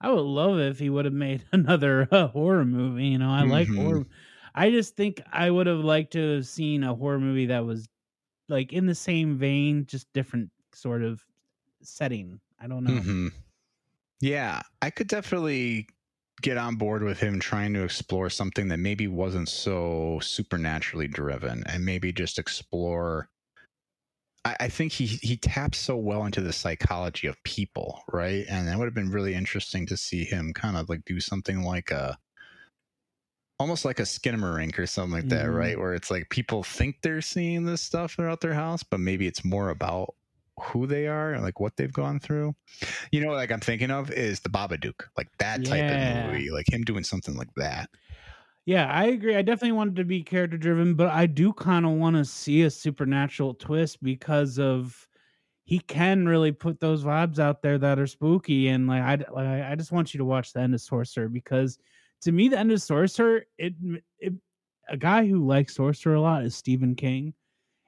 [0.00, 3.06] I would love it if he would have made another uh, horror movie.
[3.06, 3.76] You know, I like Mhm.
[3.82, 4.06] horror.
[4.54, 7.88] I just think I would have liked to have seen a horror movie that was
[8.48, 11.24] like in the same vein, just different sort of
[11.82, 12.40] setting.
[12.60, 13.06] I don't know.
[13.06, 13.28] hmm
[14.20, 15.88] Yeah, I could definitely
[16.42, 21.64] get on board with him trying to explore something that maybe wasn't so supernaturally driven
[21.66, 23.30] and maybe just explore.
[24.44, 28.44] I, I think he he taps so well into the psychology of people, right?
[28.48, 31.62] And that would have been really interesting to see him kind of like do something
[31.62, 32.18] like a
[33.62, 35.52] almost like a skinamarink or something like that, Mhm.
[35.52, 35.78] right?
[35.78, 39.44] Where it's like people think they're seeing this stuff throughout their house, but maybe it's
[39.44, 40.14] more about
[40.60, 42.54] who they are and like what they've gone through.
[43.12, 45.92] You know, like I'm thinking of is the Babadook, like that type Yeah.
[45.92, 47.90] of movie, like him doing something like that.
[48.64, 49.34] Yeah, I agree.
[49.36, 52.62] I definitely wanted to be character driven, but I do kind of want to see
[52.62, 55.08] a supernatural twist because of
[55.64, 58.68] he can really put those vibes out there that are spooky.
[58.68, 61.78] And like I like I just want you to watch the end of Sorcerer because
[62.22, 63.74] to me the end of Sorcerer it
[64.18, 64.32] it
[64.88, 67.34] a guy who likes Sorcerer a lot is Stephen King.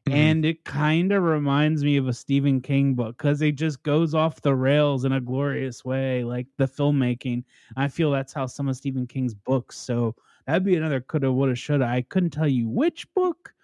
[0.09, 0.12] Mhm.
[0.12, 4.15] And it kind of reminds me of a Stephen King book because it just goes
[4.15, 7.43] off the rails in a glorious way, like the filmmaking.
[7.77, 9.78] I feel that's how some of Stephen King's books.
[9.78, 10.15] So
[10.47, 11.86] that'd be another coulda, woulda, shoulda.
[11.86, 13.55] I couldn't tell you which book,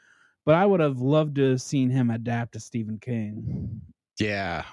[0.47, 3.83] but I would have loved to have seen him adapt to Stephen King.
[4.19, 4.65] Yeah.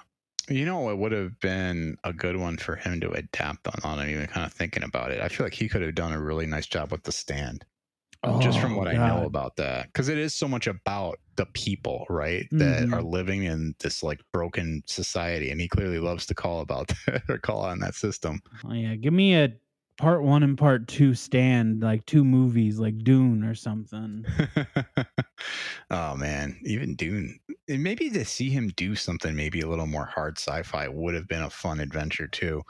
[0.48, 3.98] You know, it would have been a good one for him to adapt on.
[3.98, 6.22] On even kind of thinking about it, I feel like he could have done a
[6.22, 7.64] really nice job with the stand.
[8.38, 11.46] just from Oh, what I know about that, because it is so much about the
[11.54, 12.94] people, right, that Mhm.
[12.94, 17.24] are living in this like broken society, and he clearly loves to call about that
[17.30, 18.40] or call on that system.
[18.64, 19.58] Oh yeah, give me a
[19.98, 24.24] part one and part two stand like two movies, like Dune or something.
[25.90, 27.38] oh man, even Dune.
[27.68, 31.28] And maybe to see him do something maybe a little more hard sci-fi would have
[31.28, 32.62] been a fun adventure too.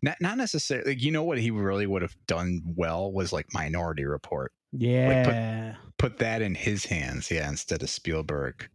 [0.00, 0.92] Not not necessarily.
[0.92, 4.52] Like, you know what he really would have done well was like Minority Report.
[4.72, 5.74] Yeah.
[5.98, 8.68] Put that in his hands, yeah, instead of Spielberg.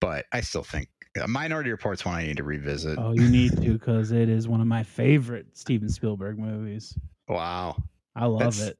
[0.00, 0.88] But I still think
[1.26, 2.98] Minority Report's one I need to revisit.
[2.98, 6.96] oh, you need to because it is one of my favorite Steven Spielberg movies.
[7.28, 7.76] Wow.
[8.16, 8.78] I love That's- it.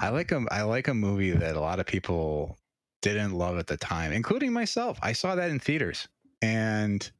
[0.00, 2.58] I like a I like a movie that a lot of people
[3.02, 4.98] didn't love at the time, including myself.
[5.02, 6.08] I saw that in theaters
[6.42, 7.10] and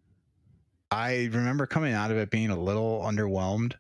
[0.91, 3.75] I remember coming out of it being a little underwhelmed.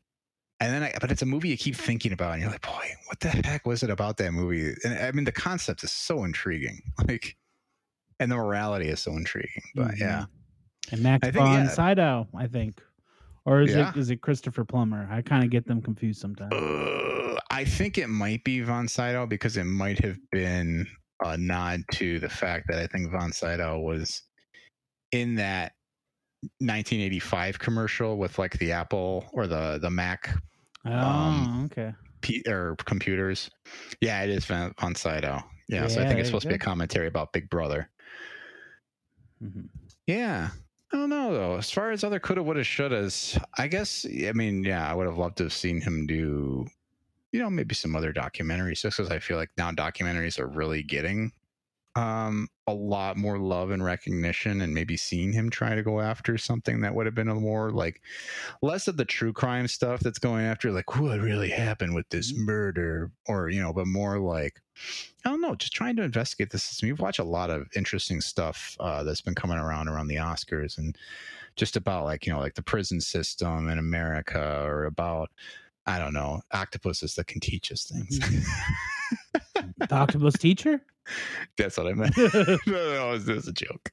[0.60, 2.86] And then I but it's a movie you keep thinking about and you're like, boy,
[3.06, 4.74] what the heck was it about that movie?
[4.84, 6.80] And I mean the concept is so intriguing.
[7.08, 7.36] Like
[8.18, 9.62] and the morality is so intriguing.
[9.74, 9.98] But Mhm.
[10.00, 10.24] yeah.
[10.92, 11.68] And Max I think, von yeah.
[11.68, 12.80] Sydow, I think.
[13.44, 13.90] Or is Yeah.
[13.90, 15.08] it is it Christopher Plummer?
[15.10, 16.52] I kind of get them confused sometimes.
[16.52, 20.86] Uh, I think it might be Von Sydow because it might have been
[21.24, 24.22] a nod to the fact that I think Von Sydow was
[25.12, 25.72] in that
[26.58, 30.30] 1985 commercial with like the Apple or the the Mac
[30.86, 31.92] Oh, um, okay.
[32.22, 33.50] P- or computers.
[34.00, 35.42] Yeah, it is Von, Von Sydow.
[35.68, 37.90] Yeah, so I think it's supposed to be a commentary about Big Brother.
[39.42, 39.68] Mhm.
[40.06, 40.50] Yeah.
[40.92, 41.56] I don't know though.
[41.56, 44.04] As far as other coulda, woulda, shouldas, I guess.
[44.06, 46.66] I mean, yeah, I would have loved to have seen him do,
[47.32, 48.80] you know, maybe some other documentaries.
[48.80, 51.32] Just because I feel like now documentaries are really getting
[51.96, 56.38] um a lot more love and recognition, and maybe seeing him try to go after
[56.38, 58.00] something that would have been a more like
[58.62, 62.32] less of the true crime stuff that's going after like what really happened with this
[62.36, 64.60] murder, or you know, but more like
[65.24, 66.88] I don't know, just trying to investigate the system.
[66.88, 70.78] You've watched a lot of interesting stuff uh, that's been coming around around the Oscars
[70.78, 70.96] and
[71.56, 75.30] just about like, you know, like the prison system in America or about,
[75.86, 78.18] I don't know, octopuses that can teach us things.
[79.90, 80.80] The octopus teacher?
[81.58, 82.16] that's what I meant.
[82.16, 83.90] no, no, it was a joke.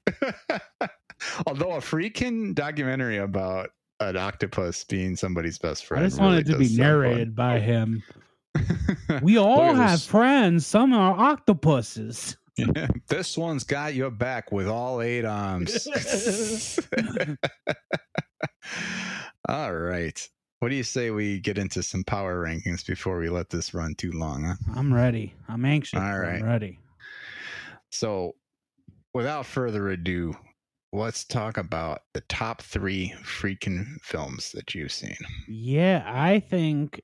[1.48, 6.04] Although a freaking documentary about an octopus being somebody's best friend.
[6.04, 7.62] I just really wanted to be narrated by oh.
[7.62, 8.04] him.
[9.24, 10.68] We all have friends.
[10.68, 12.38] Some are octopuses.
[13.08, 15.88] this one's got your back with all eight arms.
[19.50, 20.30] all right.
[20.60, 23.94] What do you say we get into some power rankings before we let this run
[23.96, 24.44] too long?
[24.44, 24.56] Huh?
[24.76, 25.36] I'm ready.
[25.48, 26.00] I'm anxious.
[26.00, 26.40] All right.
[26.40, 26.80] I'm ready.
[27.92, 28.34] So,
[29.14, 30.36] without further ado,
[30.92, 35.18] let's talk about the top three freaking films that you've seen.
[35.48, 37.02] Yeah, I think,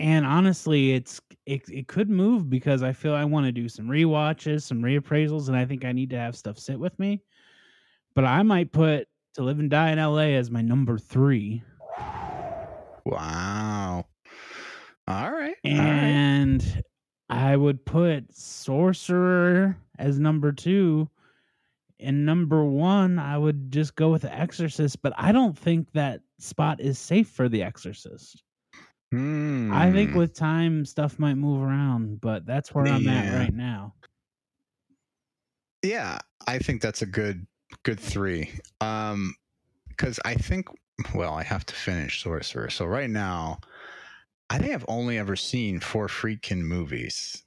[0.00, 3.86] and honestly, it's it, it could move because I feel I want to do some
[3.86, 7.22] rewatches, some reappraisals, and I think I need to have stuff sit with me.
[8.14, 10.36] But I might put To Live and Die in L.A.
[10.36, 11.62] as my number three,
[13.04, 14.06] Wow.
[15.06, 15.54] All right.
[15.64, 15.74] all right.
[15.74, 16.82] and
[17.28, 21.08] I would put Sorcerer as number two.
[22.00, 26.20] And number one, I would just go with The Exorcist, but I don't think that
[26.38, 28.42] spot is safe for The Exorcist.
[29.12, 30.18] I think Hmm.
[30.18, 33.94] with time stuff might move around, but that's where I'm at right now.
[35.84, 37.46] yeah i think that's a good
[37.82, 38.50] good three
[38.80, 39.34] um
[39.88, 40.66] because i think
[41.14, 42.70] well i have to finish sorcerer.
[42.70, 43.58] So right now
[44.50, 47.42] i think i've only ever seen four freaking movies.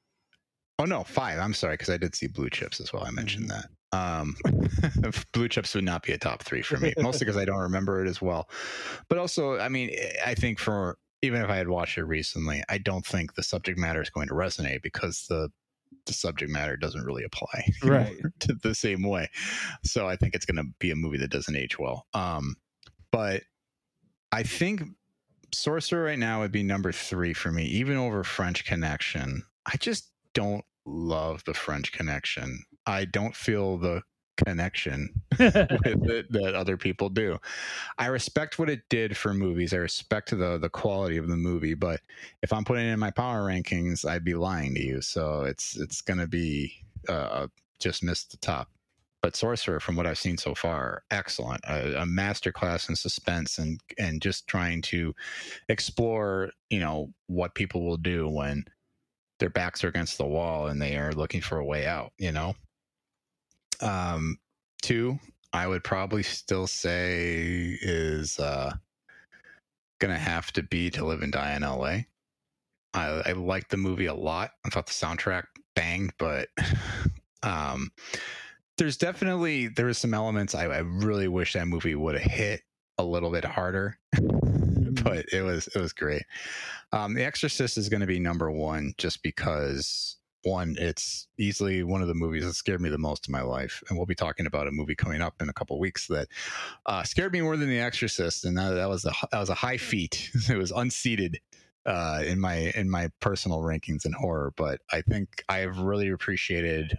[0.79, 1.39] Oh no five.
[1.39, 3.03] I'm sorry because i did see blue chips as well.
[3.05, 3.65] I mentioned that.
[3.93, 4.35] Um
[5.33, 8.03] blue chips would not be a top three for me mostly because i don't remember
[8.03, 8.49] it as well.
[9.09, 9.91] But also i mean
[10.25, 13.77] i think for even if i had watched it recently i don't think the subject
[13.79, 15.49] matter is going to resonate because the
[16.05, 18.15] the subject matter doesn't really apply Right.
[18.39, 19.29] to the same way.
[19.83, 22.05] So i think it's going to be a movie that doesn't age well.
[22.13, 22.55] Um
[23.11, 23.43] but
[24.31, 24.83] i think
[25.53, 30.11] sorcerer right now would be number three for me even over french connection i just
[30.33, 34.01] don't love the french connection i don't feel the
[34.37, 35.09] connection
[35.39, 37.37] with it that other people do.
[37.97, 39.73] I respect what it did for movies.
[39.73, 42.01] I respect the the quality of the movie, but
[42.41, 45.01] if I'm putting it in my power rankings, I'd be lying to you.
[45.01, 46.73] So it's it's gonna be
[47.09, 47.47] uh,
[47.79, 48.69] just missed the top.
[49.27, 51.59] But Sorcerer, from what I've seen so far, excellent.
[51.67, 55.13] A, a masterclass in suspense and and just trying to
[55.67, 58.63] explore, you know, what people will do when
[59.39, 62.13] their backs are against the wall and they are looking for a way out.
[62.17, 62.55] You know.
[63.81, 64.37] Um,
[64.81, 65.19] two,
[65.51, 68.71] I would probably still say is uh
[69.99, 72.03] gonna have to be to live and die in LA.
[72.93, 74.51] I, I liked the movie a lot.
[74.65, 76.47] I thought the soundtrack banged, but
[77.43, 77.91] um
[78.77, 82.61] there's definitely there was some elements I, I really wish that movie would have hit
[82.97, 83.97] a little bit harder.
[85.03, 86.23] but it was it was great.
[86.91, 92.01] Um, the Exorcist is going to be number one just because one, it's easily one
[92.01, 94.45] of the movies that scared me the most in my life, and we'll be talking
[94.45, 96.27] about a movie coming up in a couple weeks that
[96.85, 99.55] uh, scared me more than The Exorcist, and that, that was a that was a
[99.55, 100.29] high feat.
[100.49, 101.39] it was unseated
[101.85, 106.97] uh, in my in my personal rankings in horror, but I think I've really appreciated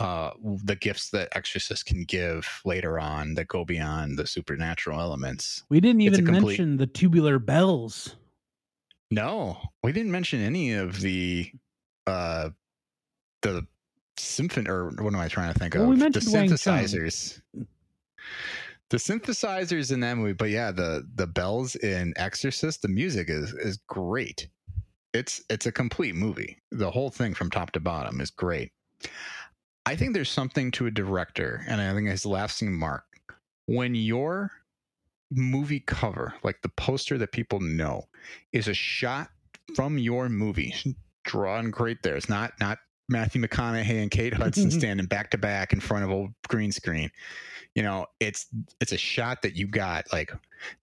[0.00, 0.30] uh,
[0.64, 5.64] the gifts that Exorcist can give later on that go beyond the supernatural elements.
[5.68, 8.16] We didn't even complete- mention the tubular bells.
[9.10, 11.50] No, we didn't mention any of the
[12.06, 12.50] uh
[13.42, 13.66] the
[14.18, 15.88] symphony or what am I trying to think Well, of?
[15.90, 16.48] we the mentioned Chung.
[16.48, 17.40] synthesizers.
[18.90, 23.52] The synthesizers in that movie, but yeah, the the bells in Exorcist, the music is
[23.54, 24.48] is great.
[25.14, 26.58] It's it's a complete movie.
[26.70, 28.72] The whole thing from top to bottom is great.
[29.88, 33.04] I think there's something to a director, and I think his lasting mark
[33.64, 34.52] when your
[35.30, 38.04] movie cover, like the poster that people know,
[38.52, 39.30] is a shot
[39.74, 40.74] from your movie,
[41.24, 42.16] drawn great there.
[42.16, 46.10] It's not not Matthew McConaughey and Kate Hudson standing back to back in front of
[46.10, 47.10] a green screen.
[47.74, 48.44] You know, it's
[48.82, 50.12] it's a shot that you got.
[50.12, 50.32] Like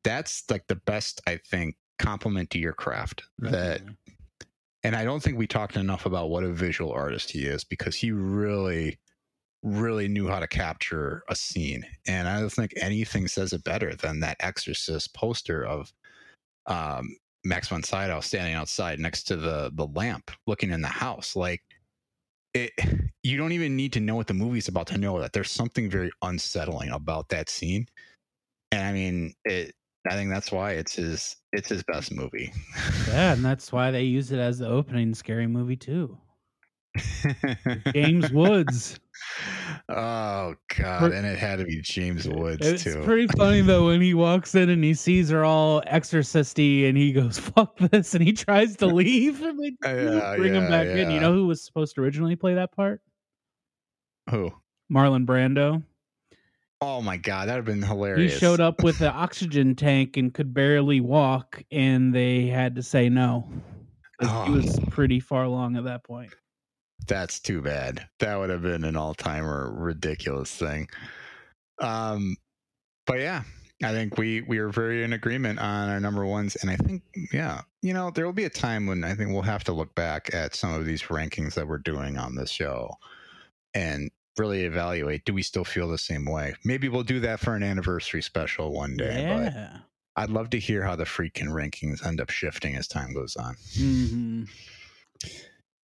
[0.03, 3.22] that's like the best I think compliment to your craft.
[3.38, 3.82] That.
[4.86, 7.95] And I don't think we talked enough about what a visual artist he is because
[7.95, 8.99] he really,
[9.64, 11.84] really knew how to capture a scene.
[12.07, 15.91] And I don't think anything says it better than that Exorcist poster of
[16.68, 21.36] um, Max von Sydow standing outside next to the the lamp, looking in the house.
[21.36, 21.64] Like
[22.53, 22.72] it,
[23.24, 25.90] you don't even need to know what the movie's about to know that there's something
[25.90, 27.88] very unsettling about that scene.
[28.72, 29.74] And I mean, it.
[30.10, 32.52] I think that's why it's his it's his best movie.
[33.07, 36.18] Yeah, and that's why they use it as the opening scary movie too.
[37.94, 38.99] James Woods.
[39.90, 41.11] Oh God!
[41.11, 43.02] And it had to be James Woods It's too.
[43.03, 47.11] pretty funny though when he walks in and he sees her all exorcisty and he
[47.11, 50.69] goes "fuck this" and he tries to leave and uh, they Yeah, bring him yeah,
[50.69, 51.10] back in.
[51.10, 53.02] You know who was supposed to originally play that part?
[54.30, 54.52] Who?
[54.91, 55.84] Marlon Brando.
[56.81, 57.47] Oh my God!
[57.47, 58.34] That'd have been hilarious.
[58.34, 62.84] He showed up with the oxygen tank and could barely walk, and they had to
[62.84, 63.49] say no.
[64.22, 64.45] Oh.
[64.45, 66.34] He was pretty far along at that point.
[67.07, 68.07] That's too bad.
[68.19, 70.88] That would have been an all-timer ridiculous thing.
[71.80, 72.38] Um,
[73.06, 73.43] but yeah,
[73.84, 77.03] I think we we are very in agreement on our number ones, and I think
[77.31, 79.93] yeah, you know, there will be a time when I think we'll have to look
[79.95, 82.91] back at some of these rankings that we're doing on this show
[83.76, 86.56] and really evaluate: do we still feel the same way?
[86.64, 89.26] Maybe we'll do that for an anniversary special one day.
[89.28, 89.78] But Yeah.
[90.18, 93.56] I'd love to hear how the freaking rankings end up shifting as time goes on.
[93.78, 94.44] hmm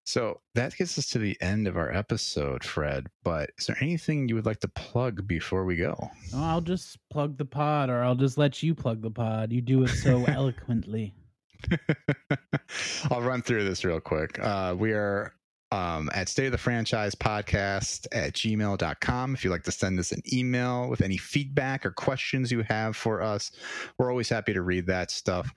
[0.04, 3.06] So that gets us to the end of our episode, Fred.
[3.24, 5.96] But is there anything you would like to plug before we go?
[6.34, 9.52] Oh, I'll just plug the pod, or I'll just let you plug the pod.
[9.52, 11.14] You do it so eloquently.
[13.10, 14.38] I'll run through this real quick.
[14.38, 15.32] Uh, we are
[15.72, 19.34] um, at state of the franchise podcast at gmail.com.
[19.34, 22.96] If you'd like to send us an email with any feedback or questions you have
[22.96, 23.52] for us,
[23.98, 25.52] we're always happy to read that stuff.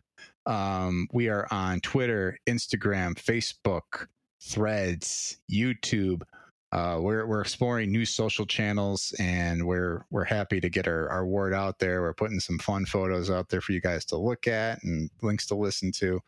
[0.45, 4.07] Um, we are on Twitter, Instagram, Facebook,
[4.41, 6.23] Threads, YouTube.
[6.73, 11.23] Uh, we're we're exploring new social channels, and we're we're happy to get our, our
[11.23, 12.01] word out there.
[12.01, 15.45] We're putting some fun photos out there for you guys to look at and links
[15.47, 16.19] to listen to.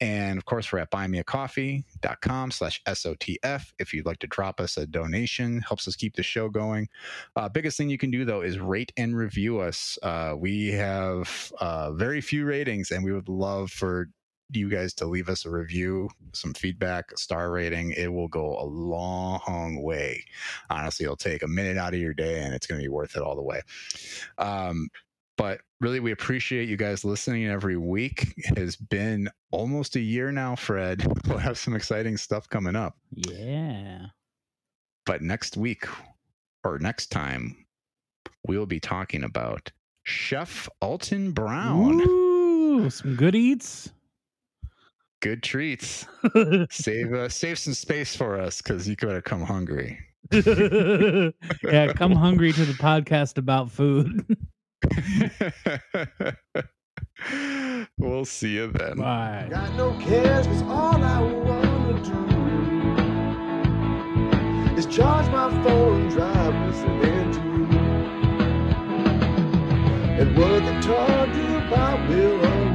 [0.00, 3.72] And of course, we're at buymeacoffee.com slash SOTF.
[3.78, 6.88] If you'd like to drop us a donation, helps us keep the show going.
[7.36, 9.96] Uh, biggest thing you can do, though, is rate and review us.
[10.02, 14.08] Uh, we have uh, very few ratings, and we would love for
[14.50, 17.90] you guys to leave us a review, some feedback, star rating.
[17.92, 20.24] It will go a long way.
[20.70, 23.16] Honestly, it'll take a minute out of your day, and it's going to be worth
[23.16, 23.60] it all the way.
[24.38, 24.88] Um,
[25.36, 28.34] but really, we appreciate you guys listening every week.
[28.36, 31.06] It has been almost a year now, Fred.
[31.28, 32.96] We'll have some exciting stuff coming up.
[33.12, 34.06] Yeah.
[35.04, 35.86] But next week
[36.64, 37.66] or next time,
[38.46, 39.70] we'll be talking about
[40.04, 42.00] Chef Alton Brown.
[42.00, 43.92] Ooh, some good eats.
[45.20, 46.06] Good treats.
[46.70, 49.98] Save uh, save some space for us because you gotta come hungry.
[50.32, 54.24] yeah, come hungry to the podcast about food.
[57.98, 58.98] we'll see you then.
[58.98, 59.48] Bye.
[59.50, 62.12] Got no cares, cause all I wanna do
[64.78, 67.66] is charge my phone, drive, listening to you.
[70.20, 72.67] And what they told you about will